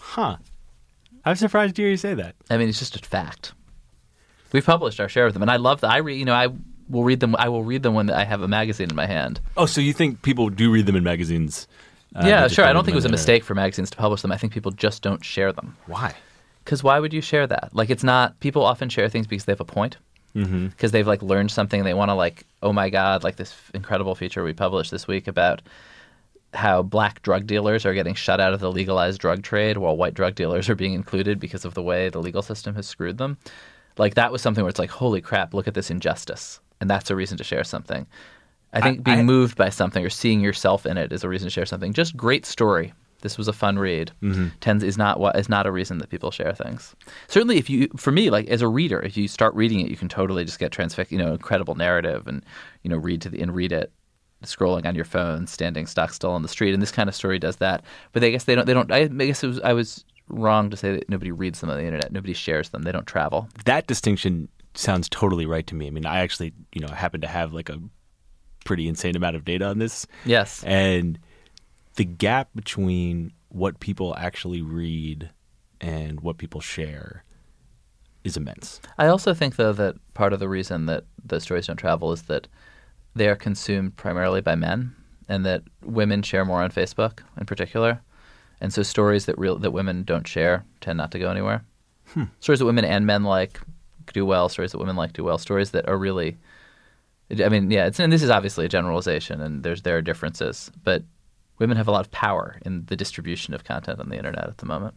Huh. 0.00 0.36
I'm 1.24 1.36
surprised 1.36 1.76
to 1.76 1.82
hear 1.82 1.90
you 1.90 1.96
say 1.96 2.14
that. 2.14 2.34
i 2.50 2.56
mean 2.56 2.68
it's 2.68 2.78
just 2.78 2.96
a 2.96 3.00
fact 3.00 3.52
we've 4.52 4.64
published 4.64 4.98
our 5.00 5.08
share 5.08 5.26
of 5.26 5.32
them 5.34 5.42
and 5.42 5.50
i 5.50 5.56
love 5.56 5.80
that 5.82 5.90
i 5.90 5.98
read 5.98 6.14
you 6.18 6.24
know 6.24 6.34
i 6.34 6.48
will 6.88 7.04
read 7.04 7.20
them 7.20 7.36
i 7.38 7.48
will 7.48 7.64
read 7.64 7.82
them 7.82 7.94
when 7.94 8.10
i 8.10 8.24
have 8.24 8.40
a 8.42 8.48
magazine 8.48 8.88
in 8.90 8.96
my 8.96 9.06
hand 9.06 9.40
Oh, 9.56 9.66
so 9.66 9.80
you 9.80 9.92
think 9.92 10.22
people 10.22 10.48
do 10.48 10.70
read 10.70 10.86
them 10.86 10.96
in 10.96 11.04
magazines? 11.04 11.68
uh, 12.16 12.22
yeah 12.26 12.48
sure 12.48 12.64
i 12.64 12.72
don't 12.72 12.84
think 12.84 12.94
it 12.94 12.96
was 12.96 13.04
a 13.04 13.10
mistake 13.10 13.44
for 13.44 13.54
magazines 13.54 13.90
to 13.90 13.96
publish 13.98 14.22
them 14.22 14.32
i 14.32 14.38
think 14.38 14.52
people 14.52 14.70
just 14.72 15.02
don't 15.02 15.22
share 15.24 15.52
them. 15.52 15.76
Why? 15.86 16.14
because 16.64 16.82
why 16.82 16.98
would 17.00 17.12
you 17.12 17.20
share 17.20 17.46
that 17.46 17.70
like 17.72 17.90
it's 17.90 18.04
not 18.04 18.38
people 18.40 18.62
often 18.64 18.88
share 18.88 19.08
things 19.10 19.26
because 19.26 19.44
they 19.46 19.52
have 19.52 19.60
a 19.60 19.64
point 19.64 19.96
Mm-hmm. 20.34 20.66
because 20.68 20.92
they've 20.92 21.06
like 21.06 21.22
learned 21.22 21.50
something. 21.50 21.84
They 21.84 21.94
want 21.94 22.10
to 22.10 22.14
like 22.14 22.44
oh 22.62 22.72
my 22.72 22.90
god 22.90 23.24
like 23.24 23.36
this 23.36 23.54
incredible 23.74 24.14
feature 24.14 24.44
we 24.44 24.52
published 24.52 24.90
this 24.90 25.06
week 25.08 25.26
about 25.26 25.62
how 26.54 26.82
black 26.82 27.22
drug 27.22 27.46
dealers 27.46 27.84
are 27.84 27.94
getting 27.94 28.14
shut 28.14 28.40
out 28.40 28.54
of 28.54 28.60
the 28.60 28.70
legalized 28.72 29.20
drug 29.20 29.42
trade 29.42 29.76
while 29.78 29.96
white 29.96 30.14
drug 30.14 30.34
dealers 30.34 30.68
are 30.68 30.74
being 30.74 30.94
included 30.94 31.38
because 31.38 31.64
of 31.64 31.74
the 31.74 31.82
way 31.82 32.08
the 32.08 32.20
legal 32.20 32.42
system 32.42 32.74
has 32.74 32.86
screwed 32.86 33.18
them. 33.18 33.36
Like 33.98 34.14
that 34.14 34.32
was 34.32 34.40
something 34.40 34.62
where 34.64 34.70
it's 34.70 34.78
like 34.78 34.90
holy 34.90 35.20
crap 35.20 35.52
look 35.54 35.68
at 35.68 35.74
this 35.74 35.90
injustice. 35.90 36.60
And 36.80 36.88
that's 36.88 37.10
a 37.10 37.16
reason 37.16 37.36
to 37.38 37.44
share 37.44 37.64
something. 37.64 38.06
I 38.72 38.80
think 38.80 39.02
being 39.02 39.18
I- 39.20 39.22
moved 39.24 39.56
by 39.56 39.70
something 39.70 40.04
or 40.04 40.10
seeing 40.10 40.40
yourself 40.40 40.86
in 40.86 40.96
it 40.98 41.12
is 41.12 41.24
a 41.24 41.28
reason 41.28 41.46
to 41.46 41.50
share 41.50 41.66
something. 41.66 41.92
Just 41.92 42.16
great 42.16 42.46
story 42.46 42.92
this 43.22 43.36
was 43.36 43.48
a 43.48 43.52
fun 43.52 43.78
read. 43.78 44.12
Mm-hmm. 44.22 44.48
Tends 44.60 44.84
is 44.84 44.96
not 44.96 45.20
what 45.20 45.36
is 45.36 45.48
not 45.48 45.66
a 45.66 45.72
reason 45.72 45.98
that 45.98 46.10
people 46.10 46.30
share 46.30 46.52
things. 46.52 46.94
Certainly 47.28 47.58
if 47.58 47.68
you 47.68 47.88
for 47.96 48.12
me 48.12 48.30
like 48.30 48.48
as 48.48 48.62
a 48.62 48.68
reader 48.68 49.00
if 49.00 49.16
you 49.16 49.28
start 49.28 49.54
reading 49.54 49.80
it 49.80 49.90
you 49.90 49.96
can 49.96 50.08
totally 50.08 50.44
just 50.44 50.58
get 50.58 50.72
transfixed 50.72 51.12
you 51.12 51.18
know 51.18 51.32
incredible 51.32 51.74
narrative 51.74 52.26
and 52.26 52.44
you 52.82 52.90
know 52.90 52.96
read 52.96 53.20
to 53.22 53.28
the 53.28 53.40
and 53.40 53.54
read 53.54 53.72
it 53.72 53.92
scrolling 54.44 54.86
on 54.86 54.94
your 54.94 55.04
phone 55.04 55.46
standing 55.46 55.86
stock 55.86 56.12
still 56.12 56.30
on 56.30 56.42
the 56.42 56.48
street. 56.48 56.72
And 56.72 56.82
this 56.82 56.92
kind 56.92 57.08
of 57.08 57.14
story 57.14 57.38
does 57.38 57.56
that. 57.56 57.82
But 58.12 58.22
i 58.24 58.30
guess 58.30 58.44
they 58.44 58.54
don't 58.54 58.66
they 58.66 58.74
don't 58.74 58.92
i, 58.92 59.00
I 59.00 59.06
guess 59.06 59.42
it 59.42 59.48
was 59.48 59.60
i 59.60 59.72
was 59.72 60.04
wrong 60.28 60.70
to 60.70 60.76
say 60.76 60.92
that 60.92 61.08
nobody 61.08 61.30
reads 61.30 61.60
them 61.60 61.70
on 61.70 61.78
the 61.78 61.84
internet. 61.84 62.12
Nobody 62.12 62.34
shares 62.34 62.70
them. 62.70 62.82
They 62.82 62.92
don't 62.92 63.06
travel. 63.06 63.48
That 63.64 63.86
distinction 63.86 64.48
sounds 64.74 65.08
totally 65.08 65.46
right 65.46 65.66
to 65.66 65.74
me. 65.74 65.86
I 65.86 65.90
mean, 65.90 66.06
I 66.06 66.20
actually, 66.20 66.52
you 66.72 66.80
know, 66.80 66.88
happen 66.88 67.20
to 67.22 67.26
have 67.26 67.52
like 67.52 67.68
a 67.68 67.80
pretty 68.64 68.88
insane 68.88 69.16
amount 69.16 69.36
of 69.36 69.44
data 69.44 69.66
on 69.66 69.78
this. 69.78 70.06
yes. 70.24 70.62
And 70.64 71.18
the 71.98 72.04
gap 72.04 72.48
between 72.54 73.32
what 73.48 73.80
people 73.80 74.14
actually 74.16 74.62
read 74.62 75.30
and 75.80 76.20
what 76.20 76.38
people 76.38 76.60
share 76.60 77.24
is 78.22 78.36
immense. 78.36 78.80
I 78.98 79.08
also 79.08 79.34
think, 79.34 79.56
though, 79.56 79.72
that 79.72 79.96
part 80.14 80.32
of 80.32 80.38
the 80.38 80.48
reason 80.48 80.86
that 80.86 81.04
the 81.24 81.40
stories 81.40 81.66
don't 81.66 81.76
travel 81.76 82.12
is 82.12 82.22
that 82.22 82.46
they 83.16 83.28
are 83.28 83.34
consumed 83.34 83.96
primarily 83.96 84.40
by 84.40 84.54
men, 84.54 84.94
and 85.28 85.44
that 85.44 85.62
women 85.82 86.22
share 86.22 86.44
more 86.44 86.62
on 86.62 86.70
Facebook, 86.70 87.20
in 87.36 87.46
particular, 87.46 88.00
and 88.60 88.72
so 88.72 88.84
stories 88.84 89.26
that 89.26 89.36
real 89.36 89.58
that 89.58 89.72
women 89.72 90.04
don't 90.04 90.26
share 90.26 90.64
tend 90.80 90.98
not 90.98 91.10
to 91.10 91.18
go 91.18 91.30
anywhere. 91.30 91.64
Hmm. 92.14 92.24
Stories 92.38 92.60
that 92.60 92.66
women 92.66 92.84
and 92.84 93.06
men 93.06 93.24
like 93.24 93.60
do 94.12 94.24
well. 94.24 94.48
Stories 94.48 94.70
that 94.70 94.78
women 94.78 94.94
like 94.94 95.14
do 95.14 95.24
well. 95.24 95.38
Stories 95.38 95.72
that 95.72 95.88
are 95.88 95.98
really, 95.98 96.36
I 97.44 97.48
mean, 97.48 97.72
yeah, 97.72 97.86
it's 97.86 97.98
and 97.98 98.12
this 98.12 98.22
is 98.22 98.30
obviously 98.30 98.66
a 98.66 98.68
generalization, 98.68 99.40
and 99.40 99.64
there's 99.64 99.82
there 99.82 99.96
are 99.96 100.02
differences, 100.02 100.70
but 100.84 101.02
women 101.58 101.76
have 101.76 101.88
a 101.88 101.90
lot 101.90 102.00
of 102.04 102.10
power 102.10 102.58
in 102.64 102.84
the 102.86 102.96
distribution 102.96 103.54
of 103.54 103.64
content 103.64 104.00
on 104.00 104.08
the 104.08 104.16
internet 104.16 104.44
at 104.48 104.58
the 104.58 104.66
moment. 104.66 104.94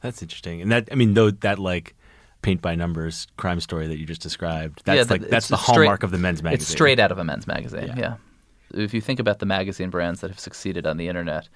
That's 0.00 0.22
interesting. 0.22 0.60
And 0.62 0.70
that, 0.72 0.88
I 0.92 0.94
mean, 0.94 1.14
though, 1.14 1.30
that 1.30 1.58
like 1.58 1.94
paint 2.42 2.60
by 2.62 2.74
numbers 2.74 3.26
crime 3.36 3.60
story 3.60 3.86
that 3.86 3.98
you 3.98 4.06
just 4.06 4.20
described, 4.22 4.82
that's 4.84 5.08
Yeah, 5.08 5.10
like, 5.10 5.28
that's 5.28 5.48
the 5.48 5.56
straight- 5.56 5.76
hallmark 5.86 6.02
of 6.02 6.10
the 6.10 6.18
men's 6.18 6.42
magazine. 6.42 6.62
It's 6.62 6.70
straight 6.70 6.98
out 7.00 7.10
of 7.12 7.18
a 7.18 7.24
men's 7.24 7.46
magazine. 7.46 7.88
Yeah. 7.88 7.98
Yeah. 7.98 8.16
If 8.74 8.92
you 8.94 9.00
think 9.00 9.20
about 9.20 9.38
the 9.38 9.46
magazine 9.46 9.90
brands 9.90 10.20
that 10.20 10.30
have 10.30 10.40
succeeded 10.40 10.86
on 10.86 10.96
the 10.96 11.08
internet, 11.08 11.48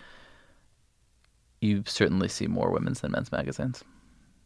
you 1.61 1.83
certainly 1.87 2.29
see 2.29 2.47
more 2.47 2.71
women's 2.71 3.01
than 3.01 3.13
men's 3.13 3.31
magazines. 3.33 3.85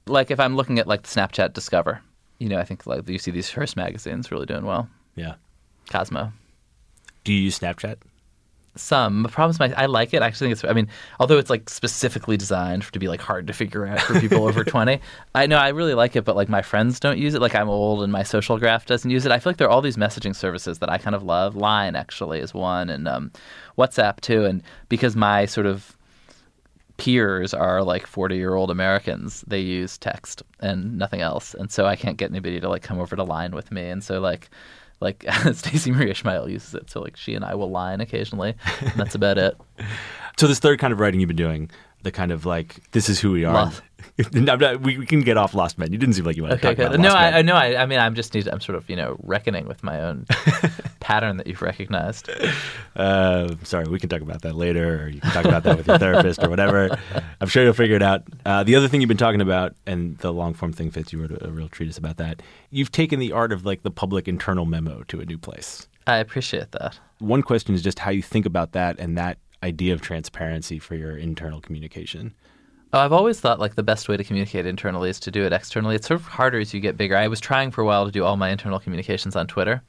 Like 0.07 0.31
if 0.31 0.41
I'm 0.41 0.57
looking 0.57 0.79
at 0.79 0.87
like 0.87 1.05
Snapchat 1.05 1.53
Discover, 1.53 2.01
you 2.39 2.49
know, 2.49 2.59
I 2.59 2.65
think 2.65 2.87
like 2.87 3.09
you 3.09 3.19
see 3.19 3.31
these 3.31 3.51
first 3.51 3.77
magazines 3.77 4.31
really 4.33 4.47
doing 4.47 4.65
well. 4.65 4.89
Yeah. 5.15 5.35
Cosmo. 5.91 6.33
Do 7.23 7.33
you 7.33 7.41
use 7.43 7.59
Snapchat? 7.59 7.97
Some 8.77 9.23
the 9.23 9.29
problem 9.29 9.51
is 9.53 9.61
my 9.61 9.73
I 9.77 9.87
like 9.87 10.13
it. 10.15 10.23
I 10.23 10.27
actually 10.27 10.49
think 10.49 10.53
it's. 10.53 10.65
I 10.65 10.73
mean, 10.73 10.89
although 11.21 11.39
it's 11.39 11.51
like 11.51 11.71
specifically 11.71 12.37
designed 12.37 12.83
to 12.93 12.99
be 12.99 13.07
like 13.07 13.21
hard 13.21 13.47
to 13.47 13.53
figure 13.53 13.87
out 13.87 14.01
for 14.01 14.19
people 14.21 14.49
over 14.49 14.65
twenty, 14.65 15.01
I 15.35 15.47
know 15.47 15.59
I 15.59 15.69
really 15.69 15.95
like 15.95 16.17
it. 16.17 16.25
But 16.25 16.35
like 16.35 16.49
my 16.49 16.63
friends 16.63 16.99
don't 16.99 17.19
use 17.19 17.35
it. 17.35 17.41
Like 17.41 17.55
I'm 17.55 17.69
old 17.69 18.03
and 18.03 18.13
my 18.13 18.25
social 18.25 18.59
graph 18.59 18.87
doesn't 18.87 19.11
use 19.11 19.27
it. 19.27 19.33
I 19.33 19.39
feel 19.39 19.51
like 19.51 19.59
there 19.59 19.69
are 19.69 19.71
all 19.71 19.83
these 19.83 19.97
messaging 19.97 20.35
services 20.35 20.81
that 20.81 20.91
I 20.91 20.99
kind 20.99 21.15
of 21.15 21.23
love. 21.23 21.55
Line 21.55 21.95
actually 21.95 22.41
is 22.41 22.53
one, 22.53 22.91
and 22.91 23.07
um, 23.07 23.31
WhatsApp 23.79 24.21
too. 24.21 24.45
And 24.45 24.63
because 24.89 25.15
my 25.15 25.47
sort 25.47 25.67
of 25.67 25.97
peers 26.97 27.53
are 27.53 27.83
like 27.83 28.07
40 28.07 28.37
year 28.37 28.55
old 28.55 28.71
Americans. 28.71 29.45
They 29.47 29.61
use 29.61 29.99
text 29.99 30.43
and 30.61 30.99
nothing 30.99 31.21
else. 31.21 31.55
And 31.55 31.71
so 31.71 31.87
I 31.87 31.97
can't 31.97 32.17
get 32.17 32.31
anybody 32.31 32.61
to 32.61 32.69
like 32.69 32.83
come 32.83 33.01
over 33.01 33.17
to 33.17 33.25
line 33.25 33.55
with 33.55 33.73
me. 33.73 33.89
And 33.89 34.03
so 34.03 34.21
like 34.21 34.49
like 35.01 35.25
Stacy 35.53 35.91
Marie 35.91 36.11
Ishmael 36.11 36.49
uses 36.49 36.75
it. 36.75 36.91
So 36.91 37.01
like 37.01 37.17
she 37.17 37.35
and 37.35 37.45
I 37.45 37.55
will 37.55 37.71
line 37.71 38.01
occasionally. 38.01 38.55
And 38.81 38.93
that's 38.95 39.15
about 39.15 39.39
it. 39.39 39.57
So 40.37 40.49
this 40.49 40.59
third 40.59 40.81
kind 40.81 40.93
of 40.93 40.99
writing 40.99 41.21
you've 41.21 41.29
been 41.29 41.37
doing, 41.37 41.71
the 42.05 42.13
kind 42.13 42.31
of 42.31 42.47
like 42.47 42.91
this 42.93 43.09
is 43.09 43.19
who 43.19 43.33
we 43.33 43.45
are. 43.45 43.73
Not- 44.33 44.83
we, 44.83 44.99
we 44.99 45.07
can 45.07 45.23
get 45.23 45.37
off 45.39 45.55
Lost 45.55 45.79
Men. 45.79 45.91
You 45.91 45.99
didn't 45.99 46.15
seem 46.15 46.25
like 46.27 46.37
you 46.37 46.43
wanted 46.43 46.61
to 46.61 46.69
Okay, 46.69 46.75
talk 46.75 46.93
good. 46.93 47.01
about 47.01 47.01
No, 47.01 47.09
Lost 47.09 47.17
I, 47.19 47.31
Men. 47.31 47.35
I 47.35 47.43
know. 47.43 47.55
I, 47.55 47.83
I 47.83 47.87
mean, 47.87 47.99
I'm 47.99 48.15
just 48.15 48.33
need. 48.35 48.47
I'm 48.47 48.61
sort 48.61 48.77
of 48.77 48.89
you 48.89 48.97
know 48.97 49.17
reckoning 49.23 49.67
with 49.67 49.83
my 49.83 50.01
own 50.03 50.27
pattern 51.01 51.39
that 51.39 51.47
you've 51.47 51.63
recognized. 51.63 52.31
Uh, 52.97 53.55
sorry, 53.65 53.87
we 53.89 53.99
can 53.99 54.09
talk 54.09 54.21
about 54.21 54.43
that 54.43 54.55
later, 54.55 55.05
or 55.05 55.09
you 55.09 55.21
can 55.21 55.31
talk 55.33 55.45
about 55.47 55.63
that 55.65 55.77
with 55.77 55.87
your 55.89 55.99
therapist 55.99 56.43
or 56.43 56.49
whatever. 56.51 56.97
I'm 57.41 57.49
sure 57.49 57.65
you'll 57.65 57.73
figure 57.73 57.97
it 57.97 58.03
out. 58.03 58.23
Uh, 58.45 58.63
the 58.63 58.77
other 58.77 58.89
thing 58.89 59.01
you've 59.01 59.09
been 59.09 59.17
talking 59.17 59.41
about, 59.41 59.75
and 59.87 60.17
the 60.19 60.33
long 60.33 60.55
form 60.55 60.73
thing 60.73 60.91
fits, 60.91 61.13
you 61.13 61.21
wrote 61.21 61.33
a, 61.33 61.49
a 61.49 61.51
real 61.51 61.69
treatise 61.69 61.99
about 61.99 62.19
that. 62.19 62.43
You've 62.71 62.93
taken 62.93 63.19
the 63.21 63.33
art 63.33 63.53
of 63.53 63.65
like 63.65 63.83
the 63.83 63.91
public 63.91 64.29
internal 64.29 64.65
memo 64.67 65.03
to 65.09 65.21
a 65.21 65.25
new 65.25 65.39
place. 65.39 65.89
I 66.07 66.19
appreciate 66.19 66.73
that. 66.73 66.99
One 67.19 67.43
question 67.43 67.75
is 67.75 67.81
just 67.83 67.99
how 67.99 68.11
you 68.11 68.21
think 68.23 68.45
about 68.45 68.73
that 68.73 68.99
and 68.99 69.17
that 69.17 69.39
idea 69.65 69.95
of 69.95 70.01
transparency 70.01 70.79
for 70.79 70.95
your 70.95 71.17
internal 71.17 71.61
communication. 71.61 72.35
Oh, 72.93 73.01
I've 73.01 73.13
always 73.13 73.41
thought 73.41 73.59
like 73.59 73.75
the 73.75 73.83
best 73.83 74.09
way 74.09 74.17
to 74.17 74.23
communicate 74.23 74.67
internally 74.67 75.11
is 75.11 75.19
to 75.21 75.31
do 75.33 75.45
it 75.45 75.53
externally. 75.53 75.97
It's 75.97 76.07
sort 76.07 76.21
of 76.21 76.27
harder 76.27 76.61
as 76.61 76.73
you 76.73 76.79
get 76.79 76.97
bigger. 76.97 77.17
I 77.17 77.27
was 77.27 77.41
trying 77.41 77.73
for 77.73 77.81
a 77.81 77.85
while 77.85 78.05
to 78.05 78.13
do 78.13 78.23
all 78.23 78.37
my 78.37 78.51
internal 78.51 78.79
communications 78.79 79.35
on 79.35 79.49
Twitter, 79.49 79.83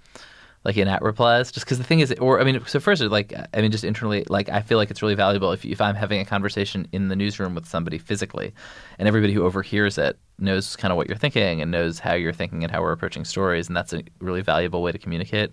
like 0.63 0.77
in 0.77 0.87
at 0.87 1.03
replies, 1.03 1.51
just 1.51 1.67
because 1.67 1.77
the 1.77 1.83
thing 1.83 1.99
is, 1.99 2.11
or 2.13 2.41
I 2.41 2.43
mean, 2.43 2.59
so 2.65 2.79
first, 2.79 3.03
like, 3.03 3.31
I 3.53 3.61
mean, 3.61 3.69
just 3.69 3.83
internally, 3.83 4.25
like, 4.27 4.49
I 4.49 4.61
feel 4.61 4.79
like 4.79 4.89
it's 4.89 5.03
really 5.03 5.13
valuable 5.13 5.51
if 5.51 5.63
if 5.63 5.79
I'm 5.79 5.93
having 5.93 6.19
a 6.19 6.25
conversation 6.25 6.87
in 6.91 7.09
the 7.09 7.15
newsroom 7.15 7.53
with 7.53 7.67
somebody 7.67 7.99
physically, 7.99 8.53
and 8.97 9.07
everybody 9.07 9.33
who 9.33 9.43
overhears 9.43 9.99
it 9.99 10.17
knows 10.39 10.75
kind 10.75 10.91
of 10.91 10.97
what 10.97 11.07
you're 11.07 11.17
thinking 11.17 11.61
and 11.61 11.69
knows 11.69 11.99
how 11.99 12.13
you're 12.13 12.33
thinking 12.33 12.63
and 12.63 12.71
how 12.71 12.81
we're 12.81 12.91
approaching 12.91 13.25
stories, 13.25 13.67
and 13.67 13.77
that's 13.77 13.93
a 13.93 14.01
really 14.19 14.41
valuable 14.41 14.81
way 14.81 14.91
to 14.91 14.97
communicate. 14.97 15.51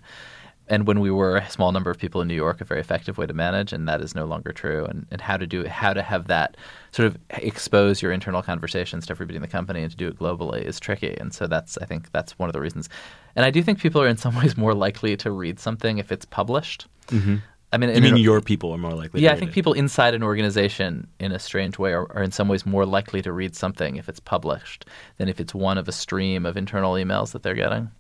And 0.69 0.87
when 0.87 1.01
we 1.01 1.11
were 1.11 1.37
a 1.37 1.51
small 1.51 1.73
number 1.73 1.91
of 1.91 1.99
people 1.99 2.21
in 2.21 2.29
New 2.29 2.35
York, 2.35 2.61
a 2.61 2.65
very 2.65 2.81
effective 2.81 3.19
way 3.19 3.27
to 3.27 3.35
manage, 3.35 3.73
and 3.73 3.89
that 3.89 4.01
is 4.01 4.15
no 4.15 4.25
longer 4.25 4.53
true. 4.53 4.85
And, 4.85 5.07
and 5.11 5.21
how 5.21 5.37
to 5.37 5.47
do 5.47 5.67
how 5.67 5.93
to 5.93 6.03
have 6.03 6.29
that 6.29 6.57
sort 6.93 7.07
of 7.07 7.19
expose 7.31 8.01
your 8.01 8.13
internal 8.13 8.43
conversations 8.43 9.07
to 9.07 9.13
everybody 9.13 9.37
in 9.37 9.43
the 9.43 9.49
company 9.49 9.83
and 9.83 9.91
to 9.91 9.97
do 9.97 10.09
it 10.09 10.19
globally 10.19 10.63
is 10.63 10.79
tricky. 10.79 11.17
And 11.19 11.35
so 11.35 11.47
that's 11.47 11.77
I 11.79 11.85
think 11.85 12.13
that's 12.13 12.39
one 12.39 12.49
of 12.49 12.53
the 12.53 12.61
reasons. 12.61 12.89
And 13.35 13.45
I 13.45 13.51
do 13.51 13.63
think 13.63 13.81
people 13.81 14.01
are 14.01 14.09
in 14.09 14.17
some 14.17 14.37
ways 14.41 14.57
more 14.57 14.75
likely 14.75 15.17
to 15.19 15.31
read 15.31 15.59
something 15.59 15.99
if 15.99 16.13
it's 16.13 16.25
published. 16.25 16.87
Mm-hmm. 17.09 17.37
I 17.73 17.79
mean, 17.79 17.95
You 17.95 18.03
mean 18.03 18.17
your 18.19 18.43
people 18.43 18.71
are 18.73 18.79
more 18.79 18.93
likely? 18.93 19.21
to 19.21 19.25
yeah, 19.25 19.33
I 19.33 19.37
think 19.37 19.51
it. 19.51 19.55
people 19.55 19.73
inside 19.73 20.13
an 20.15 20.23
organization, 20.23 21.09
in 21.19 21.33
a 21.33 21.39
strange 21.39 21.79
way, 21.79 21.93
are, 21.93 22.07
are 22.13 22.23
in 22.23 22.31
some 22.31 22.47
ways 22.47 22.67
more 22.67 22.85
likely 22.85 23.23
to 23.23 23.33
read 23.33 23.57
something 23.57 23.97
if 23.97 24.11
it's 24.11 24.21
published 24.21 24.85
than 25.17 25.29
if 25.29 25.41
it's 25.41 25.55
one 25.55 25.79
of 25.79 25.89
a 25.89 25.93
stream 25.93 26.45
of 26.45 26.59
internal 26.59 26.93
emails 26.95 27.33
that 27.33 27.43
they're 27.43 27.55
getting. 27.55 27.91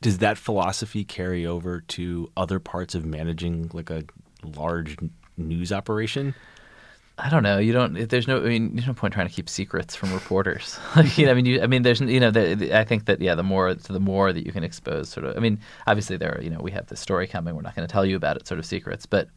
Does 0.00 0.18
that 0.18 0.38
philosophy 0.38 1.04
carry 1.04 1.46
over 1.46 1.80
to 1.80 2.30
other 2.36 2.58
parts 2.58 2.94
of 2.94 3.04
managing 3.04 3.70
like 3.72 3.90
a 3.90 4.04
large 4.56 4.96
news 5.36 5.72
operation? 5.72 6.34
I 7.18 7.28
don't 7.28 7.42
know. 7.42 7.58
You 7.58 7.74
don't. 7.74 8.08
There's 8.08 8.26
no. 8.26 8.38
I 8.38 8.48
mean, 8.48 8.74
there's 8.74 8.86
no 8.86 8.94
point 8.94 9.12
trying 9.12 9.28
to 9.28 9.32
keep 9.34 9.48
secrets 9.50 9.94
from 9.94 10.12
reporters. 10.14 10.78
Like, 10.96 11.18
you 11.18 11.26
know, 11.26 11.32
I 11.32 11.34
mean, 11.34 11.44
you, 11.44 11.60
I 11.60 11.66
mean, 11.66 11.82
there's. 11.82 12.00
You 12.00 12.18
know, 12.18 12.30
the, 12.30 12.54
the- 12.54 12.78
I 12.78 12.84
think 12.84 13.04
that 13.06 13.20
yeah, 13.20 13.34
the 13.34 13.42
more 13.42 13.74
the 13.74 14.00
more 14.00 14.32
that 14.32 14.46
you 14.46 14.52
can 14.52 14.64
expose, 14.64 15.10
sort 15.10 15.26
of. 15.26 15.36
I 15.36 15.40
mean, 15.40 15.58
obviously 15.86 16.16
there. 16.16 16.36
Are, 16.38 16.42
you 16.42 16.48
know, 16.48 16.60
we 16.60 16.70
have 16.70 16.86
this 16.86 16.98
story 16.98 17.26
coming. 17.26 17.54
We're 17.54 17.60
not 17.62 17.76
going 17.76 17.86
to 17.86 17.92
tell 17.92 18.06
you 18.06 18.16
about 18.16 18.36
it, 18.36 18.46
sort 18.46 18.58
of 18.58 18.64
secrets. 18.64 19.04
But 19.04 19.28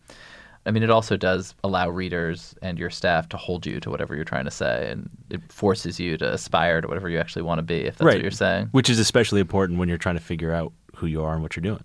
I 0.66 0.72
mean, 0.72 0.84
it 0.84 0.90
also 0.90 1.18
does 1.18 1.56
allow 1.64 1.90
readers 1.90 2.56
and 2.62 2.80
your 2.80 2.90
staff 2.90 3.28
to 3.30 3.38
hold 3.38 3.66
you 3.66 3.80
to 3.82 3.90
whatever 3.90 4.16
you're 4.16 4.24
trying 4.24 4.46
to 4.46 4.52
say, 4.52 4.90
and 4.90 5.10
it 5.30 5.42
forces 5.52 6.00
you 6.00 6.18
to 6.18 6.34
aspire 6.34 6.80
to 6.80 6.88
whatever 6.88 7.10
you 7.10 7.20
actually 7.20 7.42
want 7.42 7.60
to 7.60 7.64
be. 7.64 7.82
If 7.82 7.98
that's 7.98 8.06
what 8.06 8.22
you're 8.22 8.32
saying. 8.32 8.70
Which 8.72 8.90
is 8.90 8.98
especially 8.98 9.42
important 9.42 9.78
when 9.80 9.90
you're 9.90 9.98
trying 9.98 10.16
to 10.16 10.22
figure 10.22 10.54
out 10.54 10.72
who 10.96 11.08
you 11.08 11.22
are 11.22 11.34
and 11.34 11.42
what 11.42 11.56
you're 11.56 11.62
doing. 11.62 11.84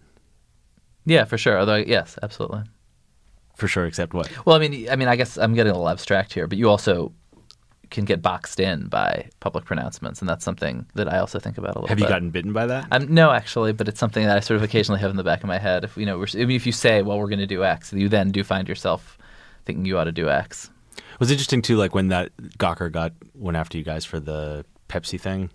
Yeah, 1.06 1.24
for 1.24 1.38
sure. 1.38 1.58
Although, 1.58 1.76
yes, 1.76 2.18
absolutely. 2.22 2.62
For 3.56 3.66
sure, 3.66 3.86
except 3.86 4.14
what? 4.14 4.30
Well, 4.46 4.54
I 4.54 4.60
mean, 4.60 4.88
I 4.88 4.94
mean, 4.94 5.08
I 5.08 5.16
guess 5.16 5.36
I'm 5.36 5.54
getting 5.54 5.72
a 5.72 5.74
little 5.74 5.88
abstract 5.88 6.32
here, 6.32 6.46
but 6.46 6.58
you 6.58 6.68
also 6.68 7.12
can 7.90 8.04
get 8.04 8.22
boxed 8.22 8.60
in 8.60 8.86
by 8.88 9.28
public 9.40 9.64
pronouncements, 9.64 10.20
and 10.20 10.28
that's 10.28 10.44
something 10.44 10.86
that 10.94 11.12
I 11.12 11.18
also 11.18 11.38
think 11.38 11.58
about 11.58 11.76
a 11.76 11.80
little. 11.80 11.88
Have 11.88 11.98
you 11.98 12.04
bit. 12.04 12.10
gotten 12.10 12.30
bitten 12.30 12.52
by 12.52 12.66
that? 12.66 12.86
Um, 12.90 13.12
no, 13.12 13.30
actually, 13.30 13.72
but 13.72 13.88
it's 13.88 14.00
something 14.00 14.24
that 14.24 14.36
I 14.36 14.40
sort 14.40 14.56
of 14.56 14.62
occasionally 14.62 15.00
have 15.00 15.10
in 15.10 15.16
the 15.16 15.24
back 15.24 15.42
of 15.42 15.48
my 15.48 15.58
head. 15.58 15.84
If 15.84 15.96
you 15.96 16.06
know, 16.06 16.18
we're, 16.18 16.26
I 16.34 16.44
mean, 16.44 16.52
if 16.52 16.66
you 16.66 16.72
say, 16.72 17.02
"Well, 17.02 17.18
we're 17.18 17.28
going 17.28 17.38
to 17.38 17.46
do 17.46 17.64
X," 17.64 17.92
you 17.92 18.08
then 18.08 18.30
do 18.30 18.44
find 18.44 18.68
yourself 18.68 19.18
thinking 19.64 19.84
you 19.84 19.98
ought 19.98 20.04
to 20.04 20.12
do 20.12 20.28
X. 20.28 20.70
It 20.96 21.20
was 21.20 21.30
interesting 21.30 21.62
too, 21.62 21.76
like 21.76 21.94
when 21.94 22.08
that 22.08 22.36
Gawker 22.58 22.90
got 22.90 23.12
went 23.34 23.56
after 23.56 23.78
you 23.78 23.84
guys 23.84 24.04
for 24.04 24.20
the 24.20 24.64
Pepsi 24.88 25.20
thing. 25.20 25.50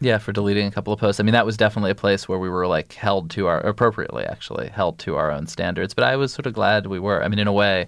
Yeah, 0.00 0.18
for 0.18 0.32
deleting 0.32 0.66
a 0.66 0.70
couple 0.70 0.92
of 0.92 1.00
posts. 1.00 1.20
I 1.20 1.22
mean, 1.22 1.32
that 1.32 1.46
was 1.46 1.56
definitely 1.56 1.92
a 1.92 1.94
place 1.94 2.28
where 2.28 2.38
we 2.38 2.48
were 2.48 2.66
like 2.66 2.92
held 2.92 3.30
to 3.30 3.46
our 3.46 3.60
appropriately, 3.60 4.24
actually 4.24 4.68
held 4.68 4.98
to 5.00 5.16
our 5.16 5.30
own 5.30 5.46
standards. 5.46 5.94
But 5.94 6.04
I 6.04 6.16
was 6.16 6.32
sort 6.32 6.46
of 6.46 6.52
glad 6.52 6.86
we 6.86 6.98
were. 6.98 7.22
I 7.22 7.28
mean, 7.28 7.38
in 7.38 7.46
a 7.46 7.52
way, 7.52 7.86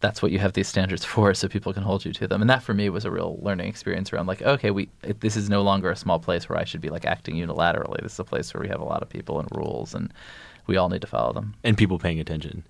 that's 0.00 0.22
what 0.22 0.32
you 0.32 0.38
have 0.38 0.52
these 0.52 0.68
standards 0.68 1.04
for, 1.12 1.34
so 1.34 1.48
people 1.48 1.72
can 1.72 1.82
hold 1.82 2.04
you 2.04 2.12
to 2.12 2.28
them. 2.28 2.40
And 2.40 2.50
that 2.50 2.62
for 2.62 2.74
me 2.74 2.88
was 2.88 3.04
a 3.04 3.10
real 3.10 3.38
learning 3.42 3.68
experience 3.68 4.12
around 4.12 4.26
like, 4.26 4.42
okay, 4.42 4.70
we 4.70 4.88
this 5.20 5.36
is 5.36 5.48
no 5.48 5.62
longer 5.62 5.90
a 5.90 5.96
small 5.96 6.18
place 6.18 6.48
where 6.48 6.58
I 6.58 6.64
should 6.64 6.80
be 6.80 6.90
like 6.90 7.04
acting 7.04 7.36
unilaterally. 7.36 8.02
This 8.02 8.14
is 8.14 8.18
a 8.18 8.24
place 8.24 8.52
where 8.54 8.62
we 8.62 8.68
have 8.68 8.80
a 8.80 8.84
lot 8.84 9.02
of 9.02 9.08
people 9.08 9.40
and 9.40 9.48
rules, 9.52 9.94
and 9.94 10.12
we 10.66 10.76
all 10.76 10.88
need 10.88 11.00
to 11.00 11.06
follow 11.06 11.32
them. 11.32 11.54
and 11.64 11.76
people 11.76 11.98
paying 11.98 12.20
attention. 12.20 12.64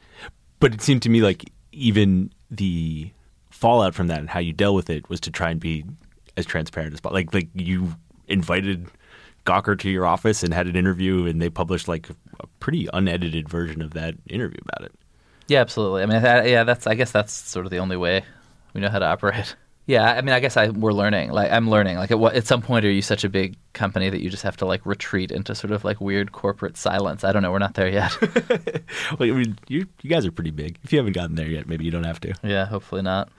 But 0.60 0.74
it 0.74 0.82
seemed 0.82 1.02
to 1.02 1.08
me 1.08 1.20
like 1.20 1.44
even 1.72 2.32
the 2.50 3.10
fallout 3.50 3.94
from 3.94 4.06
that 4.08 4.20
and 4.20 4.30
how 4.30 4.40
you 4.40 4.52
dealt 4.52 4.74
with 4.74 4.90
it 4.90 5.08
was 5.08 5.20
to 5.20 5.30
try 5.30 5.50
and 5.50 5.60
be 5.60 5.84
as 6.36 6.46
transparent 6.46 6.94
as 6.94 7.00
possible. 7.00 7.18
Like 7.18 7.34
like 7.34 7.48
you 7.54 7.94
invited 8.28 8.86
Gawker 9.44 9.78
to 9.78 9.90
your 9.90 10.04
office 10.06 10.42
and 10.42 10.52
had 10.52 10.66
an 10.66 10.76
interview, 10.76 11.26
and 11.26 11.40
they 11.40 11.48
published 11.48 11.88
like 11.88 12.08
a 12.40 12.46
pretty 12.60 12.88
unedited 12.92 13.48
version 13.48 13.80
of 13.82 13.94
that 13.94 14.14
interview 14.28 14.60
about 14.62 14.86
it. 14.86 14.92
Yeah, 15.48 15.60
absolutely. 15.60 16.02
I 16.02 16.06
mean, 16.06 16.22
yeah, 16.22 16.64
that's. 16.64 16.86
I 16.86 16.94
guess 16.94 17.10
that's 17.10 17.32
sort 17.32 17.66
of 17.66 17.70
the 17.70 17.78
only 17.78 17.96
way 17.96 18.24
we 18.74 18.80
know 18.80 18.88
how 18.90 18.98
to 19.00 19.06
operate. 19.06 19.56
Yeah, 19.88 20.04
I 20.04 20.20
mean, 20.20 20.34
I 20.34 20.40
guess 20.40 20.58
I 20.58 20.68
we're 20.68 20.92
learning. 20.92 21.30
Like 21.32 21.50
I'm 21.50 21.70
learning. 21.70 21.96
Like 21.96 22.10
at 22.10 22.18
what 22.18 22.34
at 22.34 22.46
some 22.46 22.60
point 22.60 22.84
are 22.84 22.90
you 22.90 23.00
such 23.00 23.24
a 23.24 23.28
big 23.30 23.56
company 23.72 24.10
that 24.10 24.20
you 24.20 24.28
just 24.28 24.42
have 24.42 24.54
to 24.58 24.66
like 24.66 24.84
retreat 24.84 25.32
into 25.32 25.54
sort 25.54 25.70
of 25.70 25.82
like 25.82 25.98
weird 25.98 26.30
corporate 26.32 26.76
silence? 26.76 27.24
I 27.24 27.32
don't 27.32 27.40
know. 27.40 27.50
We're 27.50 27.58
not 27.58 27.72
there 27.72 27.88
yet. 27.88 28.14
Well, 29.18 29.30
I 29.30 29.32
mean, 29.32 29.58
you 29.66 29.86
you 30.02 30.10
guys 30.10 30.26
are 30.26 30.30
pretty 30.30 30.50
big. 30.50 30.78
If 30.84 30.92
you 30.92 30.98
haven't 30.98 31.14
gotten 31.14 31.36
there 31.36 31.46
yet, 31.48 31.66
maybe 31.66 31.86
you 31.86 31.90
don't 31.90 32.04
have 32.04 32.20
to. 32.20 32.34
yeah, 32.42 32.66
hopefully 32.66 33.00
not. 33.00 33.30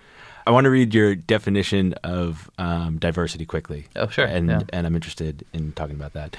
I 0.48 0.50
want 0.50 0.64
to 0.66 0.72
read 0.72 0.92
your 0.92 1.14
definition 1.14 1.94
of 2.04 2.50
um, 2.58 2.98
diversity 2.98 3.46
quickly. 3.46 3.86
Oh, 3.96 4.08
sure, 4.08 4.26
And 4.26 4.50
yeah. 4.50 4.62
and 4.74 4.88
I'm 4.88 4.96
interested 4.96 5.46
in 5.54 5.74
talking 5.74 5.96
about 5.98 6.14
that. 6.14 6.36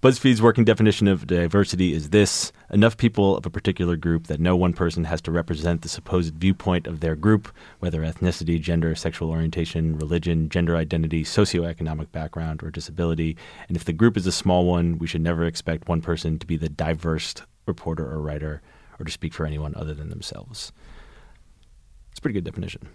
BuzzFeed's 0.00 0.40
working 0.40 0.64
definition 0.64 1.08
of 1.08 1.26
diversity 1.26 1.92
is 1.92 2.10
this 2.10 2.52
enough 2.70 2.96
people 2.96 3.36
of 3.36 3.44
a 3.44 3.50
particular 3.50 3.96
group 3.96 4.28
that 4.28 4.38
no 4.38 4.54
one 4.54 4.72
person 4.72 5.02
has 5.02 5.20
to 5.22 5.32
represent 5.32 5.82
the 5.82 5.88
supposed 5.88 6.34
viewpoint 6.34 6.86
of 6.86 7.00
their 7.00 7.16
group, 7.16 7.48
whether 7.80 8.02
ethnicity, 8.02 8.60
gender, 8.60 8.94
sexual 8.94 9.28
orientation, 9.28 9.98
religion, 9.98 10.48
gender 10.50 10.76
identity, 10.76 11.24
socioeconomic 11.24 12.12
background, 12.12 12.62
or 12.62 12.70
disability. 12.70 13.36
And 13.66 13.76
if 13.76 13.84
the 13.84 13.92
group 13.92 14.16
is 14.16 14.24
a 14.24 14.30
small 14.30 14.66
one, 14.66 14.98
we 14.98 15.08
should 15.08 15.20
never 15.20 15.44
expect 15.44 15.88
one 15.88 16.00
person 16.00 16.38
to 16.38 16.46
be 16.46 16.56
the 16.56 16.68
diverse 16.68 17.34
reporter 17.66 18.06
or 18.08 18.20
writer 18.20 18.62
or 19.00 19.04
to 19.04 19.10
speak 19.10 19.34
for 19.34 19.46
anyone 19.46 19.74
other 19.74 19.94
than 19.94 20.10
themselves. 20.10 20.70
It's 22.12 22.20
a 22.20 22.22
pretty 22.22 22.34
good 22.34 22.44
definition 22.44 22.88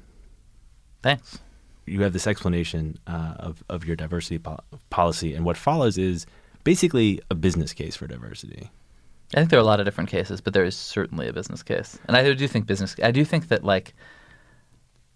Thanks. 1.02 1.40
you 1.86 2.02
have 2.04 2.14
this 2.14 2.28
explanation 2.28 2.98
uh, 3.08 3.34
of 3.40 3.62
of 3.68 3.84
your 3.84 3.98
diversity 3.98 4.38
pol- 4.38 4.64
policy, 4.90 5.34
and 5.34 5.44
what 5.44 5.58
follows 5.58 5.98
is 5.98 6.26
basically 6.64 7.22
a 7.30 7.36
business 7.36 7.74
case 7.74 7.96
for 7.96 8.08
diversity. 8.08 8.70
I 9.36 9.40
think 9.40 9.50
there 9.50 9.60
are 9.60 9.64
a 9.64 9.66
lot 9.66 9.80
of 9.80 9.86
different 9.86 10.10
cases, 10.10 10.42
but 10.42 10.54
there 10.54 10.64
is 10.64 10.76
certainly 10.76 11.28
a 11.28 11.34
business 11.34 11.64
case, 11.64 11.98
and 12.08 12.16
I 12.16 12.34
do 12.34 12.48
think 12.48 12.68
business. 12.68 12.96
I 13.02 13.12
do 13.12 13.26
think 13.26 13.48
that 13.48 13.64
like, 13.64 13.96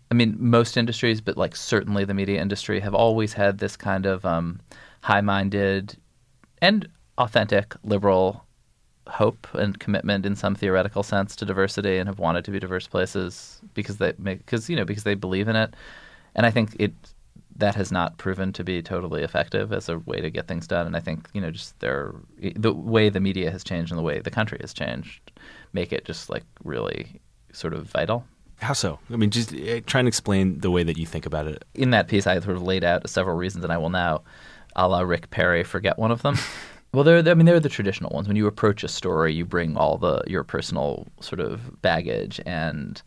I 0.10 0.16
mean, 0.16 0.36
most 0.40 0.76
industries, 0.76 1.22
but 1.22 1.38
like 1.38 1.56
certainly 1.56 2.04
the 2.04 2.16
media 2.16 2.42
industry, 2.42 2.80
have 2.80 2.96
always 2.96 3.34
had 3.34 3.60
this 3.60 3.78
kind 3.78 4.06
of 4.06 4.26
um, 4.26 4.60
high-minded 5.02 5.98
and 6.62 6.88
authentic 7.20 7.76
liberal 7.84 8.44
hope 9.08 9.48
and 9.54 9.80
commitment 9.80 10.26
in 10.26 10.36
some 10.36 10.56
theoretical 10.56 11.04
sense 11.04 11.36
to 11.36 11.46
diversity, 11.46 11.98
and 11.98 12.10
have 12.10 12.18
wanted 12.18 12.44
to 12.46 12.52
be 12.52 12.60
diverse 12.60 12.88
places 12.88 13.62
because 13.76 13.98
they 13.98 14.14
make 14.18 14.40
because 14.40 14.68
you 14.68 14.76
know 14.76 14.86
because 14.86 15.04
they 15.04 15.16
believe 15.16 15.48
in 15.48 15.56
it, 15.56 15.76
and 16.34 16.46
I 16.46 16.50
think 16.50 16.76
it 16.80 16.94
that 17.58 17.76
has 17.76 17.92
not 17.92 18.18
proven 18.18 18.54
to 18.54 18.64
be 18.64 18.82
totally 18.82 19.24
effective 19.24 19.74
as 19.74 19.90
a 19.90 20.00
way 20.00 20.22
to 20.22 20.30
get 20.30 20.48
things 20.48 20.68
done. 20.68 20.86
And 20.88 20.96
I 20.96 21.00
think 21.00 21.30
you 21.34 21.42
know 21.42 21.52
just 21.52 21.80
their 21.80 22.14
the 22.56 22.74
way 22.74 23.10
the 23.10 23.20
media 23.20 23.52
has 23.52 23.64
changed 23.64 23.92
and 23.92 24.00
the 24.00 24.04
way 24.04 24.20
the 24.20 24.32
country 24.32 24.58
has 24.62 24.74
changed 24.74 25.32
make 25.74 25.92
it 25.92 26.06
just 26.06 26.30
like 26.30 26.44
really 26.64 27.20
sort 27.54 27.74
of 27.74 27.86
vital. 27.86 28.26
How 28.60 28.74
so? 28.74 29.00
I 29.12 29.18
mean, 29.18 29.30
just 29.30 29.54
uh, 29.54 29.82
try 29.86 30.00
and 30.00 30.08
explain 30.08 30.60
the 30.60 30.72
way 30.72 30.84
that 30.84 30.98
you 30.98 31.06
think 31.06 31.26
about 31.26 31.48
it. 31.48 31.64
In 31.76 31.92
that 31.92 32.08
piece, 32.08 32.26
I 32.26 32.40
sort 32.40 32.56
of 32.56 32.64
laid 32.64 32.84
out 32.84 33.08
several 33.08 33.36
reasons, 33.36 33.64
and 33.64 33.72
I 33.72 33.78
will 33.78 33.92
now, 33.92 34.24
a 34.76 34.88
la 34.88 35.02
Rick 35.02 35.30
Perry, 35.30 35.64
forget 35.64 36.00
one 36.00 36.10
of 36.10 36.24
them. 36.24 36.38
well, 36.94 37.04
they're, 37.04 37.22
they're 37.22 37.34
I 37.34 37.36
mean 37.36 37.46
they're 37.46 37.60
the 37.60 37.70
traditional 37.70 38.10
ones. 38.12 38.28
When 38.28 38.38
you 38.38 38.48
approach 38.48 38.84
a 38.84 38.88
story, 38.88 39.34
you 39.34 39.46
bring 39.46 39.78
all 39.78 39.98
the 39.98 40.24
your 40.26 40.44
personal 40.44 41.08
sort 41.20 41.40
of 41.40 41.82
baggage 41.82 42.42
and 42.46 43.02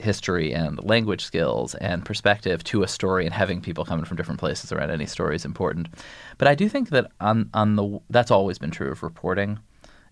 history 0.00 0.52
and 0.54 0.82
language 0.84 1.24
skills 1.24 1.74
and 1.76 2.04
perspective 2.04 2.64
to 2.64 2.82
a 2.82 2.88
story 2.88 3.24
and 3.26 3.34
having 3.34 3.60
people 3.60 3.84
coming 3.84 4.04
from 4.04 4.16
different 4.16 4.40
places 4.40 4.72
around 4.72 4.90
any 4.90 5.06
story 5.06 5.36
is 5.36 5.44
important. 5.44 5.88
But 6.38 6.48
I 6.48 6.54
do 6.54 6.68
think 6.68 6.90
that 6.90 7.10
on 7.20 7.50
on 7.54 7.76
the 7.76 8.00
that's 8.10 8.30
always 8.30 8.58
been 8.58 8.70
true 8.70 8.90
of 8.92 9.02
reporting. 9.02 9.58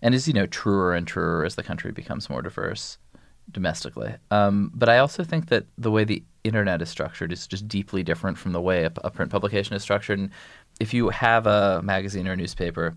and 0.01 0.15
is 0.15 0.27
you 0.27 0.33
know 0.33 0.45
truer 0.47 0.93
and 0.93 1.07
truer 1.07 1.45
as 1.45 1.55
the 1.55 1.63
country 1.63 1.91
becomes 1.91 2.29
more 2.29 2.41
diverse 2.41 2.97
domestically. 3.51 4.15
Um, 4.31 4.71
but 4.73 4.89
I 4.89 4.99
also 4.99 5.23
think 5.23 5.47
that 5.47 5.65
the 5.77 5.91
way 5.91 6.03
the 6.03 6.23
internet 6.43 6.81
is 6.81 6.89
structured 6.89 7.31
is 7.31 7.47
just 7.47 7.67
deeply 7.67 8.03
different 8.03 8.37
from 8.37 8.51
the 8.53 8.61
way 8.61 8.85
a, 8.85 8.91
a 9.03 9.09
print 9.09 9.31
publication 9.31 9.75
is 9.75 9.81
structured. 9.81 10.19
And 10.19 10.29
if 10.79 10.93
you 10.93 11.09
have 11.09 11.47
a 11.47 11.81
magazine 11.81 12.27
or 12.27 12.33
a 12.33 12.37
newspaper, 12.37 12.95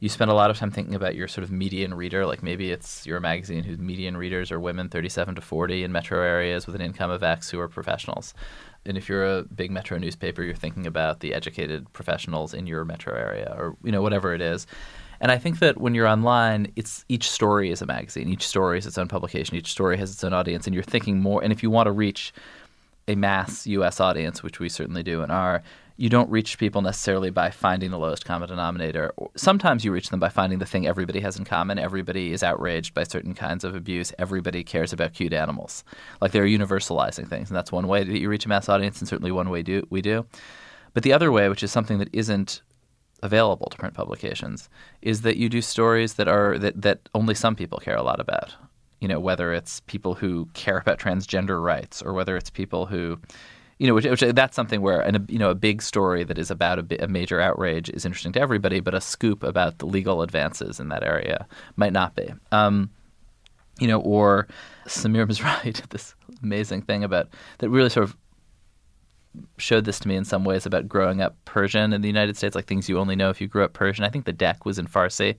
you 0.00 0.08
spend 0.08 0.30
a 0.30 0.34
lot 0.34 0.50
of 0.50 0.56
time 0.56 0.70
thinking 0.70 0.94
about 0.94 1.16
your 1.16 1.26
sort 1.26 1.42
of 1.44 1.50
median 1.50 1.92
reader. 1.94 2.24
Like 2.24 2.42
maybe 2.42 2.70
it's 2.70 3.04
your 3.04 3.18
magazine 3.18 3.64
whose 3.64 3.78
median 3.78 4.16
readers 4.16 4.52
are 4.52 4.60
women 4.60 4.88
37 4.88 5.34
to 5.34 5.40
40 5.40 5.84
in 5.84 5.92
metro 5.92 6.22
areas 6.22 6.66
with 6.66 6.76
an 6.76 6.82
income 6.82 7.10
of 7.10 7.22
X 7.22 7.50
who 7.50 7.58
are 7.58 7.68
professionals. 7.68 8.32
And 8.86 8.96
if 8.96 9.08
you're 9.08 9.24
a 9.24 9.42
big 9.42 9.70
metro 9.70 9.98
newspaper, 9.98 10.42
you're 10.42 10.54
thinking 10.54 10.86
about 10.86 11.20
the 11.20 11.34
educated 11.34 11.92
professionals 11.92 12.54
in 12.54 12.66
your 12.66 12.84
metro 12.84 13.14
area 13.14 13.54
or 13.58 13.76
you 13.82 13.90
know 13.90 14.02
whatever 14.02 14.34
it 14.34 14.40
is. 14.40 14.66
And 15.20 15.32
I 15.32 15.38
think 15.38 15.58
that 15.58 15.80
when 15.80 15.94
you're 15.94 16.06
online, 16.06 16.72
it's 16.76 17.04
each 17.08 17.28
story 17.28 17.72
is 17.72 17.82
a 17.82 17.86
magazine. 17.86 18.28
Each 18.28 18.46
story 18.46 18.78
is 18.78 18.86
its 18.86 18.98
own 18.98 19.08
publication. 19.08 19.56
Each 19.56 19.70
story 19.70 19.96
has 19.96 20.12
its 20.12 20.22
own 20.22 20.32
audience, 20.32 20.66
and 20.66 20.74
you're 20.74 20.84
thinking 20.84 21.20
more. 21.20 21.42
And 21.42 21.52
if 21.52 21.60
you 21.60 21.70
want 21.70 21.88
to 21.88 21.92
reach 21.92 22.32
a 23.08 23.16
mass 23.16 23.66
U.S. 23.66 23.98
audience, 23.98 24.44
which 24.44 24.60
we 24.60 24.68
certainly 24.68 25.02
do 25.02 25.22
and 25.22 25.32
are, 25.32 25.64
you 25.98 26.08
don't 26.08 26.30
reach 26.30 26.58
people 26.58 26.80
necessarily 26.80 27.28
by 27.28 27.50
finding 27.50 27.90
the 27.90 27.98
lowest 27.98 28.24
common 28.24 28.48
denominator. 28.48 29.12
Sometimes 29.34 29.84
you 29.84 29.90
reach 29.90 30.10
them 30.10 30.20
by 30.20 30.28
finding 30.28 30.60
the 30.60 30.64
thing 30.64 30.86
everybody 30.86 31.18
has 31.18 31.36
in 31.36 31.44
common. 31.44 31.76
Everybody 31.76 32.32
is 32.32 32.44
outraged 32.44 32.94
by 32.94 33.02
certain 33.02 33.34
kinds 33.34 33.64
of 33.64 33.74
abuse. 33.74 34.12
Everybody 34.16 34.62
cares 34.62 34.92
about 34.92 35.12
cute 35.12 35.32
animals. 35.32 35.82
Like 36.20 36.30
they're 36.30 36.44
universalizing 36.44 37.28
things, 37.28 37.50
and 37.50 37.56
that's 37.56 37.72
one 37.72 37.88
way 37.88 38.04
that 38.04 38.18
you 38.18 38.28
reach 38.28 38.46
a 38.46 38.48
mass 38.48 38.68
audience, 38.68 39.00
and 39.00 39.08
certainly 39.08 39.32
one 39.32 39.50
way 39.50 39.62
do 39.62 39.84
we 39.90 40.00
do. 40.00 40.24
But 40.94 41.02
the 41.02 41.12
other 41.12 41.32
way, 41.32 41.48
which 41.48 41.64
is 41.64 41.72
something 41.72 41.98
that 41.98 42.14
isn't 42.14 42.62
available 43.20 43.68
to 43.68 43.76
print 43.76 43.94
publications, 43.94 44.68
is 45.02 45.22
that 45.22 45.36
you 45.36 45.48
do 45.48 45.60
stories 45.60 46.14
that 46.14 46.28
are 46.28 46.58
that, 46.58 46.80
that 46.80 47.08
only 47.12 47.34
some 47.34 47.56
people 47.56 47.78
care 47.78 47.96
a 47.96 48.04
lot 48.04 48.20
about. 48.20 48.54
You 49.00 49.08
know, 49.08 49.18
whether 49.18 49.52
it's 49.52 49.80
people 49.80 50.14
who 50.14 50.48
care 50.54 50.78
about 50.78 51.00
transgender 51.00 51.60
rights 51.60 52.02
or 52.02 52.12
whether 52.12 52.36
it's 52.36 52.50
people 52.50 52.86
who 52.86 53.18
you 53.78 53.86
know, 53.86 53.94
which, 53.94 54.04
which, 54.04 54.20
that's 54.20 54.56
something 54.56 54.80
where, 54.80 55.00
and 55.00 55.16
a, 55.16 55.24
you 55.28 55.38
know, 55.38 55.50
a 55.50 55.54
big 55.54 55.82
story 55.82 56.24
that 56.24 56.36
is 56.36 56.50
about 56.50 56.78
a, 56.78 57.04
a, 57.04 57.08
major 57.08 57.40
outrage 57.40 57.88
is 57.90 58.04
interesting 58.04 58.32
to 58.32 58.40
everybody, 58.40 58.80
but 58.80 58.92
a 58.92 59.00
scoop 59.00 59.42
about 59.44 59.78
the 59.78 59.86
legal 59.86 60.22
advances 60.22 60.80
in 60.80 60.88
that 60.88 61.04
area 61.04 61.46
might 61.76 61.92
not 61.92 62.16
be. 62.16 62.28
Um, 62.50 62.90
you 63.78 63.86
know, 63.86 64.00
or 64.00 64.48
Samir 64.86 65.26
Mizrahi, 65.26 65.88
this 65.90 66.14
amazing 66.42 66.82
thing 66.82 67.04
about 67.04 67.28
that 67.58 67.70
really 67.70 67.90
sort 67.90 68.04
of 68.08 68.16
showed 69.56 69.84
this 69.84 70.00
to 70.00 70.08
me 70.08 70.16
in 70.16 70.24
some 70.24 70.44
ways 70.44 70.66
about 70.66 70.88
growing 70.88 71.20
up 71.20 71.36
Persian 71.44 71.92
in 71.92 72.00
the 72.00 72.08
United 72.08 72.36
States, 72.36 72.54
like 72.54 72.66
things 72.66 72.88
you 72.88 72.98
only 72.98 73.14
know 73.14 73.30
if 73.30 73.40
you 73.40 73.46
grew 73.46 73.64
up 73.64 73.72
Persian. 73.72 74.04
I 74.04 74.08
think 74.08 74.24
the 74.24 74.32
deck 74.32 74.64
was 74.64 74.78
in 74.78 74.86
Farsi, 74.86 75.36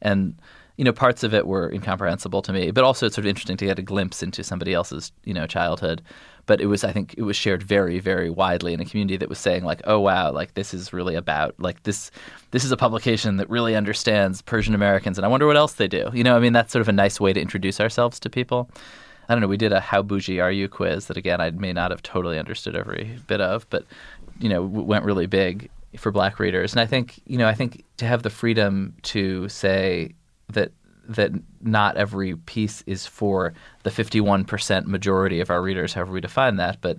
and 0.00 0.34
you 0.76 0.84
know 0.84 0.92
parts 0.92 1.22
of 1.22 1.34
it 1.34 1.46
were 1.46 1.70
incomprehensible 1.70 2.40
to 2.42 2.52
me, 2.52 2.70
but 2.70 2.84
also 2.84 3.06
it's 3.06 3.16
sort 3.16 3.26
of 3.26 3.28
interesting 3.28 3.56
to 3.58 3.66
get 3.66 3.78
a 3.78 3.82
glimpse 3.82 4.22
into 4.22 4.42
somebody 4.42 4.72
else's 4.72 5.12
you 5.24 5.34
know 5.34 5.46
childhood. 5.46 6.02
But 6.46 6.60
it 6.60 6.66
was, 6.66 6.82
I 6.82 6.92
think, 6.92 7.14
it 7.16 7.22
was 7.22 7.36
shared 7.36 7.62
very, 7.62 8.00
very 8.00 8.28
widely 8.28 8.74
in 8.74 8.80
a 8.80 8.84
community 8.84 9.16
that 9.16 9.28
was 9.28 9.38
saying 9.38 9.64
like, 9.64 9.80
"Oh 9.84 10.00
wow, 10.00 10.32
like 10.32 10.54
this 10.54 10.74
is 10.74 10.92
really 10.92 11.14
about 11.14 11.54
like 11.58 11.82
this. 11.84 12.10
This 12.50 12.64
is 12.64 12.72
a 12.72 12.76
publication 12.76 13.36
that 13.36 13.48
really 13.48 13.76
understands 13.76 14.42
Persian 14.42 14.74
Americans, 14.74 15.18
and 15.18 15.24
I 15.24 15.28
wonder 15.28 15.46
what 15.46 15.56
else 15.56 15.74
they 15.74 15.88
do." 15.88 16.10
You 16.12 16.24
know, 16.24 16.36
I 16.36 16.40
mean, 16.40 16.52
that's 16.52 16.72
sort 16.72 16.80
of 16.80 16.88
a 16.88 16.92
nice 16.92 17.20
way 17.20 17.32
to 17.32 17.40
introduce 17.40 17.80
ourselves 17.80 18.18
to 18.20 18.30
people. 18.30 18.68
I 19.28 19.34
don't 19.34 19.40
know. 19.40 19.48
We 19.48 19.56
did 19.56 19.72
a 19.72 19.80
"How 19.80 20.02
bougie 20.02 20.40
are 20.40 20.50
you?" 20.52 20.68
quiz 20.68 21.06
that 21.06 21.16
again 21.16 21.40
I 21.40 21.50
may 21.50 21.72
not 21.72 21.90
have 21.90 22.02
totally 22.02 22.38
understood 22.38 22.76
every 22.76 23.18
bit 23.28 23.40
of, 23.40 23.68
but 23.70 23.84
you 24.40 24.48
know 24.48 24.62
went 24.62 25.04
really 25.04 25.26
big 25.26 25.70
for 25.96 26.10
Black 26.10 26.38
readers. 26.38 26.72
And 26.72 26.80
I 26.80 26.86
think 26.86 27.20
you 27.26 27.38
know 27.38 27.46
I 27.46 27.54
think 27.54 27.84
to 27.98 28.06
have 28.06 28.22
the 28.22 28.30
freedom 28.30 28.94
to 29.02 29.48
say 29.48 30.14
that 30.48 30.72
that 31.08 31.32
not 31.60 31.96
every 31.96 32.36
piece 32.36 32.82
is 32.86 33.06
for 33.06 33.54
the 33.82 33.90
51% 33.90 34.86
majority 34.86 35.40
of 35.40 35.50
our 35.50 35.62
readers, 35.62 35.94
however 35.94 36.12
we 36.12 36.20
define 36.20 36.56
that, 36.56 36.78
but 36.80 36.98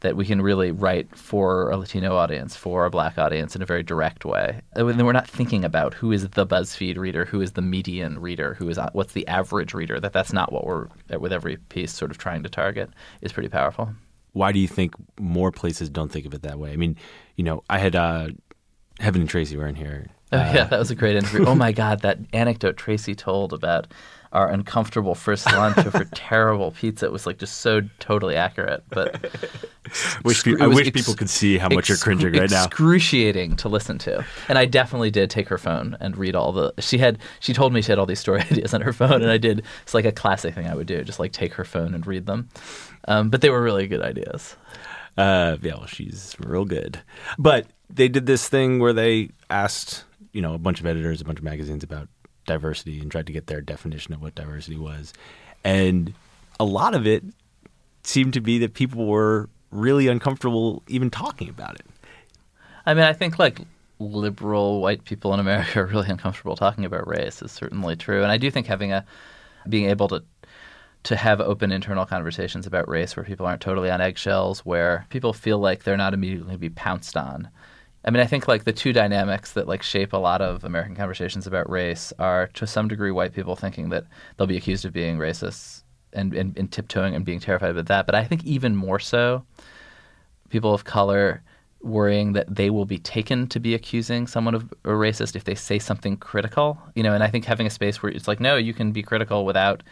that 0.00 0.16
we 0.16 0.26
can 0.26 0.42
really 0.42 0.70
write 0.70 1.16
for 1.16 1.70
a 1.70 1.78
Latino 1.78 2.14
audience, 2.14 2.54
for 2.54 2.84
a 2.84 2.90
black 2.90 3.16
audience 3.16 3.56
in 3.56 3.62
a 3.62 3.66
very 3.66 3.82
direct 3.82 4.24
way. 4.24 4.60
And 4.74 4.86
we're 5.02 5.12
not 5.12 5.26
thinking 5.26 5.64
about 5.64 5.94
who 5.94 6.12
is 6.12 6.28
the 6.28 6.46
BuzzFeed 6.46 6.98
reader, 6.98 7.24
who 7.24 7.40
is 7.40 7.52
the 7.52 7.62
median 7.62 8.20
reader, 8.20 8.52
who 8.54 8.68
is 8.68 8.78
what's 8.92 9.14
the 9.14 9.26
average 9.28 9.72
reader. 9.72 9.98
That 9.98 10.12
that's 10.12 10.32
not 10.32 10.52
what 10.52 10.66
we're 10.66 10.88
with 11.18 11.32
every 11.32 11.56
piece 11.56 11.92
sort 11.92 12.10
of 12.10 12.18
trying 12.18 12.42
to 12.42 12.50
target 12.50 12.90
is 13.22 13.32
pretty 13.32 13.48
powerful. 13.48 13.94
Why 14.32 14.52
do 14.52 14.58
you 14.58 14.68
think 14.68 14.94
more 15.18 15.50
places 15.50 15.88
don't 15.88 16.12
think 16.12 16.26
of 16.26 16.34
it 16.34 16.42
that 16.42 16.58
way? 16.58 16.72
I 16.72 16.76
mean, 16.76 16.96
you 17.36 17.44
know, 17.44 17.62
I 17.70 17.78
had 17.78 17.96
uh, 17.96 18.28
Heben 19.00 19.22
and 19.22 19.30
Tracy 19.30 19.56
were 19.56 19.66
in 19.66 19.76
here. 19.76 20.06
Oh 20.32 20.36
yeah, 20.38 20.64
that 20.64 20.78
was 20.78 20.90
a 20.90 20.94
great 20.94 21.16
interview. 21.16 21.46
oh 21.46 21.54
my 21.54 21.72
God, 21.72 22.00
that 22.00 22.18
anecdote 22.32 22.76
Tracy 22.76 23.14
told 23.14 23.52
about 23.52 23.86
our 24.32 24.50
uncomfortable 24.50 25.14
first 25.14 25.46
lunch 25.52 25.78
over 25.78 26.04
terrible 26.14 26.72
pizza 26.72 27.08
was 27.08 27.24
like 27.24 27.38
just 27.38 27.60
so 27.60 27.82
totally 28.00 28.34
accurate. 28.34 28.82
But 28.88 29.30
wish 30.24 30.42
pe- 30.42 30.58
I 30.60 30.66
wish 30.66 30.88
ex- 30.88 31.00
people 31.00 31.14
could 31.14 31.30
see 31.30 31.56
how 31.56 31.68
much 31.68 31.88
you're 31.88 31.98
cringing 31.98 32.32
right 32.32 32.50
now. 32.50 32.64
Excruciating 32.64 33.54
to 33.56 33.68
listen 33.68 33.96
to. 33.98 34.24
And 34.48 34.58
I 34.58 34.64
definitely 34.64 35.12
did 35.12 35.30
take 35.30 35.48
her 35.48 35.58
phone 35.58 35.96
and 36.00 36.16
read 36.16 36.34
all 36.34 36.50
the. 36.50 36.74
She 36.80 36.98
had. 36.98 37.18
She 37.38 37.52
told 37.52 37.72
me 37.72 37.80
she 37.80 37.92
had 37.92 37.98
all 38.00 38.06
these 38.06 38.18
story 38.18 38.40
ideas 38.50 38.74
on 38.74 38.80
her 38.80 38.92
phone, 38.92 39.22
and 39.22 39.30
I 39.30 39.38
did. 39.38 39.62
It's 39.84 39.94
like 39.94 40.04
a 40.04 40.12
classic 40.12 40.54
thing 40.54 40.66
I 40.66 40.74
would 40.74 40.88
do, 40.88 41.04
just 41.04 41.20
like 41.20 41.30
take 41.30 41.54
her 41.54 41.64
phone 41.64 41.94
and 41.94 42.04
read 42.04 42.26
them. 42.26 42.48
Um, 43.06 43.30
but 43.30 43.40
they 43.40 43.50
were 43.50 43.62
really 43.62 43.86
good 43.86 44.02
ideas. 44.02 44.56
Uh, 45.16 45.58
yeah, 45.62 45.74
well, 45.74 45.86
she's 45.86 46.34
real 46.40 46.64
good. 46.64 47.00
But 47.38 47.68
they 47.88 48.08
did 48.08 48.26
this 48.26 48.48
thing 48.48 48.80
where 48.80 48.92
they 48.92 49.30
asked, 49.48 50.02
you 50.34 50.42
know, 50.42 50.52
a 50.52 50.58
bunch 50.58 50.80
of 50.80 50.86
editors, 50.86 51.22
a 51.22 51.24
bunch 51.24 51.38
of 51.38 51.44
magazines 51.44 51.82
about 51.82 52.08
diversity 52.46 53.00
and 53.00 53.10
tried 53.10 53.26
to 53.26 53.32
get 53.32 53.46
their 53.46 53.62
definition 53.62 54.12
of 54.12 54.20
what 54.20 54.34
diversity 54.34 54.76
was. 54.76 55.14
And 55.64 56.12
a 56.60 56.64
lot 56.64 56.94
of 56.94 57.06
it 57.06 57.24
seemed 58.02 58.34
to 58.34 58.40
be 58.40 58.58
that 58.58 58.74
people 58.74 59.06
were 59.06 59.48
really 59.70 60.08
uncomfortable 60.08 60.82
even 60.88 61.08
talking 61.08 61.48
about 61.48 61.76
it. 61.76 61.86
I 62.84 62.92
mean, 62.92 63.04
I 63.04 63.14
think 63.14 63.38
like 63.38 63.60
liberal 63.98 64.82
white 64.82 65.04
people 65.04 65.32
in 65.32 65.40
America 65.40 65.80
are 65.80 65.86
really 65.86 66.08
uncomfortable 66.08 66.56
talking 66.56 66.84
about 66.84 67.08
race 67.08 67.40
is 67.40 67.52
certainly 67.52 67.96
true. 67.96 68.22
And 68.22 68.30
I 68.30 68.36
do 68.36 68.50
think 68.50 68.66
having 68.66 68.92
a 68.92 69.06
being 69.68 69.88
able 69.88 70.08
to 70.08 70.22
to 71.04 71.16
have 71.16 71.40
open 71.40 71.70
internal 71.70 72.06
conversations 72.06 72.66
about 72.66 72.88
race 72.88 73.14
where 73.14 73.24
people 73.24 73.44
aren't 73.44 73.60
totally 73.60 73.90
on 73.90 74.00
eggshells, 74.00 74.60
where 74.60 75.04
people 75.10 75.34
feel 75.34 75.58
like 75.58 75.84
they're 75.84 75.98
not 75.98 76.14
immediately 76.14 76.46
going 76.46 76.54
to 76.54 76.58
be 76.58 76.70
pounced 76.70 77.14
on 77.14 77.50
I 78.04 78.10
mean, 78.10 78.20
I 78.20 78.26
think 78.26 78.46
like 78.46 78.64
the 78.64 78.72
two 78.72 78.92
dynamics 78.92 79.52
that 79.52 79.66
like 79.66 79.82
shape 79.82 80.12
a 80.12 80.18
lot 80.18 80.42
of 80.42 80.62
American 80.62 80.94
conversations 80.94 81.46
about 81.46 81.70
race 81.70 82.12
are 82.18 82.48
to 82.48 82.66
some 82.66 82.86
degree 82.86 83.10
white 83.10 83.32
people 83.32 83.56
thinking 83.56 83.88
that 83.90 84.04
they'll 84.36 84.46
be 84.46 84.58
accused 84.58 84.84
of 84.84 84.92
being 84.92 85.16
racist 85.16 85.82
and, 86.12 86.34
and, 86.34 86.56
and 86.58 86.70
tiptoeing 86.70 87.14
and 87.14 87.24
being 87.24 87.40
terrified 87.40 87.70
about 87.70 87.86
that. 87.86 88.06
But 88.06 88.14
I 88.14 88.24
think 88.24 88.44
even 88.44 88.76
more 88.76 88.98
so, 88.98 89.44
people 90.50 90.74
of 90.74 90.84
color 90.84 91.42
worrying 91.80 92.32
that 92.34 92.54
they 92.54 92.70
will 92.70 92.86
be 92.86 92.98
taken 92.98 93.46
to 93.48 93.60
be 93.60 93.74
accusing 93.74 94.26
someone 94.26 94.54
of 94.54 94.72
a 94.84 94.90
racist 94.90 95.34
if 95.34 95.44
they 95.44 95.54
say 95.54 95.78
something 95.78 96.16
critical. 96.18 96.78
You 96.94 97.02
know, 97.02 97.14
and 97.14 97.22
I 97.22 97.28
think 97.28 97.46
having 97.46 97.66
a 97.66 97.70
space 97.70 98.02
where 98.02 98.12
it's 98.12 98.28
like, 98.28 98.40
no, 98.40 98.56
you 98.56 98.74
can 98.74 98.92
be 98.92 99.02
critical 99.02 99.46
without 99.46 99.82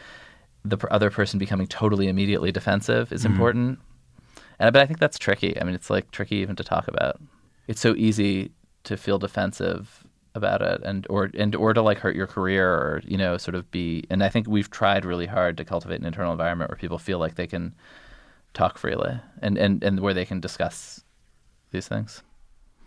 the 0.65 0.77
other 0.91 1.11
person 1.11 1.39
becoming 1.39 1.67
totally 1.67 2.09
immediately 2.09 2.53
defensive 2.53 3.11
is 3.11 3.23
mm-hmm. 3.23 3.33
important. 3.33 3.79
And 4.59 4.73
but 4.73 4.83
I 4.83 4.87
think 4.87 5.01
that's 5.01 5.19
tricky. 5.19 5.59
I 5.59 5.65
mean, 5.65 5.75
it's 5.75 5.91
like 5.91 6.11
tricky 6.11 6.37
even 6.37 6.57
to 6.57 6.65
talk 6.65 6.89
about 6.89 7.21
it's 7.67 7.81
so 7.81 7.95
easy 7.97 8.53
to 8.85 8.97
feel 8.97 9.19
defensive 9.19 10.05
about 10.35 10.63
it 10.63 10.81
and 10.83 11.07
or 11.11 11.31
and 11.35 11.55
or 11.55 11.75
to 11.75 11.83
like 11.83 11.99
hurt 11.99 12.17
your 12.17 12.27
career 12.27 12.69
or 12.69 13.03
you 13.05 13.19
know 13.19 13.37
sort 13.37 13.55
of 13.55 13.71
be 13.71 14.05
and 14.09 14.25
I 14.25 14.29
think 14.29 14.49
we've 14.49 14.71
tried 14.71 15.05
really 15.05 15.27
hard 15.27 15.57
to 15.59 15.65
cultivate 15.65 16.01
an 16.01 16.07
internal 16.07 16.33
environment 16.33 16.71
where 16.71 16.79
people 16.79 16.99
feel 16.99 17.19
like 17.19 17.35
they 17.35 17.47
can 17.47 17.75
talk 18.55 18.79
freely 18.79 19.21
and 19.41 19.59
and, 19.59 19.83
and 19.85 20.01
where 20.01 20.15
they 20.15 20.25
can 20.25 20.41
discuss 20.41 21.05
these 21.71 21.89
things. 21.89 22.23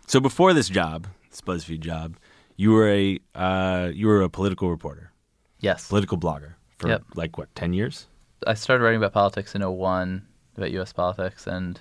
So 0.06 0.20
before 0.20 0.52
this 0.54 0.68
job, 0.68 1.08
this 1.30 1.40
BuzzFeed 1.40 1.80
job, 1.80 2.16
you 2.56 2.72
were 2.72 2.88
a 2.88 3.18
uh, 3.34 3.90
you 3.92 4.06
were 4.06 4.22
a 4.22 4.30
political 4.30 4.70
reporter. 4.70 5.12
Yes. 5.60 5.88
Political 5.88 6.18
blogger 6.18 6.54
for 6.78 6.88
yep. 6.88 7.02
like 7.14 7.38
what, 7.38 7.54
10 7.54 7.72
years? 7.72 8.06
I 8.46 8.54
started 8.54 8.84
writing 8.84 8.98
about 8.98 9.12
politics 9.12 9.54
in 9.54 9.62
01, 9.62 10.26
about 10.56 10.70
US 10.72 10.92
politics 10.92 11.46
and 11.46 11.80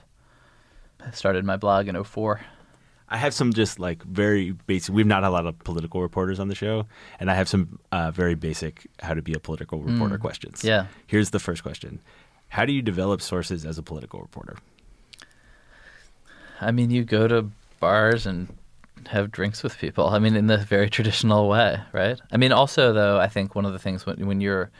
I 1.05 1.11
started 1.11 1.45
my 1.45 1.57
blog 1.57 1.87
in 1.87 2.01
04. 2.01 2.41
I 3.07 3.17
have 3.17 3.33
some 3.33 3.53
just 3.53 3.79
like 3.79 4.03
very 4.03 4.51
basic. 4.51 4.93
We've 4.93 5.05
not 5.05 5.23
had 5.23 5.29
a 5.29 5.31
lot 5.31 5.45
of 5.45 5.59
political 5.59 6.01
reporters 6.01 6.39
on 6.39 6.47
the 6.47 6.55
show, 6.55 6.87
and 7.19 7.29
I 7.29 7.35
have 7.35 7.47
some 7.47 7.79
uh, 7.91 8.11
very 8.11 8.35
basic 8.35 8.87
how 8.99 9.13
to 9.13 9.21
be 9.21 9.33
a 9.33 9.39
political 9.39 9.81
reporter 9.81 10.17
mm. 10.17 10.21
questions. 10.21 10.63
Yeah. 10.63 10.87
Here's 11.05 11.29
the 11.29 11.39
first 11.39 11.61
question: 11.61 12.01
How 12.49 12.65
do 12.65 12.73
you 12.73 12.81
develop 12.81 13.21
sources 13.21 13.65
as 13.65 13.77
a 13.77 13.83
political 13.83 14.21
reporter? 14.21 14.57
I 16.59 16.71
mean, 16.71 16.89
you 16.89 17.03
go 17.03 17.27
to 17.27 17.49
bars 17.79 18.25
and 18.25 18.47
have 19.07 19.31
drinks 19.31 19.61
with 19.61 19.77
people. 19.77 20.07
I 20.07 20.19
mean, 20.19 20.35
in 20.35 20.47
the 20.47 20.57
very 20.57 20.89
traditional 20.97 21.47
way, 21.47 21.79
right? 21.91 22.19
I 22.31 22.37
mean, 22.37 22.51
also 22.51 22.91
though, 22.91 23.19
I 23.19 23.27
think 23.27 23.53
one 23.53 23.65
of 23.65 23.73
the 23.73 23.79
things 23.79 24.05
when 24.05 24.25
when 24.25 24.41
you're 24.41 24.71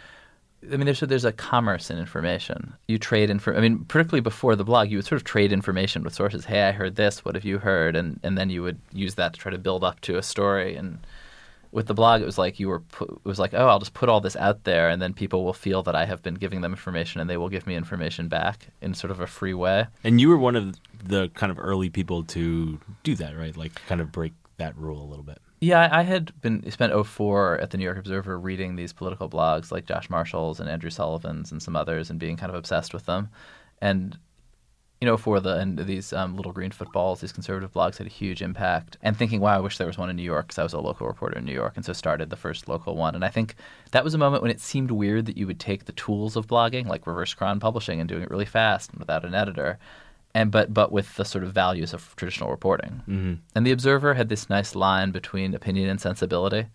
I 0.72 0.78
mean, 0.78 0.86
there's 0.86 1.02
a, 1.02 1.06
there's 1.06 1.26
a 1.26 1.32
commerce 1.32 1.90
in 1.90 1.98
information. 1.98 2.74
You 2.88 2.98
trade 2.98 3.30
info. 3.30 3.56
I 3.56 3.62
mean, 3.62 3.86
particularly 3.86 4.22
before 4.22 4.56
the 4.56 4.64
blog, 4.64 4.90
you 4.90 4.98
would 4.98 5.06
sort 5.06 5.22
of 5.22 5.24
trade 5.24 5.52
information 5.52 6.04
with 6.04 6.14
sources. 6.14 6.46
Hey, 6.46 6.64
I 6.64 6.72
heard 6.72 6.96
this. 6.96 7.24
What 7.24 7.36
have 7.36 7.46
you 7.46 7.60
heard? 7.60 7.96
And 7.96 8.20
and 8.24 8.38
then 8.38 8.50
you 8.50 8.64
would 8.64 8.80
use 8.92 9.16
that 9.16 9.34
to 9.34 9.40
try 9.40 9.52
to 9.52 9.58
build 9.58 9.84
up 9.84 10.02
to 10.02 10.18
a 10.18 10.24
story. 10.24 10.76
And 10.76 11.00
with 11.72 11.88
the 11.88 11.94
blog, 11.94 12.22
it 12.22 12.26
was 12.26 12.38
like 12.38 12.60
you 12.60 12.70
were. 12.70 12.80
Pu- 12.80 13.20
it 13.24 13.28
was 13.28 13.40
like, 13.40 13.54
oh, 13.54 13.68
I'll 13.68 13.80
just 13.80 13.94
put 13.94 14.08
all 14.08 14.22
this 14.22 14.36
out 14.38 14.64
there, 14.64 14.90
and 14.90 15.02
then 15.02 15.14
people 15.14 15.44
will 15.44 15.54
feel 15.54 15.84
that 15.84 15.96
I 15.96 16.06
have 16.06 16.24
been 16.24 16.36
giving 16.36 16.62
them 16.62 16.72
information, 16.72 17.20
and 17.20 17.30
they 17.30 17.38
will 17.38 17.50
give 17.50 17.68
me 17.68 17.76
information 17.76 18.28
back 18.28 18.68
in 18.82 18.94
sort 18.94 19.12
of 19.12 19.20
a 19.20 19.28
free 19.28 19.54
way. 19.54 19.88
And 20.04 20.22
you 20.22 20.30
were 20.30 20.38
one 20.38 20.56
of 20.56 20.76
the 21.04 21.30
kind 21.30 21.52
of 21.52 21.60
early 21.60 21.90
people 21.90 22.24
to 22.24 22.80
do 23.04 23.16
that, 23.16 23.38
right? 23.38 23.56
Like, 23.58 23.76
kind 23.88 24.00
of 24.00 24.12
break 24.12 24.34
that 24.58 24.76
rule 24.78 25.02
a 25.02 25.08
little 25.08 25.24
bit. 25.24 25.40
Yeah, 25.62 25.90
I 25.92 26.04
had 26.04 26.40
been 26.42 26.70
spent 26.70 26.94
04 26.94 27.60
at 27.60 27.72
the 27.72 27.78
New 27.78 27.86
York 27.86 27.98
Observer 27.98 28.38
reading 28.38 28.76
these 28.76 28.94
political 28.94 29.30
blogs 29.30 29.72
like 29.72 29.86
Josh 29.86 30.10
Marshall's 30.10 30.60
and 30.60 30.70
Andrew 30.70 30.90
Sullivan's 30.90 31.52
and 31.52 31.62
some 31.62 31.76
others, 31.76 32.10
and 32.10 32.20
being 32.20 32.38
kind 32.38 32.50
of 32.50 32.56
obsessed 32.56 32.94
with 32.94 33.06
them. 33.06 33.30
And 33.82 34.18
you 35.02 35.06
know, 35.06 35.18
for 35.18 35.40
the 35.40 35.58
and 35.58 35.78
these 35.78 36.14
um, 36.14 36.36
little 36.36 36.52
green 36.52 36.72
footballs, 36.72 37.22
these 37.22 37.32
conservative 37.32 37.72
blogs 37.74 37.98
had 37.98 38.08
a 38.08 38.10
huge 38.10 38.42
impact. 38.42 38.98
And 39.02 39.16
thinking, 39.16 39.40
wow, 39.40 39.58
I 39.58 39.60
wish 39.60 39.78
there 39.78 39.88
was 39.88 39.98
one 39.98 40.10
in 40.10 40.16
New 40.16 40.24
York 40.24 40.48
because 40.48 40.60
I 40.60 40.64
was 40.64 40.74
a 40.74 40.80
local 40.80 41.08
reporter 41.08 41.38
in 41.38 41.46
New 41.46 41.54
York, 41.54 41.74
and 41.76 41.86
so 41.86 41.94
started 41.94 42.30
the 42.30 42.36
first 42.38 42.68
local 42.68 42.96
one. 42.96 43.14
And 43.16 43.24
I 43.24 43.30
think 43.30 43.56
that 43.92 44.04
was 44.04 44.14
a 44.14 44.18
moment 44.18 44.42
when 44.42 44.52
it 44.52 44.62
seemed 44.62 44.92
weird 44.92 45.26
that 45.26 45.38
you 45.38 45.48
would 45.48 45.60
take 45.60 45.86
the 45.86 45.92
tools 45.94 46.36
of 46.36 46.48
blogging, 46.48 46.88
like 46.88 47.08
reverse 47.08 47.34
chron 47.34 47.60
publishing, 47.60 48.00
and 48.00 48.10
doing 48.10 48.24
it 48.24 48.32
really 48.32 48.46
fast 48.46 48.92
and 48.92 49.00
without 49.00 49.26
an 49.26 49.36
editor, 49.36 49.80
and 50.36 50.52
but 50.52 50.72
but 50.72 50.92
with 50.92 51.16
the 51.16 51.26
sort 51.26 51.44
of 51.44 51.54
values 51.54 51.94
of 51.94 52.16
traditional 52.18 52.52
reporting. 52.52 53.02
Mm-hmm. 53.08 53.34
And 53.56 53.66
the 53.66 53.72
Observer 53.72 54.14
had 54.14 54.30
this 54.30 54.50
nice 54.50 54.76
line 54.76 55.10
between 55.12 55.56
opinion 55.56 55.90
and 55.90 56.00
sensibility. 56.00 56.68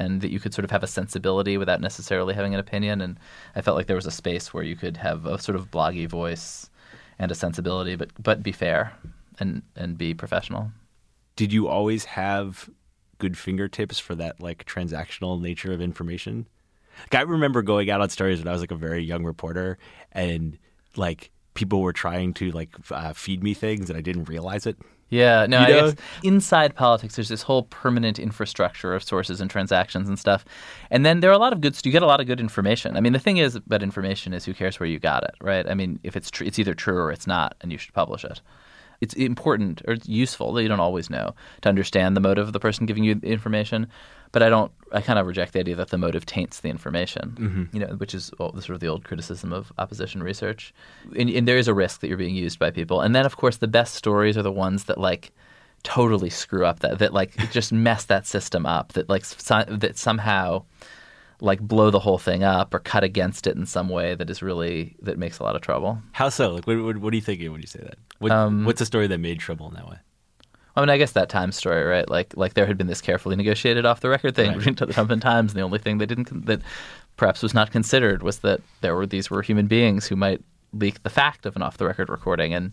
And 0.00 0.20
that 0.20 0.30
you 0.30 0.38
could 0.38 0.54
sort 0.54 0.64
of 0.64 0.70
have 0.70 0.84
a 0.84 0.86
sensibility 0.86 1.58
without 1.58 1.80
necessarily 1.80 2.32
having 2.32 2.54
an 2.54 2.60
opinion. 2.60 3.00
And 3.00 3.18
I 3.56 3.62
felt 3.62 3.76
like 3.76 3.88
there 3.88 3.96
was 3.96 4.06
a 4.06 4.12
space 4.12 4.54
where 4.54 4.62
you 4.62 4.76
could 4.76 4.96
have 4.98 5.26
a 5.26 5.40
sort 5.40 5.56
of 5.56 5.72
bloggy 5.72 6.08
voice 6.08 6.70
and 7.18 7.32
a 7.32 7.34
sensibility, 7.34 7.96
but 7.96 8.10
but 8.22 8.40
be 8.40 8.52
fair 8.52 8.92
and 9.40 9.62
and 9.74 9.98
be 9.98 10.14
professional. 10.14 10.70
Did 11.34 11.52
you 11.52 11.66
always 11.66 12.04
have 12.04 12.70
good 13.18 13.36
fingertips 13.36 13.98
for 13.98 14.14
that 14.14 14.40
like 14.40 14.64
transactional 14.66 15.40
nature 15.40 15.72
of 15.72 15.80
information? 15.80 16.46
Like, 17.12 17.16
I 17.16 17.22
remember 17.22 17.62
going 17.62 17.90
out 17.90 18.00
on 18.00 18.08
stories 18.08 18.38
when 18.38 18.46
I 18.46 18.52
was 18.52 18.60
like 18.60 18.70
a 18.70 18.76
very 18.76 19.02
young 19.02 19.24
reporter, 19.24 19.78
and 20.12 20.58
like 20.94 21.32
people 21.58 21.82
were 21.82 21.92
trying 21.92 22.32
to 22.32 22.52
like 22.52 22.70
uh, 22.92 23.12
feed 23.12 23.42
me 23.42 23.52
things, 23.52 23.90
and 23.90 23.98
I 23.98 24.00
didn't 24.00 24.28
realize 24.28 24.64
it. 24.64 24.76
Yeah, 25.10 25.46
no, 25.46 25.58
You 25.60 25.64
I 25.64 25.68
guess 25.68 25.94
inside 26.22 26.76
politics, 26.76 27.16
there's 27.16 27.30
this 27.30 27.42
whole 27.42 27.64
permanent 27.64 28.18
infrastructure 28.18 28.94
of 28.94 29.02
sources 29.02 29.40
and 29.40 29.50
transactions 29.50 30.06
and 30.08 30.18
stuff. 30.18 30.44
And 30.90 31.04
then 31.04 31.18
there 31.18 31.30
are 31.30 31.34
a 31.34 31.38
lot 31.38 31.52
of 31.52 31.60
good, 31.60 31.74
you 31.84 31.90
get 31.90 32.02
a 32.02 32.06
lot 32.06 32.20
of 32.20 32.26
good 32.26 32.38
information. 32.38 32.96
I 32.96 33.00
mean, 33.00 33.12
the 33.12 33.18
thing 33.18 33.38
is 33.38 33.56
about 33.56 33.82
information 33.82 34.34
is 34.34 34.44
who 34.44 34.54
cares 34.54 34.78
where 34.78 34.86
you 34.86 35.00
got 35.00 35.24
it, 35.24 35.34
right? 35.40 35.68
I 35.68 35.74
mean, 35.74 35.98
if 36.04 36.14
it's 36.14 36.30
tr- 36.30 36.44
it's 36.44 36.58
either 36.58 36.74
true 36.74 36.98
or 36.98 37.10
it's 37.10 37.26
not, 37.26 37.56
and 37.60 37.72
you 37.72 37.78
should 37.78 37.94
publish 37.94 38.22
it. 38.22 38.40
It's 39.00 39.14
important 39.14 39.82
or 39.88 39.94
it's 39.94 40.08
useful 40.08 40.52
that 40.52 40.62
you 40.62 40.68
don't 40.68 40.80
always 40.80 41.08
know 41.10 41.34
to 41.62 41.68
understand 41.68 42.16
the 42.16 42.20
motive 42.20 42.46
of 42.46 42.52
the 42.52 42.60
person 42.60 42.86
giving 42.86 43.04
you 43.04 43.14
the 43.14 43.28
information. 43.28 43.88
But 44.32 44.42
I 44.42 44.48
don't. 44.48 44.72
I 44.90 45.00
kind 45.02 45.18
of 45.18 45.26
reject 45.26 45.52
the 45.52 45.60
idea 45.60 45.74
that 45.76 45.88
the 45.90 45.98
motive 45.98 46.24
taints 46.24 46.60
the 46.60 46.68
information. 46.70 47.68
You 47.72 47.80
know, 47.80 47.94
which 47.96 48.14
is 48.14 48.30
well, 48.38 48.52
the 48.52 48.62
sort 48.62 48.74
of 48.74 48.80
the 48.80 48.88
old 48.88 49.04
criticism 49.04 49.52
of 49.52 49.72
opposition 49.78 50.22
research. 50.22 50.72
And, 51.18 51.28
and 51.30 51.46
there 51.46 51.58
is 51.58 51.68
a 51.68 51.74
risk 51.74 52.00
that 52.00 52.08
you're 52.08 52.16
being 52.16 52.34
used 52.34 52.58
by 52.58 52.70
people. 52.70 53.00
And 53.00 53.14
then, 53.14 53.26
of 53.26 53.36
course, 53.36 53.58
the 53.58 53.68
best 53.68 53.94
stories 53.94 54.36
are 54.38 54.42
the 54.42 54.52
ones 54.52 54.84
that 54.84 54.98
like 54.98 55.32
totally 55.82 56.30
screw 56.30 56.64
up 56.66 56.80
that 56.80 56.98
that 56.98 57.12
like 57.12 57.36
just 57.52 57.72
mess 57.72 58.04
that 58.06 58.26
system 58.26 58.66
up. 58.66 58.92
That 58.94 59.08
like 59.08 59.24
so, 59.24 59.64
that 59.68 59.96
somehow 59.98 60.64
like 61.40 61.60
blow 61.60 61.90
the 61.90 62.00
whole 62.00 62.18
thing 62.18 62.42
up 62.42 62.74
or 62.74 62.80
cut 62.80 63.04
against 63.04 63.46
it 63.46 63.56
in 63.56 63.64
some 63.64 63.88
way 63.88 64.14
that 64.14 64.28
is 64.28 64.42
really 64.42 64.96
that 65.02 65.18
makes 65.18 65.38
a 65.38 65.42
lot 65.44 65.54
of 65.54 65.62
trouble. 65.62 66.02
How 66.12 66.30
so? 66.30 66.50
Like, 66.54 66.66
what, 66.66 66.82
what, 66.82 66.96
what 66.98 67.12
are 67.12 67.16
you 67.16 67.22
thinking 67.22 67.52
when 67.52 67.60
you 67.60 67.66
say 67.66 67.80
that? 67.80 67.96
What, 68.18 68.32
Um, 68.32 68.64
what's 68.64 68.80
a 68.80 68.86
story 68.86 69.06
that 69.06 69.18
made 69.18 69.38
trouble 69.38 69.68
in 69.68 69.74
that 69.74 69.88
way? 69.88 69.98
I 70.78 70.82
mean, 70.82 70.90
I 70.90 70.96
guess 70.96 71.12
that 71.12 71.28
Times 71.28 71.56
story, 71.56 71.82
right? 71.84 72.08
Like, 72.08 72.36
like 72.36 72.54
there 72.54 72.66
had 72.66 72.78
been 72.78 72.86
this 72.86 73.00
carefully 73.00 73.36
negotiated 73.36 73.84
off 73.84 74.00
the 74.00 74.08
record 74.08 74.34
thing 74.34 74.48
Right. 74.50 74.58
between 74.58 74.74
the 74.76 74.86
Trump 74.86 75.10
and 75.10 75.20
Times, 75.20 75.52
and 75.52 75.58
the 75.58 75.64
only 75.64 75.78
thing 75.78 75.98
they 75.98 76.06
didn't 76.06 76.26
con- 76.26 76.42
that 76.42 76.62
perhaps 77.16 77.42
was 77.42 77.52
not 77.52 77.70
considered 77.72 78.22
was 78.22 78.38
that 78.38 78.60
there 78.80 78.94
were 78.94 79.06
these 79.06 79.28
were 79.30 79.42
human 79.42 79.66
beings 79.66 80.06
who 80.06 80.16
might 80.16 80.40
leak 80.72 81.02
the 81.02 81.10
fact 81.10 81.46
of 81.46 81.56
an 81.56 81.62
off 81.62 81.78
the 81.78 81.86
record 81.86 82.08
recording, 82.08 82.54
and 82.54 82.72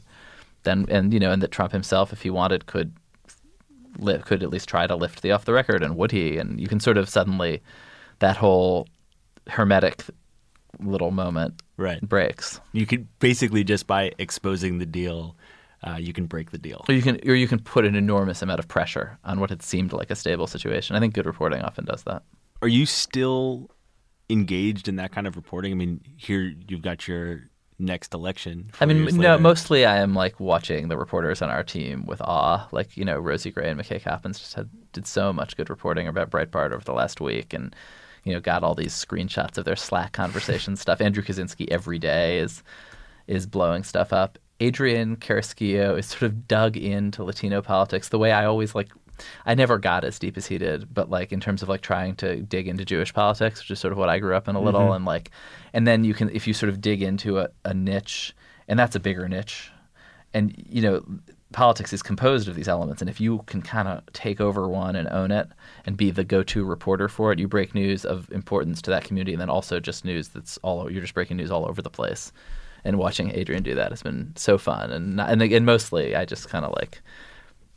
then 0.64 0.86
and 0.90 1.14
you 1.14 1.20
know, 1.20 1.32
and 1.32 1.42
that 1.42 1.52
Trump 1.52 1.72
himself, 1.72 2.14
if 2.14 2.22
he 2.22 2.30
wanted, 2.30 2.66
could 2.68 2.94
li- 3.98 4.20
could 4.20 4.44
at 4.44 4.50
least 4.50 4.70
try 4.70 4.86
to 4.88 4.96
lift 4.96 5.22
the 5.22 5.32
off 5.32 5.46
the 5.46 5.54
record, 5.54 5.82
and 5.84 5.96
would 5.98 6.12
he? 6.12 6.38
And 6.38 6.60
you 6.62 6.68
can 6.68 6.80
sort 6.80 6.98
of 6.98 7.10
suddenly 7.10 7.62
that 8.20 8.38
whole 8.38 8.88
hermetic 9.48 10.04
little 10.80 11.12
moment 11.12 11.62
Right. 11.78 12.02
breaks. 12.02 12.60
You 12.74 12.86
could 12.86 13.08
basically 13.20 13.64
just 13.64 13.88
by 13.88 14.12
exposing 14.18 14.78
the 14.78 14.86
deal, 14.86 15.36
uh, 15.86 15.98
you 15.98 16.14
can 16.14 16.26
break 16.26 16.52
the 16.52 16.58
deal. 16.58 16.84
Or 16.90 16.94
you 16.94 17.02
can, 17.02 17.20
or 17.28 17.36
you 17.36 17.48
can 17.48 17.60
put 17.60 17.86
an 17.86 17.96
enormous 17.96 18.42
amount 18.42 18.60
of 18.60 18.68
pressure 18.68 19.18
on 19.24 19.40
what 19.40 19.50
had 19.50 19.62
seemed 19.62 19.94
like 19.94 20.10
a 20.10 20.16
stable 20.16 20.48
situation. 20.48 20.96
I 20.96 21.00
think 21.00 21.14
good 21.14 21.26
reporting 21.26 21.62
often 21.62 21.86
does 21.86 22.04
that. 22.04 22.24
Are 22.62 22.68
you 22.68 22.86
still 22.86 23.70
engaged 24.30 24.88
in 24.88 24.96
that 24.96 25.12
kind 25.12 25.28
of 25.28 25.36
reporting? 25.36 25.72
I 25.72 25.76
mean, 25.76 26.02
here 26.18 26.54
you've 26.68 26.82
got 26.82 27.08
your 27.08 27.50
next 27.78 28.14
election. 28.14 28.72
I 28.80 28.86
mean, 28.86 29.04
no, 29.04 29.32
later. 29.32 29.38
mostly 29.40 29.86
I 29.86 29.98
am 29.98 30.14
like 30.14 30.40
watching 30.40 30.88
the 30.88 30.98
reporters 30.98 31.42
on 31.42 31.50
our 31.50 31.64
team 31.64 32.06
with 32.06 32.22
awe. 32.22 32.68
Like, 32.72 32.96
you 32.98 33.06
know, 33.06 33.20
Rosie 33.20 33.52
Gray 33.52 33.70
and 33.70 33.80
McKay 33.80 34.02
Coppins 34.02 34.40
just 34.40 34.54
had 34.54 34.70
did 34.94 35.06
so 35.06 35.34
much 35.34 35.58
good 35.58 35.70
reporting 35.70 36.08
about 36.08 36.30
Breitbart 36.32 36.72
over 36.72 36.84
the 36.84 36.94
last 36.94 37.20
week, 37.20 37.54
and 37.54 37.76
you 38.24 38.34
know, 38.34 38.40
got 38.40 38.64
all 38.64 38.76
these 38.76 38.94
screenshots 38.94 39.58
of 39.58 39.66
their 39.66 39.76
Slack 39.76 40.14
conversation 40.14 40.76
stuff. 40.78 41.02
Andrew 41.02 41.24
Kaczynski 41.24 41.68
every 41.70 42.00
day 42.00 42.40
is 42.40 42.64
is 43.28 43.46
blowing 43.46 43.84
stuff 43.84 44.14
up. 44.14 44.40
Adrian 44.60 45.18
Carrasquillo 45.18 45.98
is 45.98 46.06
sort 46.06 46.24
of 46.24 46.48
dug 46.48 46.78
into 46.78 47.24
Latino 47.24 47.62
politics 47.62 48.10
the 48.10 48.20
way 48.20 48.32
I 48.32 48.46
always 48.46 48.76
like. 48.76 48.90
I 49.46 49.56
never 49.56 49.78
got 49.78 50.04
as 50.04 50.20
deep 50.20 50.36
as 50.36 50.46
he 50.46 50.58
did, 50.58 50.94
but 50.94 51.10
like 51.10 51.32
in 51.32 51.40
terms 51.40 51.64
of 51.64 51.70
like 51.70 51.82
trying 51.82 52.16
to 52.18 52.42
dig 52.42 52.68
into 52.68 52.84
Jewish 52.84 53.14
politics, 53.14 53.60
which 53.60 53.72
is 53.72 53.80
sort 53.80 53.94
of 53.94 53.98
what 53.98 54.10
I 54.10 54.20
grew 54.20 54.36
up 54.36 54.50
in 54.50 54.56
a 54.56 54.62
little, 54.62 54.82
mm-hmm. 54.82 54.94
and 54.94 55.06
like, 55.06 55.32
and 55.74 55.88
then 55.88 56.04
you 56.04 56.14
can 56.14 56.30
if 56.32 56.48
you 56.48 56.54
sort 56.54 56.70
of 56.70 56.82
dig 56.82 57.02
into 57.02 57.40
a, 57.40 57.50
a 57.64 57.74
niche, 57.74 58.36
and 58.68 58.78
that's 58.78 58.96
a 58.96 59.00
bigger 59.00 59.28
niche, 59.30 59.72
and 60.34 60.54
you 60.70 60.82
know 60.82 61.04
politics 61.54 61.94
is 61.94 62.04
composed 62.04 62.50
of 62.50 62.56
these 62.56 62.68
elements 62.68 63.02
and 63.02 63.10
if 63.10 63.22
you 63.22 63.42
can 63.46 63.62
kind 63.62 63.88
of 63.88 64.02
take 64.12 64.42
over 64.42 64.68
one 64.68 64.94
and 64.94 65.08
own 65.08 65.32
it 65.32 65.48
and 65.86 65.96
be 65.96 66.12
the 66.12 66.24
go-to 66.24 66.66
reporter 66.66 67.08
for 67.08 67.32
it 67.32 67.40
you 67.40 67.48
break 67.48 67.74
news 67.74 68.04
of 68.04 68.30
importance 68.32 68.82
to 68.82 68.90
that 68.92 69.06
community 69.06 69.32
and 69.32 69.40
then 69.40 69.50
also 69.50 69.80
just 69.80 70.04
news 70.04 70.28
that's 70.28 70.58
all 70.64 70.92
you're 70.92 71.02
just 71.02 71.14
breaking 71.14 71.38
news 71.38 71.52
all 71.52 71.66
over 71.66 71.82
the 71.82 71.90
place 71.90 72.34
and 72.86 72.98
watching 72.98 73.32
adrian 73.32 73.64
do 73.64 73.76
that 73.76 73.92
has 73.92 74.02
been 74.02 74.32
so 74.36 74.58
fun. 74.58 74.92
And 74.92 75.18
not, 75.18 75.30
and, 75.30 75.66
mostly 75.66 76.16
i 76.16 76.24
just 76.24 76.48
kind 76.48 76.64
of 76.64 76.72
like 76.74 77.02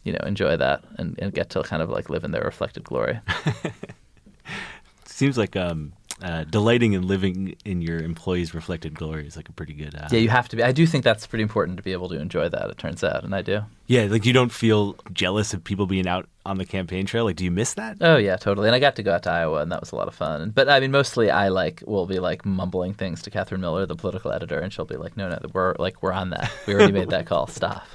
you 0.05 0.13
know 0.13 0.21
enjoy 0.25 0.57
that 0.57 0.85
and, 0.97 1.19
and 1.19 1.33
get 1.35 1.51
to 1.51 1.63
kind 1.63 1.83
of 1.83 1.91
like 1.91 2.09
live 2.09 2.25
in 2.25 2.31
their 2.31 2.43
reflected 2.43 2.85
glory. 2.85 3.21
Seems 5.05 5.37
like 5.37 5.57
um, 5.57 5.93
uh, 6.23 6.45
delighting 6.45 6.93
in 6.93 7.07
living 7.07 7.57
in 7.65 7.81
your 7.83 8.01
employees' 8.01 8.55
reflected 8.55 8.95
glory 8.95 9.27
is 9.27 9.37
like 9.37 9.49
a 9.49 9.53
pretty 9.53 9.75
good. 9.75 9.95
Uh, 9.95 10.09
yeah 10.11 10.19
you 10.19 10.29
have 10.29 10.49
to 10.49 10.57
be 10.57 10.63
i 10.63 10.73
do 10.73 10.87
think 10.87 11.05
that's 11.05 11.27
pretty 11.27 11.43
important 11.43 11.77
to 11.77 11.83
be 11.83 11.93
able 11.93 12.09
to 12.09 12.19
enjoy 12.19 12.49
that 12.49 12.71
it 12.71 12.79
turns 12.79 13.05
out 13.05 13.25
and 13.25 13.35
i 13.35 13.43
do 13.43 13.63
yeah, 13.89 14.03
like 14.03 14.27
you 14.27 14.35
don't 14.35 14.53
feel 14.53 14.97
jealous 15.15 15.55
of 15.55 15.65
people 15.65 15.87
being 15.87 16.07
out 16.07 16.29
on 16.45 16.59
the 16.59 16.67
campaign 16.67 17.07
trail. 17.07 17.25
Like, 17.25 17.37
do 17.37 17.45
you 17.45 17.51
miss 17.51 17.73
that? 17.75 17.97
Oh 18.03 18.19
yeah, 18.19 18.37
totally. 18.37 18.69
And 18.69 18.75
I 18.75 18.81
got 18.81 18.97
to 18.97 19.03
go 19.03 19.15
out 19.15 19.23
to 19.23 19.31
Iowa, 19.31 19.63
and 19.63 19.73
that 19.73 19.81
was 19.81 19.93
a 19.93 19.97
lot 19.97 20.09
of 20.09 20.15
fun. 20.15 20.51
But 20.51 20.69
I 20.69 20.79
mean, 20.79 20.91
mostly 20.91 21.31
I 21.31 21.49
like 21.49 21.83
will 21.87 22.05
be 22.05 22.19
like 22.19 22.45
mumbling 22.45 22.93
things 22.93 23.23
to 23.23 23.31
Katherine 23.31 23.63
Miller, 23.63 23.87
the 23.87 23.97
political 23.97 24.31
editor, 24.31 24.59
and 24.59 24.71
she'll 24.71 24.85
be 24.85 24.97
like, 24.97 25.17
"No, 25.17 25.31
no, 25.31 25.39
we're 25.55 25.75
like 25.79 26.03
we're 26.03 26.13
on 26.13 26.29
that. 26.31 26.53
We 26.67 26.75
already 26.75 26.93
made 26.93 27.09
that 27.09 27.25
call. 27.25 27.47
Stop." 27.47 27.87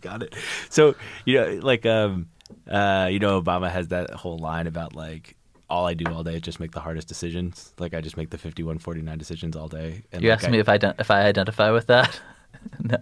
Got 0.00 0.24
it. 0.24 0.34
So 0.68 0.96
you 1.24 1.36
know, 1.36 1.60
like 1.62 1.86
um, 1.86 2.26
uh, 2.68 3.08
you 3.08 3.20
know, 3.20 3.40
Obama 3.40 3.70
has 3.70 3.86
that 3.88 4.10
whole 4.10 4.38
line 4.38 4.66
about 4.66 4.96
like 4.96 5.36
all 5.68 5.86
I 5.86 5.94
do 5.94 6.04
all 6.12 6.22
day 6.22 6.34
is 6.36 6.42
just 6.42 6.60
make 6.60 6.72
the 6.72 6.80
hardest 6.80 7.08
decisions. 7.08 7.72
Like 7.78 7.94
I 7.94 8.00
just 8.00 8.16
make 8.16 8.30
the 8.30 8.38
fifty-one 8.38 8.78
forty-nine 8.78 9.18
decisions 9.18 9.56
all 9.56 9.68
day. 9.68 10.02
And 10.12 10.22
You 10.22 10.30
like, 10.30 10.38
asked 10.38 10.48
I- 10.48 10.50
me 10.50 10.58
if 10.58 10.68
I 10.68 10.74
if 10.98 11.10
I 11.10 11.22
identify 11.22 11.70
with 11.70 11.86
that. 11.88 12.20
no, 12.80 12.98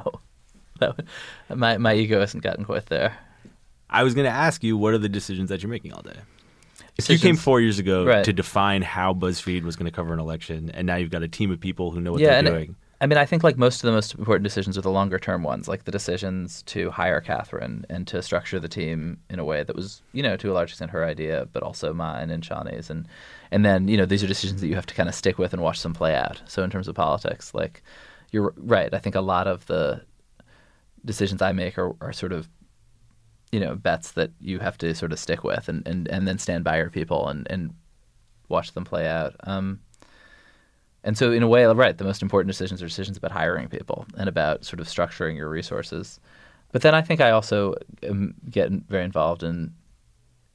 that 0.81 1.05
my 1.55 1.77
my 1.79 1.95
ego 1.95 2.21
hasn't 2.21 2.43
gotten 2.43 2.65
quite 2.65 2.87
there. 2.87 3.17
I 3.91 4.03
was 4.03 4.15
going 4.15 4.25
to 4.25 4.31
ask 4.33 4.65
you, 4.65 4.77
what 4.77 4.93
are 4.95 4.99
the 4.99 5.09
decisions 5.09 5.51
that 5.51 5.62
you're 5.62 5.71
making 5.71 5.93
all 5.93 6.03
day? 6.03 6.17
If 6.97 7.09
you 7.11 7.19
came 7.19 7.37
four 7.37 7.61
years 7.61 7.79
ago 7.79 8.05
Right. 8.05 8.25
to 8.25 8.33
define 8.33 8.83
how 8.83 9.12
BuzzFeed 9.15 9.62
was 9.62 9.77
going 9.77 9.87
to 9.91 9.95
cover 9.95 10.12
an 10.15 10.19
election, 10.21 10.71
and 10.73 10.87
now 10.87 10.97
you've 10.97 11.11
got 11.11 11.23
a 11.23 11.29
team 11.29 11.51
of 11.53 11.61
people 11.61 11.91
who 11.91 12.01
know 12.01 12.12
what 12.12 12.21
yeah, 12.21 12.41
they're 12.43 12.51
doing. 12.53 12.77
I 13.01 13.07
mean, 13.07 13.18
I 13.18 13.26
think 13.26 13.42
like 13.42 13.59
most 13.59 13.82
of 13.82 13.88
the 13.88 13.92
most 13.92 14.14
important 14.14 14.45
decisions 14.45 14.78
are 14.78 14.82
the 14.82 14.90
longer 14.90 15.18
term 15.18 15.42
ones, 15.42 15.68
like 15.68 15.84
the 15.84 15.90
decisions 15.90 16.62
to 16.64 16.90
hire 16.90 17.20
Katherine 17.20 17.84
and 17.90 18.07
to 18.07 18.22
structure 18.22 18.61
the 18.61 18.68
team 18.68 19.18
in 19.28 19.38
a 19.38 19.45
way 19.45 19.62
that 19.62 19.74
was, 19.74 20.03
you 20.12 20.22
know, 20.22 20.36
to 20.36 20.51
a 20.51 20.55
large 20.55 20.70
extent 20.70 20.90
her 20.92 21.05
idea, 21.05 21.49
but 21.53 21.62
also 21.62 21.92
mine 21.92 22.30
and 22.30 22.42
Shani's, 22.42 22.90
and 22.90 23.07
and 23.51 23.64
then 23.64 23.88
you 23.88 23.97
know 23.97 24.07
these 24.07 24.22
are 24.22 24.28
decisions 24.28 24.61
that 24.61 24.68
you 24.68 24.74
have 24.76 24.86
to 24.86 24.95
kind 24.95 25.09
of 25.09 25.14
stick 25.14 25.38
with 25.38 25.53
and 25.53 25.62
watch 25.62 25.82
them 25.82 25.92
play 25.92 26.14
out. 26.14 26.40
So 26.47 26.62
in 26.62 26.70
terms 26.70 26.88
of 26.88 26.95
politics, 26.95 27.53
like 27.53 27.82
you're 28.30 28.55
right. 28.57 28.92
I 28.92 28.99
think 28.99 29.14
a 29.16 29.20
lot 29.20 29.47
of 29.47 29.66
the 29.66 30.03
decisions 31.05 31.42
I 31.42 31.53
make 31.53 31.78
are, 31.78 31.95
are 32.01 32.12
sort 32.12 32.32
of 32.32 32.49
you 33.53 33.61
know 33.61 33.74
bets 33.74 34.12
that 34.12 34.30
you 34.40 34.59
have 34.59 34.76
to 34.78 34.95
sort 34.95 35.12
of 35.12 35.18
stick 35.18 35.45
with 35.45 35.68
and, 35.68 35.86
and, 35.86 36.09
and 36.09 36.26
then 36.26 36.38
stand 36.38 36.64
by 36.64 36.76
your 36.78 36.90
people 36.90 37.28
and, 37.28 37.47
and 37.51 37.72
watch 38.49 38.72
them 38.72 38.84
play 38.84 39.07
out. 39.07 39.36
Um, 39.45 39.80
and 41.05 41.19
so, 41.19 41.31
in 41.31 41.43
a 41.43 41.49
way, 41.49 41.67
right, 41.67 41.97
the 41.97 42.05
most 42.05 42.23
important 42.23 42.49
decisions 42.49 42.83
are 42.83 42.87
decisions 42.87 43.19
about 43.19 43.31
hiring 43.31 43.69
people 43.69 44.07
and 44.17 44.27
about 44.27 44.65
sort 44.65 44.81
of 44.81 44.89
structuring 44.89 45.37
your 45.37 45.51
resources. 45.51 46.19
But 46.73 46.81
then 46.81 46.95
I 46.95 47.03
think 47.03 47.21
I 47.21 47.31
also 47.31 47.75
um, 48.09 48.35
get 48.51 48.73
very 48.73 49.05
involved 49.05 49.43
in 49.43 49.73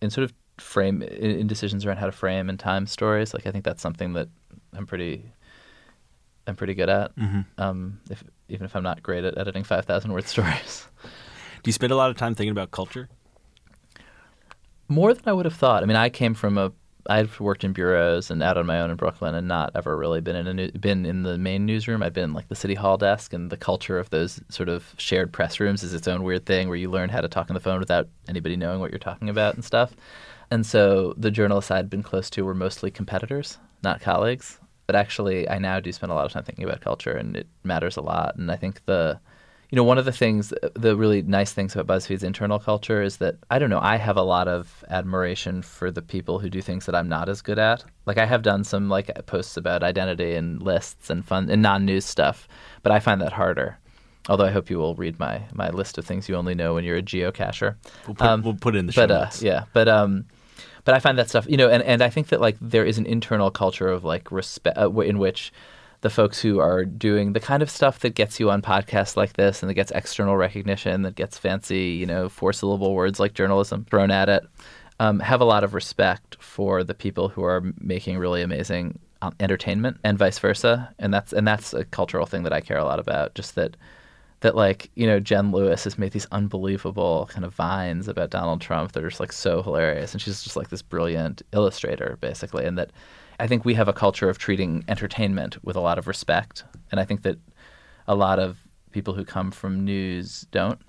in 0.01 0.09
sort 0.09 0.25
of 0.25 0.33
frame 0.57 1.03
in 1.03 1.45
decisions 1.45 1.85
around 1.85 1.97
how 1.97 2.07
to 2.07 2.11
frame 2.11 2.49
and 2.49 2.59
time 2.59 2.87
stories. 2.87 3.33
Like 3.33 3.45
I 3.45 3.51
think 3.51 3.63
that's 3.63 3.81
something 3.81 4.13
that 4.13 4.27
I'm 4.73 4.87
pretty 4.87 5.31
I'm 6.47 6.55
pretty 6.55 6.73
good 6.73 6.89
at. 6.89 7.15
Mm-hmm. 7.15 7.41
Um, 7.61 8.01
if 8.09 8.23
even 8.49 8.65
if 8.65 8.75
I'm 8.75 8.83
not 8.83 9.03
great 9.03 9.23
at 9.23 9.37
editing 9.37 9.63
five 9.63 9.85
thousand 9.85 10.11
word 10.11 10.25
stories. 10.27 10.87
Do 11.61 11.69
you 11.69 11.73
spend 11.73 11.91
a 11.91 11.95
lot 11.95 12.09
of 12.09 12.17
time 12.17 12.33
thinking 12.33 12.51
about 12.51 12.71
culture? 12.71 13.07
More 14.87 15.13
than 15.13 15.23
I 15.27 15.33
would 15.33 15.45
have 15.45 15.55
thought. 15.55 15.83
I 15.83 15.85
mean, 15.85 15.97
I 15.97 16.09
came 16.09 16.33
from 16.33 16.57
a 16.57 16.71
I've 17.07 17.39
worked 17.39 17.63
in 17.63 17.73
bureaus 17.73 18.29
and 18.29 18.43
out 18.43 18.57
on 18.57 18.65
my 18.65 18.81
own 18.81 18.89
in 18.89 18.97
Brooklyn, 18.97 19.35
and 19.35 19.47
not 19.47 19.71
ever 19.75 19.97
really 19.97 20.21
been 20.21 20.35
in 20.35 20.47
a 20.47 20.53
new, 20.53 20.71
been 20.71 21.05
in 21.05 21.23
the 21.23 21.37
main 21.37 21.65
newsroom. 21.65 22.03
I've 22.03 22.13
been 22.13 22.33
like 22.33 22.49
the 22.49 22.55
city 22.55 22.75
hall 22.75 22.97
desk, 22.97 23.33
and 23.33 23.49
the 23.49 23.57
culture 23.57 23.97
of 23.97 24.09
those 24.09 24.41
sort 24.49 24.69
of 24.69 24.93
shared 24.97 25.31
press 25.31 25.59
rooms 25.59 25.83
is 25.83 25.93
its 25.93 26.07
own 26.07 26.23
weird 26.23 26.45
thing 26.45 26.67
where 26.67 26.77
you 26.77 26.89
learn 26.89 27.09
how 27.09 27.21
to 27.21 27.29
talk 27.29 27.49
on 27.49 27.53
the 27.53 27.59
phone 27.59 27.79
without 27.79 28.07
anybody 28.27 28.55
knowing 28.55 28.79
what 28.79 28.91
you're 28.91 28.99
talking 28.99 29.29
about 29.29 29.55
and 29.55 29.63
stuff. 29.63 29.95
And 30.51 30.65
so 30.65 31.13
the 31.17 31.31
journalists 31.31 31.71
I'd 31.71 31.89
been 31.89 32.03
close 32.03 32.29
to 32.31 32.43
were 32.43 32.55
mostly 32.55 32.91
competitors, 32.91 33.57
not 33.83 34.01
colleagues. 34.01 34.59
But 34.87 34.95
actually, 34.95 35.47
I 35.47 35.59
now 35.59 35.79
do 35.79 35.91
spend 35.91 36.11
a 36.11 36.15
lot 36.15 36.25
of 36.25 36.31
time 36.31 36.43
thinking 36.43 36.65
about 36.65 36.81
culture, 36.81 37.11
and 37.11 37.37
it 37.37 37.47
matters 37.63 37.95
a 37.95 38.01
lot. 38.01 38.35
And 38.37 38.51
I 38.51 38.55
think 38.55 38.83
the 38.85 39.19
you 39.69 39.75
know, 39.75 39.83
one 39.83 39.99
of 39.99 40.05
the 40.05 40.11
things, 40.11 40.51
the 40.73 40.95
really 40.95 41.21
nice 41.21 41.53
things 41.53 41.75
about 41.75 41.99
BuzzFeed's 41.99 42.23
internal 42.23 42.57
culture 42.57 43.03
is 43.03 43.17
that 43.17 43.35
I 43.51 43.59
don't 43.59 43.69
know. 43.69 43.79
I 43.79 43.97
have 43.97 44.17
a 44.17 44.23
lot 44.23 44.47
of 44.47 44.83
admiration 44.89 45.61
for 45.61 45.91
the 45.91 46.01
people 46.01 46.39
who 46.39 46.49
do 46.49 46.61
things 46.61 46.87
that 46.87 46.95
I'm 46.95 47.07
not 47.07 47.29
as 47.29 47.41
good 47.41 47.59
at. 47.59 47.83
Like 48.07 48.17
I 48.17 48.25
have 48.25 48.41
done 48.41 48.63
some 48.63 48.89
like 48.89 49.11
posts 49.27 49.57
about 49.57 49.83
identity 49.83 50.33
and 50.33 50.61
lists 50.61 51.11
and 51.11 51.23
fun 51.23 51.49
and 51.51 51.61
non-news 51.61 52.05
stuff, 52.05 52.47
but 52.81 52.91
I 52.91 52.99
find 52.99 53.21
that 53.21 53.33
harder. 53.33 53.77
Although 54.27 54.45
I 54.45 54.51
hope 54.51 54.69
you 54.71 54.77
will 54.77 54.95
read 54.95 55.19
my 55.19 55.43
my 55.53 55.69
list 55.69 55.97
of 55.99 56.05
things 56.05 56.27
you 56.27 56.35
only 56.35 56.55
know 56.55 56.73
when 56.73 56.83
you're 56.83 56.97
a 56.97 57.03
geocacher. 57.03 57.75
We'll 58.07 58.15
put, 58.15 58.27
um, 58.27 58.41
we'll 58.41 58.55
put 58.55 58.75
it 58.75 58.79
in 58.79 58.85
the 58.87 58.91
show 58.91 59.07
but, 59.07 59.11
uh, 59.11 59.23
notes. 59.25 59.41
yeah, 59.43 59.65
but 59.73 59.87
um, 59.87 60.25
but 60.83 60.95
I 60.95 60.99
find 60.99 61.17
that 61.19 61.29
stuff, 61.29 61.45
you 61.47 61.57
know, 61.57 61.69
and, 61.69 61.83
and 61.83 62.01
I 62.01 62.09
think 62.09 62.29
that 62.29 62.41
like 62.41 62.57
there 62.59 62.85
is 62.85 62.97
an 62.97 63.05
internal 63.05 63.51
culture 63.51 63.87
of 63.87 64.03
like 64.03 64.31
respect 64.31 64.77
uh, 64.77 64.89
in 65.01 65.19
which 65.19 65.53
the 66.01 66.09
folks 66.09 66.41
who 66.41 66.59
are 66.59 66.85
doing 66.85 67.33
the 67.33 67.39
kind 67.39 67.61
of 67.61 67.69
stuff 67.69 67.99
that 67.99 68.15
gets 68.15 68.39
you 68.39 68.49
on 68.49 68.61
podcasts 68.61 69.17
like 69.17 69.33
this 69.33 69.61
and 69.61 69.69
that 69.69 69.73
gets 69.73 69.91
external 69.91 70.37
recognition, 70.37 71.01
that 71.01 71.15
gets 71.15 71.37
fancy, 71.37 71.89
you 71.89 72.05
know, 72.05 72.29
four 72.29 72.53
syllable 72.53 72.93
words 72.93 73.19
like 73.19 73.33
journalism 73.33 73.85
thrown 73.85 74.09
at 74.09 74.29
it, 74.29 74.43
um, 74.99 75.19
have 75.19 75.41
a 75.41 75.45
lot 75.45 75.63
of 75.63 75.73
respect 75.73 76.37
for 76.39 76.83
the 76.83 76.93
people 76.93 77.27
who 77.27 77.43
are 77.43 77.73
making 77.79 78.17
really 78.17 78.41
amazing 78.41 78.97
um, 79.21 79.35
entertainment 79.39 79.97
and 80.03 80.17
vice 80.17 80.39
versa. 80.39 80.93
And 80.99 81.13
that's 81.13 81.33
and 81.33 81.47
that's 81.47 81.73
a 81.73 81.83
cultural 81.85 82.25
thing 82.25 82.43
that 82.43 82.53
I 82.53 82.61
care 82.61 82.77
a 82.77 82.85
lot 82.85 82.99
about. 82.99 83.35
Just 83.35 83.55
that 83.55 83.75
that 84.41 84.55
like 84.55 84.89
you 84.95 85.05
know 85.05 85.19
Jen 85.19 85.51
Lewis 85.51 85.83
has 85.83 85.97
made 85.97 86.13
these 86.13 86.27
unbelievable 86.31 87.29
kind 87.31 87.43
of 87.43 87.53
vines 87.53 88.07
about 88.07 88.29
Donald 88.29 88.61
Trump 88.61 88.93
that 88.93 89.03
are 89.03 89.09
just 89.09 89.19
like 89.19 89.33
so 89.33 89.61
hilarious, 89.61 90.13
and 90.13 90.21
she's 90.21 90.43
just 90.43 90.55
like 90.55 90.69
this 90.69 90.81
brilliant 90.81 91.41
illustrator 91.51 92.17
basically, 92.21 92.65
and 92.65 92.77
that 92.77 92.91
I 93.39 93.47
think 93.47 93.65
we 93.65 93.73
have 93.75 93.87
a 93.87 93.93
culture 93.93 94.29
of 94.29 94.37
treating 94.37 94.83
entertainment 94.87 95.63
with 95.63 95.75
a 95.75 95.79
lot 95.79 95.97
of 95.97 96.07
respect, 96.07 96.63
and 96.91 96.99
I 96.99 97.05
think 97.05 97.21
that 97.23 97.37
a 98.07 98.15
lot 98.15 98.39
of 98.39 98.57
people 98.91 99.13
who 99.13 99.23
come 99.23 99.51
from 99.51 99.85
news 99.85 100.47
don't, 100.51 100.79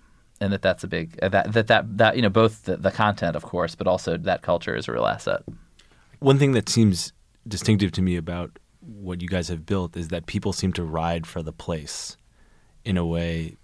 and 0.40 0.52
that 0.52 0.62
that's 0.62 0.82
a 0.82 0.88
big 0.88 1.18
uh, 1.22 1.28
that 1.28 1.52
that 1.52 1.66
that, 1.68 1.98
that 1.98 2.16
you 2.16 2.22
know 2.22 2.30
both 2.30 2.64
the, 2.64 2.76
the 2.76 2.90
content, 2.90 3.36
of 3.36 3.42
course, 3.42 3.74
but 3.74 3.86
also 3.86 4.16
that 4.16 4.42
culture 4.42 4.74
is 4.74 4.88
a 4.88 4.92
real 4.92 5.06
asset. 5.06 5.42
One 6.18 6.38
thing 6.38 6.52
that 6.52 6.68
seems 6.68 7.12
distinctive 7.46 7.92
to 7.92 8.02
me 8.02 8.16
about 8.16 8.58
what 8.80 9.20
you 9.22 9.28
guys 9.28 9.48
have 9.48 9.64
built 9.64 9.96
is 9.96 10.08
that 10.08 10.26
people 10.26 10.52
seem 10.52 10.72
to 10.74 10.84
ride 10.84 11.26
for 11.26 11.42
the 11.42 11.52
place 11.52 12.16
in 12.84 12.96
a 12.96 13.06
way 13.06 13.56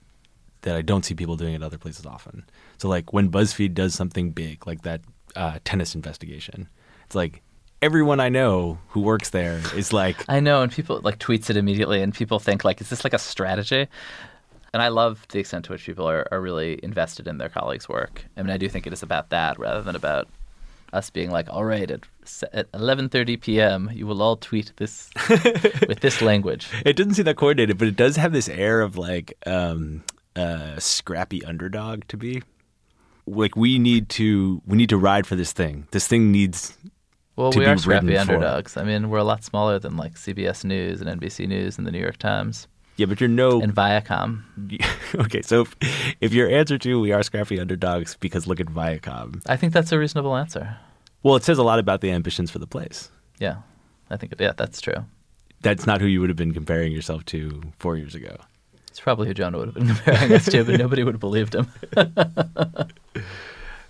that 0.63 0.77
I 0.77 0.83
don't 0.83 1.05
see 1.05 1.15
people 1.15 1.37
doing 1.37 1.55
at 1.55 1.63
other 1.63 1.79
places 1.79 2.07
often. 2.07 2.45
So, 2.79 2.89
like 2.89 3.13
when 3.13 3.31
BuzzFeed 3.31 3.75
does 3.75 3.95
something 3.95 4.31
big, 4.31 4.67
like 4.67 4.83
that 4.83 5.01
uh, 5.35 5.59
tennis 5.65 5.95
investigation, 5.95 6.69
it's 7.05 7.15
like 7.15 7.43
everyone 7.87 8.19
I 8.19 8.29
know 8.29 8.79
who 8.89 9.01
works 9.01 9.31
there 9.31 9.63
is 9.77 9.93
like 9.93 10.17
I 10.29 10.41
know, 10.41 10.61
and 10.61 10.73
people 10.73 11.01
like 11.05 11.21
tweets 11.21 11.49
it 11.49 11.57
immediately, 11.57 12.03
and 12.03 12.13
people 12.13 12.41
think 12.41 12.65
like, 12.65 12.81
is 12.81 12.91
this 12.91 13.05
like 13.05 13.13
a 13.13 13.19
strategy? 13.19 13.87
And 14.75 14.83
I 14.83 14.89
love 14.89 15.25
the 15.29 15.39
extent 15.39 15.67
to 15.67 15.73
which 15.73 15.87
people 15.87 16.07
are, 16.07 16.27
are 16.33 16.41
really 16.41 16.81
invested 16.83 17.29
in 17.29 17.39
their 17.39 17.49
colleagues' 17.49 17.89
work. 17.89 18.25
I 18.37 18.43
mean, 18.43 18.51
I 18.51 18.57
do 18.57 18.69
think 18.69 18.89
it 18.89 18.93
is 18.93 19.05
about 19.05 19.31
that 19.31 19.57
rather 19.59 19.83
than 19.83 19.95
about 19.95 20.29
us 20.93 21.11
being 21.11 21.31
like, 21.31 21.49
all 21.49 21.65
right, 21.65 21.89
at, 21.89 22.01
at 22.53 22.71
11:30 22.73 23.41
p.m., 23.41 23.91
you 23.95 24.05
will 24.05 24.21
all 24.21 24.37
tweet 24.37 24.73
this 24.79 25.09
with 25.29 26.01
this 26.01 26.21
language. 26.21 26.69
It 26.85 26.97
doesn't 26.97 27.15
seem 27.15 27.25
that 27.27 27.37
coordinated, 27.37 27.79
but 27.79 27.87
it 27.87 27.97
does 27.97 28.17
have 28.17 28.33
this 28.33 28.49
air 28.49 28.81
of 28.81 28.99
like 28.99 29.33
um, 29.47 30.03
a 30.35 30.81
scrappy 30.81 31.45
underdog 31.45 32.03
to 32.09 32.17
be. 32.17 32.43
Like 33.29 33.55
we 33.55 33.79
need 33.79 34.09
to 34.11 34.61
we 34.67 34.77
need 34.77 34.89
to 34.89 34.99
ride 34.99 35.25
for 35.29 35.37
this 35.37 35.53
thing. 35.53 35.87
This 35.93 36.09
thing 36.09 36.33
needs 36.33 36.77
well, 37.37 37.53
we 37.53 37.67
are 37.67 37.77
scrappy 37.77 38.09
written 38.09 38.27
for. 38.27 38.35
underdogs. 38.35 38.77
I 38.77 38.85
mean, 38.85 39.11
we're 39.11 39.19
a 39.19 39.25
lot 39.25 39.45
smaller 39.45 39.79
than 39.79 39.97
like 39.97 40.15
CBS 40.15 40.65
News 40.65 41.01
and 41.01 41.21
NBC 41.21 41.47
News 41.47 41.79
and 41.79 41.87
the 41.87 41.93
New 41.93 42.01
York 42.01 42.17
Times 42.17 42.67
Yeah, 42.97 43.07
but 43.07 43.21
you're 43.21 43.29
no 43.29 43.61
and 43.61 43.75
Viacom. 43.75 44.43
okay. 45.27 45.43
So 45.43 45.63
if, 45.63 45.77
if 46.21 46.33
your 46.33 46.49
answer 46.49 46.79
to 46.79 47.01
we 47.01 47.13
are 47.13 47.23
scrappy 47.23 47.61
underdogs 47.61 48.17
because 48.17 48.47
look 48.47 48.61
at 48.61 48.67
Viacom, 48.67 49.43
I 49.47 49.57
think 49.57 49.73
that's 49.73 49.93
a 49.93 49.99
reasonable 49.99 50.37
answer. 50.37 50.77
well, 51.23 51.37
it 51.37 51.45
says 51.45 51.59
a 51.59 51.63
lot 51.63 51.79
about 51.79 52.01
the 52.01 52.11
ambitions 52.11 52.51
for 52.51 52.59
the 52.59 52.67
place. 52.67 53.11
Yeah, 53.39 53.57
I 54.11 54.17
think 54.17 54.35
yeah, 54.39 54.53
that's 54.57 54.81
true. 54.81 55.05
That's 55.61 55.87
not 55.87 56.01
who 56.01 56.07
you 56.07 56.21
would 56.21 56.31
have 56.31 56.37
been 56.37 56.53
comparing 56.55 56.93
yourself 56.93 57.25
to 57.27 57.63
four 57.79 57.97
years 57.97 58.15
ago. 58.15 58.37
It's 58.89 59.01
probably 59.01 59.27
who 59.29 59.35
Jonah 59.35 59.59
would 59.59 59.69
have 59.69 59.75
been 59.75 59.87
comparing 59.95 60.33
us 60.33 60.47
to, 60.47 60.65
but 60.65 60.79
nobody 60.79 61.05
would 61.05 61.15
have 61.15 61.21
believed 61.21 61.55
him. 61.55 61.71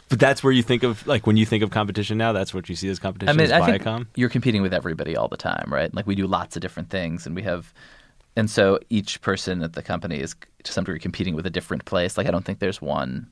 But 0.09 0.21
that's 0.21 0.43
where 0.45 0.53
you 0.53 0.63
think 0.63 0.83
of 0.85 1.05
like 1.07 1.27
when 1.27 1.37
you 1.37 1.45
think 1.45 1.63
of 1.65 1.71
competition 1.71 2.17
now. 2.17 2.33
That's 2.33 2.55
what 2.55 2.69
you 2.69 2.77
see 2.77 2.89
as 2.89 2.99
competition. 2.99 3.39
I 3.39 3.43
mean, 3.43 3.53
I 3.53 3.79
think 3.79 4.07
you're 4.15 4.29
competing 4.29 4.63
with 4.63 4.73
everybody 4.73 5.17
all 5.17 5.29
the 5.29 5.37
time, 5.37 5.67
right? 5.69 5.93
Like 5.93 6.07
we 6.07 6.15
do 6.15 6.27
lots 6.27 6.57
of 6.57 6.63
different 6.63 6.91
things, 6.91 7.27
and 7.27 7.35
we 7.35 7.43
have, 7.43 7.75
and 8.37 8.49
so 8.49 8.79
each 8.89 9.21
person 9.21 9.63
at 9.63 9.73
the 9.73 9.83
company 9.83 10.21
is 10.21 10.37
to 10.63 10.73
some 10.73 10.85
degree 10.85 11.01
competing 11.01 11.35
with 11.35 11.45
a 11.45 11.51
different 11.51 11.85
place. 11.87 12.17
Like 12.17 12.29
I 12.29 12.31
don't 12.31 12.45
think 12.45 12.61
there's 12.61 12.81
one. 12.81 13.29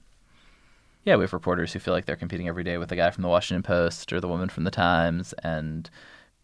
Yeah, 1.04 1.16
we 1.16 1.24
have 1.24 1.32
reporters 1.32 1.72
who 1.72 1.78
feel 1.78 1.94
like 1.94 2.06
they're 2.06 2.16
competing 2.16 2.48
every 2.48 2.64
day 2.64 2.78
with 2.78 2.88
the 2.88 2.96
guy 2.96 3.10
from 3.10 3.22
the 3.22 3.28
Washington 3.28 3.62
Post 3.62 4.12
or 4.12 4.20
the 4.20 4.28
woman 4.28 4.48
from 4.48 4.64
the 4.64 4.70
Times, 4.72 5.32
and 5.44 5.88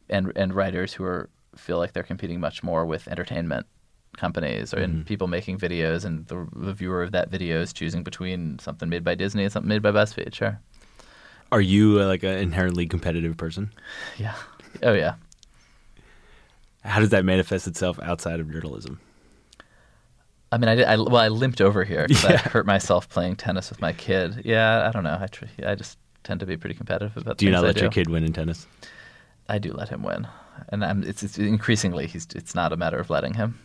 and 0.09 0.33
and 0.37 0.55
writers 0.55 0.93
who 0.93 1.03
are 1.05 1.29
feel 1.57 1.79
like 1.79 1.93
they're 1.93 2.05
competing 2.05 2.39
much 2.39 2.63
more 2.63 2.87
with 2.87 3.09
entertainment 3.09 3.67
companies 4.21 4.75
or 4.75 4.79
and 4.79 5.07
people 5.07 5.27
making 5.27 5.59
videos, 5.59 6.05
and 6.05 6.27
the, 6.27 6.47
the 6.55 6.73
viewer 6.75 7.03
of 7.03 7.13
that 7.13 7.31
video 7.31 7.61
is 7.61 7.73
choosing 7.73 8.05
between 8.05 8.59
something 8.59 8.89
made 8.89 9.03
by 9.03 9.15
Disney 9.15 9.43
and 9.45 9.53
something 9.53 9.69
made 9.69 9.83
by 9.83 9.91
BuzzFeed. 9.91 10.35
Sure. 10.35 10.61
Are 11.51 11.61
you 11.61 12.01
uh, 12.01 12.07
like 12.07 12.23
an 12.23 12.39
inherently 12.39 12.87
competitive 12.87 13.37
person? 13.37 13.73
Yeah. 14.19 14.35
Oh 14.83 14.93
yeah. 14.93 15.15
How 16.85 17.01
does 17.01 17.11
that 17.11 17.25
manifest 17.25 17.67
itself 17.67 17.99
outside 18.03 18.41
of 18.41 18.51
journalism? 18.53 19.01
I 20.53 20.59
mean, 20.59 20.69
I, 20.69 20.75
did, 20.75 20.87
I 20.87 20.97
well, 20.97 21.17
I 21.17 21.29
limped 21.29 21.61
over 21.61 21.85
here 21.85 22.07
because 22.09 22.25
I 22.25 22.37
hurt 22.37 22.67
myself 22.67 23.09
playing 23.09 23.37
tennis 23.37 23.71
with 23.71 23.81
my 23.81 23.93
kid. 23.93 24.43
Yeah, 24.45 24.87
I 24.89 24.93
don't 24.93 25.05
know. 25.05 25.19
I 25.21 25.27
tr- 25.27 25.45
I 25.65 25.75
just 25.75 25.99
tend 26.25 26.41
to 26.41 26.47
be 26.47 26.57
pretty 26.57 26.75
competitive 26.75 27.17
about. 27.17 27.25
That. 27.25 27.39
Do 27.39 27.47
you 27.47 27.53
not 27.53 27.65
let 27.65 27.81
your 27.81 27.91
kid 27.91 28.09
win 28.09 28.25
in 28.25 28.33
tennis? 28.33 28.67
I 29.49 29.59
do 29.59 29.73
let 29.73 29.89
him 29.89 30.03
win, 30.03 30.27
and 30.69 30.85
I'm, 30.85 31.03
it's, 31.03 31.23
it's 31.23 31.39
increasingly 31.39 32.07
he's. 32.07 32.27
It's 32.35 32.55
not 32.55 32.73
a 32.73 32.77
matter 32.77 32.99
of 32.99 33.11
letting 33.11 33.35
him. 33.35 33.59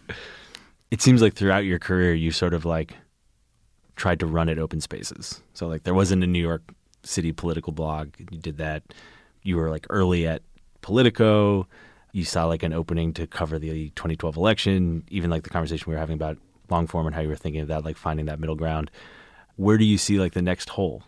It 0.96 1.02
seems 1.02 1.22
like 1.22 1.34
throughout 1.34 1.66
your 1.66 1.78
career, 1.78 2.14
you 2.14 2.32
sort 2.32 2.54
of 2.54 2.64
like 2.64 2.96
tried 3.98 4.18
to 4.22 4.26
run 4.26 4.48
at 4.48 4.58
open 4.58 4.80
spaces. 4.80 5.42
So 5.54 5.68
like 5.68 5.84
there 5.84 5.94
wasn't 5.94 6.24
a 6.24 6.26
New 6.26 6.40
York 6.40 6.64
City 7.04 7.34
political 7.34 7.74
blog. 7.74 8.14
You 8.18 8.38
did 8.38 8.60
that. 8.60 8.82
You 9.44 9.58
were 9.58 9.70
like 9.70 9.86
early 9.90 10.26
at 10.26 10.42
Politico. 10.80 11.68
You 12.14 12.24
saw 12.24 12.46
like 12.46 12.64
an 12.64 12.72
opening 12.72 13.12
to 13.16 13.28
cover 13.28 13.60
the 13.60 13.90
2012 13.90 14.38
election. 14.38 15.04
Even 15.10 15.30
like 15.30 15.44
the 15.44 15.50
conversation 15.50 15.84
we 15.90 15.96
were 15.96 16.00
having 16.00 16.14
about 16.14 16.38
long 16.70 16.88
form 16.88 17.06
and 17.08 17.14
how 17.14 17.20
you 17.20 17.28
were 17.28 17.36
thinking 17.36 17.60
of 17.60 17.68
that, 17.68 17.84
like 17.84 17.98
finding 17.98 18.28
that 18.28 18.40
middle 18.40 18.56
ground. 18.56 18.90
Where 19.58 19.78
do 19.78 19.84
you 19.84 19.98
see 19.98 20.18
like 20.18 20.32
the 20.32 20.42
next 20.42 20.70
hole? 20.70 21.04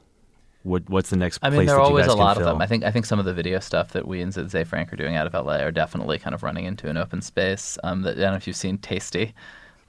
What 0.64 0.90
what's 0.90 1.12
the 1.12 1.16
next? 1.16 1.40
I 1.42 1.50
mean, 1.50 1.60
place 1.60 1.70
there 1.70 1.78
are 1.78 1.82
always 1.82 2.08
a 2.08 2.14
lot 2.14 2.36
of 2.36 2.44
fill? 2.44 2.52
them. 2.52 2.62
I 2.62 2.68
think 2.68 2.84
I 2.84 2.92
think 2.92 3.06
some 3.06 3.20
of 3.20 3.26
the 3.26 3.34
video 3.34 3.60
stuff 3.60 3.94
that 3.94 4.06
we 4.06 4.20
and 4.20 4.34
Ze 4.34 4.66
Frank 4.66 4.92
are 4.92 4.98
doing 4.98 5.16
out 5.16 5.28
of 5.28 5.34
LA 5.34 5.60
are 5.60 5.72
definitely 5.72 6.20
kind 6.20 6.34
of 6.34 6.44
running 6.44 6.66
into 6.66 6.90
an 6.90 6.98
open 6.98 7.22
space. 7.22 7.78
Um, 7.86 8.02
that, 8.02 8.18
I 8.18 8.20
don't 8.20 8.32
know 8.32 8.36
if 8.36 8.48
you've 8.48 8.58
seen 8.58 8.78
Tasty, 8.80 9.34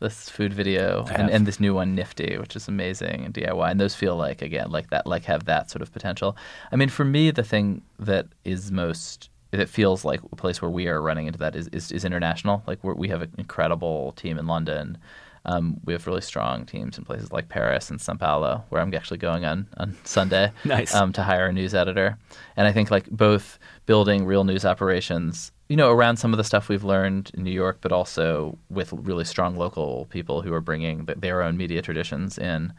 this 0.01 0.29
food 0.29 0.53
video, 0.53 1.05
and, 1.15 1.31
and 1.31 1.47
this 1.47 1.59
new 1.61 1.75
one 1.75 1.95
Nifty, 1.95 2.37
which 2.39 2.55
is 2.57 2.69
amazing 2.69 3.25
and 3.25 3.35
DIY, 3.35 3.71
and 3.71 3.81
those 3.81 3.95
feel 3.95 4.17
like 4.17 4.43
again 4.43 4.71
like 4.71 4.91
that, 4.91 5.07
like 5.07 5.25
have 5.25 5.45
that 5.47 5.71
sort 5.71 5.83
of 5.83 5.93
potential. 5.93 6.37
I 6.73 6.77
mean, 6.77 6.89
for 6.89 7.05
me, 7.05 7.31
the 7.31 7.43
thing 7.43 7.83
that 7.99 8.27
is 8.45 8.71
most 8.71 9.31
that 9.51 9.69
feels 9.69 10.05
like 10.05 10.21
a 10.31 10.37
place 10.37 10.61
where 10.61 10.71
we 10.71 10.89
are 10.89 11.01
running 11.01 11.27
into 11.27 11.39
that 11.39 11.57
is 11.57 11.69
is, 11.69 11.91
is 11.93 12.05
international. 12.05 12.63
Like 12.67 12.83
we're, 12.85 12.95
we 12.95 13.09
have 13.09 13.23
an 13.23 13.33
incredible 13.39 14.13
team 14.13 14.39
in 14.39 14.47
London. 14.47 14.99
Um, 15.45 15.81
we 15.85 15.95
have 15.95 16.07
really 16.07 16.21
strong 16.21 16.67
teams 16.67 16.99
in 16.99 17.05
places 17.05 17.33
like 17.33 17.49
Paris 17.49 17.89
and 17.91 17.99
Sao 18.01 18.15
Paulo, 18.15 18.65
where 18.69 18.83
I'm 18.83 18.93
actually 18.93 19.19
going 19.19 19.47
on 19.47 19.67
on 19.79 19.97
Sunday 20.05 20.53
Nice. 20.65 20.95
um, 20.95 21.13
to 21.15 21.23
hire 21.23 21.47
a 21.47 21.53
news 21.53 21.75
editor. 21.75 22.19
And 22.57 22.67
I 22.67 22.73
think 22.73 22.91
like 22.91 23.09
both 23.09 23.59
building 23.87 24.27
real 24.27 24.45
news 24.45 24.67
operations, 24.67 25.53
you 25.69 25.77
know, 25.77 25.91
around 25.91 26.17
some 26.17 26.33
of 26.33 26.39
the 26.39 26.45
stuff 26.45 26.69
we've 26.69 26.85
learned 26.85 27.31
in 27.35 27.45
New 27.45 27.51
York, 27.51 27.79
but 27.81 27.93
also 27.93 28.59
with 28.71 28.93
really 28.93 29.25
strong 29.25 29.57
local 29.57 30.07
people 30.07 30.43
who 30.43 30.53
are 30.53 30.61
bringing 30.61 31.07
th- 31.07 31.19
their 31.19 31.43
own 31.43 31.57
media 31.57 31.83
traditions 31.83 32.39
in, 32.39 32.73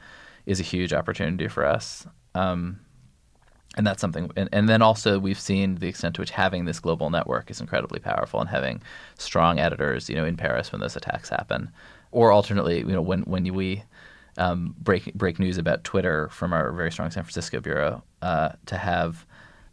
is 0.45 0.59
a 0.59 0.63
huge 0.63 0.91
opportunity 0.91 1.47
for 1.47 1.65
us. 1.65 2.07
Um, 2.33 2.79
and 3.77 3.85
that's 3.85 4.01
something 4.01 4.31
and, 4.35 4.49
and 4.51 4.67
then 4.67 4.81
also 4.81 5.19
we've 5.19 5.39
seen 5.39 5.75
the 5.75 5.87
extent 5.87 6.15
to 6.15 6.21
which 6.21 6.31
having 6.31 6.65
this 6.65 6.79
global 6.79 7.09
network 7.09 7.51
is 7.51 7.61
incredibly 7.61 7.99
powerful 7.99 8.39
and 8.39 8.49
having 8.49 8.81
strong 9.17 9.59
editors 9.59 10.09
you 10.09 10.15
know 10.15 10.25
in 10.25 10.35
paris 10.35 10.71
when 10.71 10.81
those 10.81 10.95
attacks 10.95 11.29
happen 11.29 11.69
or 12.11 12.31
alternately 12.31 12.79
you 12.79 12.87
know 12.87 13.01
when 13.01 13.21
when 13.23 13.43
we 13.53 13.83
um, 14.37 14.75
break 14.79 15.13
break 15.13 15.39
news 15.39 15.57
about 15.57 15.83
twitter 15.83 16.29
from 16.29 16.51
our 16.51 16.71
very 16.71 16.91
strong 16.91 17.11
san 17.11 17.23
francisco 17.23 17.59
bureau 17.59 18.03
uh, 18.21 18.49
to 18.65 18.77
have 18.77 19.25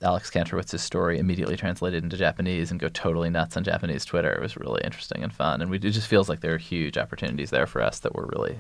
alex 0.03 0.31
kantrowitz's 0.31 0.83
story 0.83 1.19
immediately 1.19 1.57
translated 1.57 2.05
into 2.05 2.17
japanese 2.17 2.71
and 2.71 2.81
go 2.81 2.89
totally 2.89 3.31
nuts 3.31 3.57
on 3.57 3.65
japanese 3.65 4.05
twitter 4.05 4.33
it 4.33 4.41
was 4.41 4.57
really 4.57 4.81
interesting 4.85 5.23
and 5.23 5.33
fun 5.33 5.61
and 5.61 5.71
we, 5.71 5.77
it 5.79 5.91
just 5.91 6.09
feels 6.09 6.29
like 6.29 6.41
there 6.41 6.55
are 6.55 6.59
huge 6.59 6.99
opportunities 6.99 7.51
there 7.51 7.67
for 7.67 7.81
us 7.81 8.01
that 8.01 8.15
were 8.15 8.29
really 8.37 8.59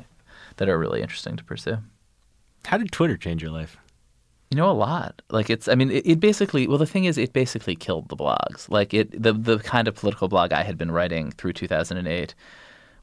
that 0.56 0.68
are 0.68 0.78
really 0.78 1.02
interesting 1.02 1.36
to 1.36 1.44
pursue 1.44 1.78
How 2.66 2.78
did 2.78 2.92
Twitter 2.92 3.16
change 3.16 3.42
your 3.42 3.52
life? 3.52 3.76
You 4.50 4.56
know, 4.56 4.70
a 4.70 4.72
lot. 4.72 5.22
Like 5.30 5.50
it's. 5.50 5.66
I 5.68 5.74
mean, 5.74 5.90
it, 5.90 6.06
it 6.06 6.20
basically. 6.20 6.66
Well, 6.68 6.78
the 6.78 6.86
thing 6.86 7.04
is, 7.04 7.18
it 7.18 7.32
basically 7.32 7.74
killed 7.74 8.08
the 8.08 8.16
blogs. 8.16 8.68
Like 8.68 8.94
it, 8.94 9.10
the 9.20 9.32
the 9.32 9.58
kind 9.58 9.88
of 9.88 9.96
political 9.96 10.28
blog 10.28 10.52
I 10.52 10.62
had 10.62 10.78
been 10.78 10.92
writing 10.92 11.32
through 11.32 11.54
2008 11.54 12.34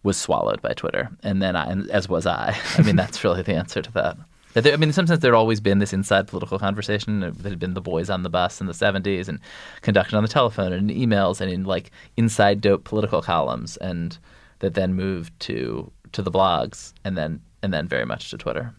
was 0.03 0.17
swallowed 0.17 0.61
by 0.61 0.73
Twitter, 0.73 1.09
and 1.21 1.41
then 1.41 1.55
I, 1.55 1.69
and 1.69 1.89
as 1.91 2.07
was 2.07 2.25
I. 2.25 2.57
I 2.77 2.81
mean, 2.81 2.95
that's 3.01 3.23
really 3.23 3.41
the 3.41 3.55
answer 3.55 3.81
to 3.81 3.91
that. 3.91 4.17
That 4.53 4.67
I 4.67 4.75
mean, 4.77 4.89
in 4.89 4.93
some 4.93 5.07
sense, 5.07 5.21
there 5.21 5.31
had 5.31 5.37
always 5.37 5.59
been 5.59 5.79
this 5.79 5.93
inside 5.93 6.27
political 6.27 6.59
conversation. 6.59 7.19
There 7.19 7.31
had 7.43 7.59
been 7.59 7.73
the 7.73 7.81
boys 7.81 8.09
on 8.09 8.23
the 8.23 8.29
bus 8.29 8.61
in 8.61 8.67
the 8.67 8.73
70s 8.73 9.27
and 9.27 9.39
conducted 9.81 10.15
on 10.15 10.23
the 10.23 10.29
telephone 10.29 10.71
and 10.71 10.91
in 10.91 10.97
emails 10.97 11.41
and 11.41 11.51
in 11.51 11.63
like 11.63 11.91
inside 12.17 12.61
dope 12.61 12.83
political 12.83 13.21
columns, 13.21 13.77
and 13.77 14.17
that 14.59 14.75
then 14.75 14.93
moved 14.93 15.37
to 15.41 15.91
to 16.11 16.21
the 16.21 16.31
blogs 16.31 16.93
and 17.03 17.17
then 17.17 17.41
and 17.61 17.73
then 17.73 17.87
very 17.87 18.05
much 18.05 18.29
to 18.29 18.37
Twitter. 18.37 18.73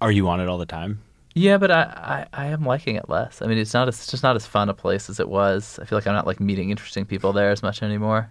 Are 0.00 0.10
you 0.12 0.28
on 0.28 0.40
it 0.40 0.48
all 0.48 0.58
the 0.58 0.66
time? 0.66 1.00
Yeah, 1.34 1.58
but 1.58 1.70
I, 1.70 2.26
I, 2.32 2.44
I 2.44 2.46
am 2.46 2.64
liking 2.64 2.94
it 2.94 3.08
less. 3.08 3.42
I 3.42 3.46
mean, 3.46 3.58
it's 3.58 3.74
not 3.74 3.88
as, 3.88 3.96
it's 3.96 4.10
just 4.10 4.22
not 4.22 4.36
as 4.36 4.46
fun 4.46 4.68
a 4.68 4.74
place 4.74 5.10
as 5.10 5.18
it 5.18 5.28
was. 5.28 5.80
I 5.82 5.84
feel 5.84 5.98
like 5.98 6.06
I'm 6.06 6.14
not 6.14 6.28
like 6.28 6.38
meeting 6.38 6.70
interesting 6.70 7.04
people 7.04 7.32
there 7.32 7.50
as 7.50 7.62
much 7.62 7.82
anymore. 7.82 8.30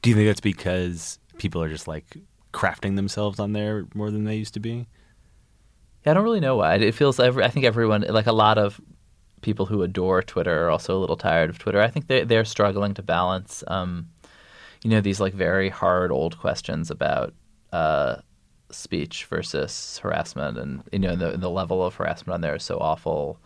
Do 0.00 0.10
you 0.10 0.16
think 0.16 0.28
that's 0.28 0.40
because 0.40 1.18
people 1.36 1.62
are 1.62 1.68
just 1.68 1.86
like 1.86 2.16
crafting 2.52 2.96
themselves 2.96 3.38
on 3.38 3.52
there 3.52 3.86
more 3.94 4.10
than 4.10 4.24
they 4.24 4.36
used 4.36 4.54
to 4.54 4.60
be? 4.60 4.86
Yeah, 6.04 6.12
I 6.12 6.14
don't 6.14 6.24
really 6.24 6.40
know 6.40 6.56
why. 6.56 6.74
It 6.76 6.94
feels 6.94 7.18
every, 7.18 7.44
I 7.44 7.48
think 7.48 7.64
everyone 7.64 8.04
like 8.08 8.26
a 8.26 8.32
lot 8.32 8.58
of 8.58 8.80
people 9.40 9.66
who 9.66 9.82
adore 9.82 10.22
Twitter 10.22 10.64
are 10.66 10.70
also 10.70 10.96
a 10.96 11.00
little 11.00 11.16
tired 11.16 11.50
of 11.50 11.58
Twitter. 11.58 11.80
I 11.80 11.88
think 11.88 12.06
they 12.06 12.24
they're 12.24 12.44
struggling 12.44 12.94
to 12.94 13.02
balance 13.02 13.64
um, 13.68 14.08
you 14.82 14.90
know 14.90 15.00
these 15.00 15.20
like 15.20 15.34
very 15.34 15.68
hard 15.70 16.12
old 16.12 16.38
questions 16.38 16.90
about 16.90 17.34
uh, 17.72 18.16
speech 18.70 19.24
versus 19.26 19.98
harassment 20.02 20.58
and 20.58 20.82
you 20.92 20.98
know 20.98 21.16
the 21.16 21.36
the 21.36 21.50
level 21.50 21.84
of 21.84 21.94
harassment 21.94 22.34
on 22.34 22.40
there 22.40 22.56
is 22.56 22.62
so 22.64 22.78
awful 22.78 23.38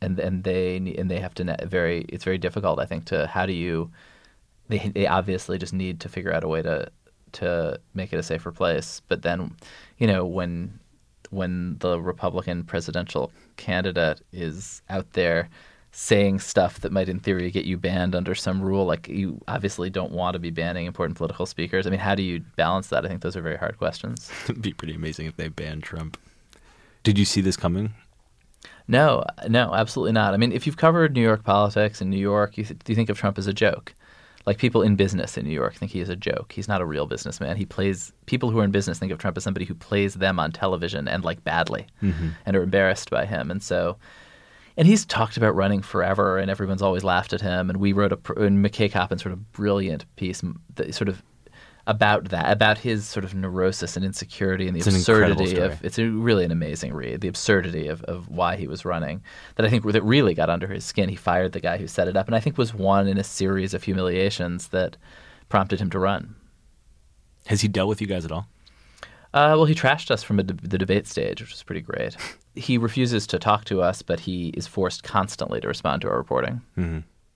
and 0.00 0.18
and 0.18 0.44
they 0.44 0.76
and 0.76 1.10
they 1.10 1.20
have 1.20 1.34
to 1.34 1.56
very 1.66 2.04
it's 2.08 2.24
very 2.24 2.38
difficult 2.38 2.78
I 2.78 2.86
think 2.86 3.06
to 3.06 3.26
how 3.26 3.46
do 3.46 3.52
you 3.52 3.90
they 4.68 4.78
they 4.94 5.06
obviously 5.06 5.58
just 5.58 5.72
need 5.72 6.00
to 6.00 6.08
figure 6.08 6.32
out 6.32 6.44
a 6.44 6.48
way 6.48 6.62
to 6.62 6.90
to 7.32 7.78
make 7.94 8.12
it 8.12 8.18
a 8.18 8.22
safer 8.22 8.52
place. 8.52 9.02
But 9.08 9.22
then, 9.22 9.56
you 9.98 10.06
know, 10.06 10.24
when 10.24 10.78
when 11.30 11.76
the 11.78 12.00
Republican 12.00 12.64
presidential 12.64 13.32
candidate 13.56 14.20
is 14.32 14.82
out 14.88 15.12
there 15.12 15.48
saying 15.90 16.38
stuff 16.38 16.80
that 16.80 16.92
might 16.92 17.08
in 17.08 17.18
theory 17.18 17.50
get 17.50 17.64
you 17.64 17.76
banned 17.76 18.14
under 18.14 18.34
some 18.34 18.60
rule, 18.60 18.84
like 18.84 19.08
you 19.08 19.40
obviously 19.48 19.90
don't 19.90 20.12
want 20.12 20.34
to 20.34 20.38
be 20.38 20.50
banning 20.50 20.86
important 20.86 21.16
political 21.16 21.46
speakers. 21.46 21.86
I 21.86 21.90
mean, 21.90 22.00
how 22.00 22.14
do 22.14 22.22
you 22.22 22.40
balance 22.56 22.88
that? 22.88 23.04
I 23.04 23.08
think 23.08 23.22
those 23.22 23.36
are 23.36 23.42
very 23.42 23.56
hard 23.56 23.78
questions. 23.78 24.30
It'd 24.44 24.62
be 24.62 24.72
pretty 24.72 24.94
amazing 24.94 25.26
if 25.26 25.36
they 25.36 25.48
banned 25.48 25.82
Trump. 25.82 26.18
Did 27.02 27.18
you 27.18 27.24
see 27.24 27.40
this 27.40 27.56
coming? 27.56 27.94
No, 28.86 29.24
no, 29.48 29.74
absolutely 29.74 30.12
not. 30.12 30.34
I 30.34 30.36
mean, 30.36 30.52
if 30.52 30.66
you've 30.66 30.76
covered 30.76 31.14
New 31.14 31.22
York 31.22 31.44
politics 31.44 32.00
in 32.00 32.10
New 32.10 32.18
York, 32.18 32.56
you, 32.56 32.64
th- 32.64 32.80
you 32.86 32.94
think 32.94 33.10
of 33.10 33.18
Trump 33.18 33.38
as 33.38 33.46
a 33.46 33.52
joke. 33.52 33.94
Like 34.46 34.58
people 34.58 34.82
in 34.82 34.96
business 34.96 35.36
in 35.36 35.44
New 35.44 35.52
York 35.52 35.74
think 35.74 35.92
he 35.92 36.00
is 36.00 36.08
a 36.08 36.16
joke. 36.16 36.52
He's 36.52 36.68
not 36.68 36.80
a 36.80 36.86
real 36.86 37.06
businessman. 37.06 37.56
He 37.56 37.66
plays 37.66 38.12
people 38.26 38.50
who 38.50 38.58
are 38.60 38.64
in 38.64 38.70
business 38.70 38.98
think 38.98 39.12
of 39.12 39.18
Trump 39.18 39.36
as 39.36 39.44
somebody 39.44 39.66
who 39.66 39.74
plays 39.74 40.14
them 40.14 40.38
on 40.38 40.52
television 40.52 41.06
and 41.06 41.24
like 41.24 41.44
badly 41.44 41.86
mm-hmm. 42.02 42.30
and 42.46 42.56
are 42.56 42.62
embarrassed 42.62 43.10
by 43.10 43.26
him. 43.26 43.50
And 43.50 43.62
so, 43.62 43.98
and 44.76 44.86
he's 44.86 45.04
talked 45.04 45.36
about 45.36 45.56
running 45.56 45.82
forever, 45.82 46.38
and 46.38 46.50
everyone's 46.50 46.82
always 46.82 47.02
laughed 47.02 47.32
at 47.32 47.40
him. 47.40 47.68
And 47.68 47.78
we 47.78 47.92
wrote 47.92 48.12
a 48.12 48.18
and 48.40 48.64
McKay 48.64 48.90
Coppin 48.90 49.18
sort 49.18 49.32
of 49.32 49.52
brilliant 49.52 50.04
piece 50.16 50.42
that 50.76 50.94
sort 50.94 51.08
of 51.08 51.22
about 51.88 52.26
that, 52.26 52.52
about 52.52 52.76
his 52.78 53.06
sort 53.06 53.24
of 53.24 53.34
neurosis 53.34 53.96
and 53.96 54.04
insecurity 54.04 54.68
and 54.68 54.76
the 54.76 54.78
It's 54.78 54.86
an 54.86 54.94
absurdity 54.94 55.56
of 55.56 55.82
it's 55.82 55.98
a, 55.98 56.04
really 56.04 56.44
an 56.44 56.52
amazing 56.52 56.92
read. 56.92 57.22
The 57.22 57.28
absurdity 57.28 57.88
of, 57.88 58.04
of 58.04 58.28
why 58.28 58.56
he 58.56 58.68
was 58.68 58.84
running 58.84 59.22
that 59.56 59.64
I 59.64 59.70
think 59.70 59.84
that 59.84 60.02
really 60.02 60.34
got 60.34 60.50
under 60.50 60.66
his 60.66 60.84
skin. 60.84 61.08
He 61.08 61.16
fired 61.16 61.52
the 61.52 61.60
guy 61.60 61.78
who 61.78 61.88
set 61.88 62.06
it 62.06 62.16
up, 62.16 62.26
and 62.26 62.36
I 62.36 62.40
think 62.40 62.58
was 62.58 62.74
one 62.74 63.08
in 63.08 63.16
a 63.16 63.24
series 63.24 63.72
of 63.72 63.82
humiliations 63.82 64.68
that 64.68 64.98
prompted 65.48 65.80
him 65.80 65.88
to 65.90 65.98
run. 65.98 66.36
Has 67.46 67.62
he 67.62 67.68
dealt 67.68 67.88
with 67.88 68.02
you 68.02 68.06
guys 68.06 68.26
at 68.26 68.32
all? 68.32 68.46
Uh, 69.32 69.56
well, 69.56 69.64
he 69.64 69.74
trashed 69.74 70.10
us 70.10 70.22
from 70.22 70.38
a 70.38 70.42
de- 70.42 70.68
the 70.68 70.78
debate 70.78 71.06
stage, 71.06 71.40
which 71.40 71.50
was 71.50 71.62
pretty 71.64 71.80
great. 71.82 72.16
He 72.54 72.76
refuses 72.76 73.24
to 73.28 73.38
talk 73.38 73.66
to 73.66 73.82
us, 73.82 74.02
but 74.02 74.18
he 74.18 74.48
is 74.48 74.66
forced 74.66 75.04
constantly 75.04 75.60
to 75.60 75.68
respond 75.68 76.02
to 76.02 76.08
our 76.08 76.16
reporting. 76.16 76.60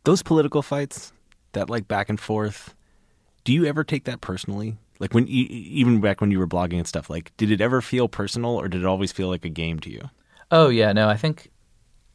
Those 0.02 0.20
political 0.20 0.62
fights, 0.62 1.12
that 1.52 1.70
like 1.70 1.86
back 1.86 2.08
and 2.08 2.18
forth, 2.18 2.74
do 3.44 3.52
you 3.52 3.64
ever 3.66 3.84
take 3.84 4.04
that 4.04 4.20
personally? 4.20 4.76
Like 4.98 5.14
when 5.14 5.26
e- 5.26 5.48
even 5.50 6.00
back 6.00 6.20
when 6.20 6.30
you 6.30 6.38
were 6.38 6.46
blogging 6.46 6.78
and 6.78 6.86
stuff, 6.86 7.10
like 7.10 7.36
did 7.36 7.50
it 7.50 7.60
ever 7.60 7.80
feel 7.80 8.08
personal 8.08 8.50
or 8.52 8.68
did 8.68 8.82
it 8.82 8.86
always 8.86 9.12
feel 9.12 9.28
like 9.28 9.44
a 9.44 9.48
game 9.48 9.80
to 9.80 9.90
you? 9.90 10.10
Oh 10.50 10.68
yeah, 10.68 10.92
no, 10.92 11.08
I 11.08 11.16
think 11.16 11.50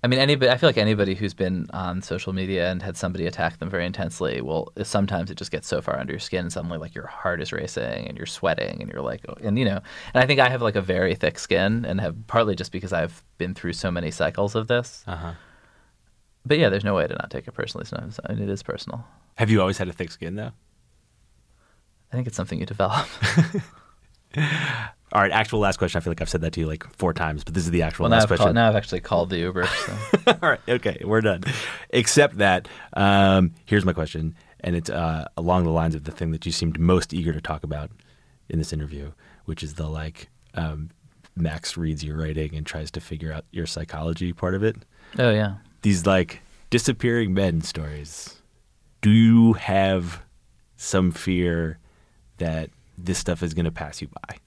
I 0.03 0.07
mean 0.07 0.19
anybody 0.19 0.49
I 0.49 0.57
feel 0.57 0.69
like 0.69 0.78
anybody 0.78 1.15
who's 1.15 1.34
been 1.34 1.67
on 1.73 2.01
social 2.01 2.32
media 2.32 2.71
and 2.71 2.82
had 2.82 2.95
somebody 2.95 3.25
attack 3.25 3.57
them 3.57 3.69
very 3.69 3.86
intensely 3.86 4.41
will 4.41 4.71
sometimes 4.84 5.30
it 5.30 5.36
just 5.36 5.51
gets 5.51 5.67
so 5.67 5.82
far 5.82 5.99
under 5.99 6.13
your 6.13 6.19
skin 6.19 6.41
and 6.41 6.53
suddenly 6.53 6.78
like 6.78 6.95
your 6.95 7.07
heart 7.07 7.41
is 7.41 7.51
racing 7.51 8.07
and 8.07 8.15
you're 8.15 8.25
sweating 8.25 8.82
and 8.82 8.89
you're 8.89 9.01
like 9.01 9.25
oh, 9.28 9.36
and 9.41 9.59
you 9.59 9.65
know 9.65 9.82
and 10.13 10.23
I 10.23 10.25
think 10.25 10.39
I 10.39 10.49
have 10.49 10.61
like 10.61 10.75
a 10.75 10.82
very 10.82 11.15
thick 11.15 11.39
skin 11.39 11.84
and 11.84 11.99
have 11.99 12.15
partly 12.28 12.55
just 12.55 12.71
because 12.71 12.93
I've 12.93 13.21
been 13.38 13.53
through 13.53 13.73
so 13.73 13.91
many 13.91 14.11
cycles 14.11 14.55
of 14.55 14.67
this. 14.67 15.03
Uh-huh. 15.07 15.34
But 16.45 16.59
yeah, 16.59 16.69
there's 16.69 16.86
no 16.86 16.95
way 16.95 17.05
to 17.05 17.13
not 17.13 17.30
take 17.30 17.49
it 17.49 17.53
personally 17.53 17.86
sometimes. 17.86 18.17
I 18.25 18.34
mean, 18.34 18.43
it 18.43 18.49
is 18.49 18.63
personal. 18.63 19.05
Have 19.36 19.49
you 19.49 19.59
always 19.59 19.78
had 19.78 19.89
a 19.89 19.93
thick 19.93 20.11
skin 20.11 20.36
though? 20.36 20.51
I 22.12 22.16
think 22.16 22.28
it's 22.28 22.38
something 22.38 22.60
you 22.60 22.66
develop. 22.66 23.08
All 25.14 25.22
right, 25.22 25.32
actual 25.32 25.60
last 25.60 25.78
question. 25.78 25.97
I 25.97 26.01
feel 26.01 26.12
like 26.12 26.22
I've 26.22 26.30
said 26.30 26.41
that 26.41 26.51
to 26.53 26.60
you 26.60 26.68
like 26.68 26.86
four 26.95 27.14
times, 27.14 27.43
but 27.43 27.53
this 27.53 27.64
is 27.64 27.72
the 27.72 27.82
actual 27.82 28.03
well, 28.03 28.12
last 28.12 28.24
I've, 28.24 28.28
question. 28.28 28.45
called, 28.45 28.55
now 28.55 28.68
I've 28.68 28.76
actually 28.76 28.99
called 28.99 29.30
the 29.30 29.38
Uber. 29.38 29.66
So. 29.66 29.97
All 30.41 30.49
right, 30.49 30.60
okay, 30.68 31.01
we're 31.05 31.22
done. 31.22 31.43
Except 31.91 32.38
that, 32.39 32.68
um, 32.93 33.53
here's 33.66 33.86
my 33.86 33.93
question, 33.93 34.36
and 34.60 34.76
it's 34.76 34.89
uh, 34.89 35.26
along 35.38 35.64
the 35.64 35.72
lines 35.72 35.95
of 35.95 36.03
the 36.03 36.12
thing 36.12 36.32
that 36.32 36.45
you 36.45 36.51
seemed 36.51 36.78
most 36.78 37.14
eager 37.14 37.32
to 37.32 37.39
talk 37.39 37.64
about 37.64 37.89
in 38.49 38.60
this 38.60 38.74
interview, 38.74 39.12
which 39.45 39.64
is 39.64 39.76
the 39.76 39.88
like 39.88 40.30
um, 40.55 40.89
Max 41.38 41.78
reads 41.78 42.03
your 42.03 42.18
writing 42.18 42.55
and 42.55 42.66
tries 42.66 42.91
to 42.91 42.99
figure 42.99 43.32
out 43.32 43.45
your 43.51 43.66
psychology 43.66 44.34
part 44.34 44.55
of 44.55 44.64
it. 44.64 44.76
oh 45.20 45.30
yeah. 45.30 45.55
These 45.84 46.05
like 46.05 46.41
disappearing 46.70 47.34
men 47.34 47.62
stories. 47.62 48.41
Do 49.01 49.10
you 49.12 49.53
have 49.53 50.22
some 50.76 51.12
fear 51.12 51.80
that 52.38 52.69
this 52.97 53.17
stuff 53.17 53.43
is 53.43 53.53
going 53.53 53.65
to 53.65 53.71
pass 53.71 54.01
you 54.01 54.07
by? 54.07 54.38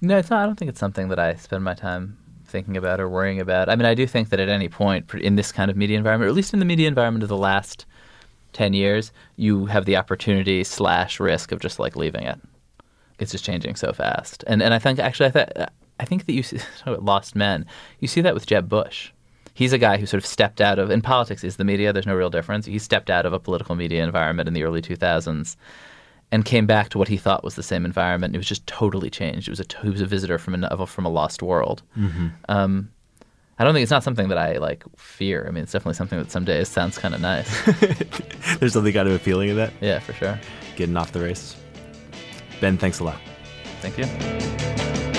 No, 0.00 0.18
it's 0.18 0.30
not. 0.30 0.42
I 0.42 0.46
don't 0.46 0.58
think 0.58 0.68
it's 0.68 0.78
something 0.78 1.08
that 1.08 1.18
I 1.18 1.34
spend 1.34 1.64
my 1.64 1.74
time 1.74 2.18
thinking 2.44 2.76
about 2.76 3.00
or 3.00 3.08
worrying 3.08 3.40
about. 3.40 3.68
I 3.68 3.76
mean, 3.76 3.86
I 3.86 3.94
do 3.94 4.06
think 4.06 4.30
that 4.30 4.40
at 4.40 4.48
any 4.48 4.68
point 4.68 5.12
in 5.14 5.36
this 5.36 5.52
kind 5.52 5.70
of 5.70 5.76
media 5.76 5.98
environment, 5.98 6.26
or 6.26 6.30
at 6.30 6.36
least 6.36 6.52
in 6.52 6.60
the 6.60 6.64
media 6.64 6.88
environment 6.88 7.22
of 7.22 7.28
the 7.28 7.36
last 7.36 7.84
ten 8.52 8.72
years, 8.72 9.12
you 9.36 9.66
have 9.66 9.84
the 9.84 9.96
opportunity 9.96 10.64
slash 10.64 11.20
risk 11.20 11.52
of 11.52 11.60
just 11.60 11.78
like 11.78 11.96
leaving 11.96 12.22
it. 12.22 12.40
It's 13.18 13.32
just 13.32 13.44
changing 13.44 13.74
so 13.74 13.92
fast, 13.92 14.44
and 14.46 14.62
and 14.62 14.72
I 14.72 14.78
think 14.78 14.98
actually 14.98 15.26
I 15.26 15.30
thought 15.30 15.72
I 16.00 16.04
think 16.04 16.26
that 16.26 16.32
you 16.32 16.42
see 16.42 16.60
lost 16.86 17.34
men. 17.34 17.66
You 17.98 18.08
see 18.08 18.20
that 18.20 18.34
with 18.34 18.46
Jeb 18.46 18.68
Bush. 18.68 19.10
He's 19.58 19.72
a 19.72 19.78
guy 19.78 19.96
who 19.96 20.06
sort 20.06 20.22
of 20.22 20.26
stepped 20.26 20.60
out 20.60 20.78
of, 20.78 20.88
and 20.88 21.02
politics 21.02 21.42
is 21.42 21.56
the 21.56 21.64
media. 21.64 21.92
There's 21.92 22.06
no 22.06 22.14
real 22.14 22.30
difference. 22.30 22.64
He 22.64 22.78
stepped 22.78 23.10
out 23.10 23.26
of 23.26 23.32
a 23.32 23.40
political 23.40 23.74
media 23.74 24.04
environment 24.04 24.46
in 24.46 24.54
the 24.54 24.62
early 24.62 24.80
2000s 24.80 25.56
and 26.30 26.44
came 26.44 26.64
back 26.64 26.90
to 26.90 26.98
what 26.98 27.08
he 27.08 27.16
thought 27.16 27.42
was 27.42 27.56
the 27.56 27.64
same 27.64 27.84
environment. 27.84 28.36
It 28.36 28.38
was 28.38 28.46
just 28.46 28.64
totally 28.68 29.10
changed. 29.10 29.48
It 29.48 29.50
was 29.50 29.58
a 29.58 29.64
he 29.82 29.90
was 29.90 30.00
a 30.00 30.06
visitor 30.06 30.38
from 30.38 30.62
a 30.62 30.86
from 30.86 31.06
a 31.06 31.08
lost 31.08 31.42
world. 31.42 31.82
Um, 32.48 32.92
I 33.58 33.64
don't 33.64 33.74
think 33.74 33.82
it's 33.82 33.90
not 33.90 34.04
something 34.04 34.28
that 34.28 34.38
I 34.38 34.58
like 34.58 34.84
fear. 34.96 35.44
I 35.48 35.50
mean, 35.50 35.64
it's 35.64 35.72
definitely 35.72 35.94
something 35.94 36.20
that 36.20 36.30
some 36.30 36.44
days 36.44 36.68
sounds 36.68 36.96
kind 36.96 37.12
of 37.12 37.20
nice. 37.20 37.50
There's 38.60 38.74
something 38.74 38.92
kind 38.92 39.08
of 39.08 39.14
a 39.14 39.18
feeling 39.18 39.50
of 39.50 39.56
that 39.56 39.72
yeah, 39.80 39.98
for 39.98 40.12
sure. 40.12 40.38
getting 40.76 40.96
off 40.96 41.10
the 41.10 41.20
race. 41.20 41.56
Ben, 42.60 42.78
thanks 42.78 43.00
a 43.00 43.04
lot. 43.04 43.18
Thank 43.80 43.98
you. 43.98 45.17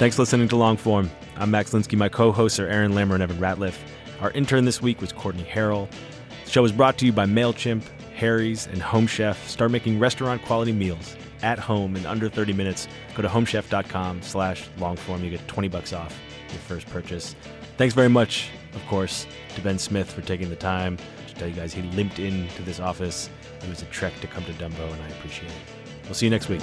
Thanks 0.00 0.16
for 0.16 0.22
listening 0.22 0.48
to 0.48 0.56
Longform. 0.56 1.10
I'm 1.36 1.50
Max 1.50 1.72
Linsky. 1.72 1.94
My 1.94 2.08
co-hosts 2.08 2.58
are 2.58 2.66
Aaron 2.66 2.92
Lammer 2.92 3.12
and 3.12 3.22
Evan 3.22 3.36
Ratliff. 3.36 3.76
Our 4.22 4.30
intern 4.30 4.64
this 4.64 4.80
week 4.80 4.98
was 5.02 5.12
Courtney 5.12 5.42
Harrell. 5.42 5.90
The 6.46 6.50
show 6.50 6.64
is 6.64 6.72
brought 6.72 6.96
to 7.00 7.04
you 7.04 7.12
by 7.12 7.26
MailChimp, 7.26 7.82
Harry's, 8.14 8.66
and 8.66 8.80
Home 8.80 9.06
Chef. 9.06 9.46
Start 9.46 9.70
making 9.70 9.98
restaurant 9.98 10.40
quality 10.46 10.72
meals 10.72 11.18
at 11.42 11.58
home 11.58 11.96
in 11.96 12.06
under 12.06 12.30
30 12.30 12.54
minutes. 12.54 12.88
Go 13.14 13.20
to 13.20 13.28
homechef.com 13.28 14.22
slash 14.22 14.70
longform. 14.78 15.22
You 15.22 15.28
get 15.28 15.46
20 15.48 15.68
bucks 15.68 15.92
off 15.92 16.18
your 16.48 16.60
first 16.60 16.86
purchase. 16.86 17.36
Thanks 17.76 17.94
very 17.94 18.08
much, 18.08 18.48
of 18.72 18.82
course, 18.86 19.26
to 19.54 19.60
Ben 19.60 19.78
Smith 19.78 20.10
for 20.10 20.22
taking 20.22 20.48
the 20.48 20.56
time. 20.56 20.96
To 21.28 21.34
tell 21.34 21.46
you 21.46 21.54
guys, 21.54 21.74
he 21.74 21.82
limped 21.82 22.18
into 22.18 22.62
this 22.62 22.80
office. 22.80 23.28
It 23.62 23.68
was 23.68 23.82
a 23.82 23.86
trek 23.86 24.18
to 24.22 24.26
come 24.26 24.44
to 24.44 24.52
Dumbo, 24.52 24.90
and 24.90 25.02
I 25.02 25.08
appreciate 25.08 25.50
it. 25.50 25.58
We'll 26.04 26.14
see 26.14 26.24
you 26.24 26.30
next 26.30 26.48
week. 26.48 26.62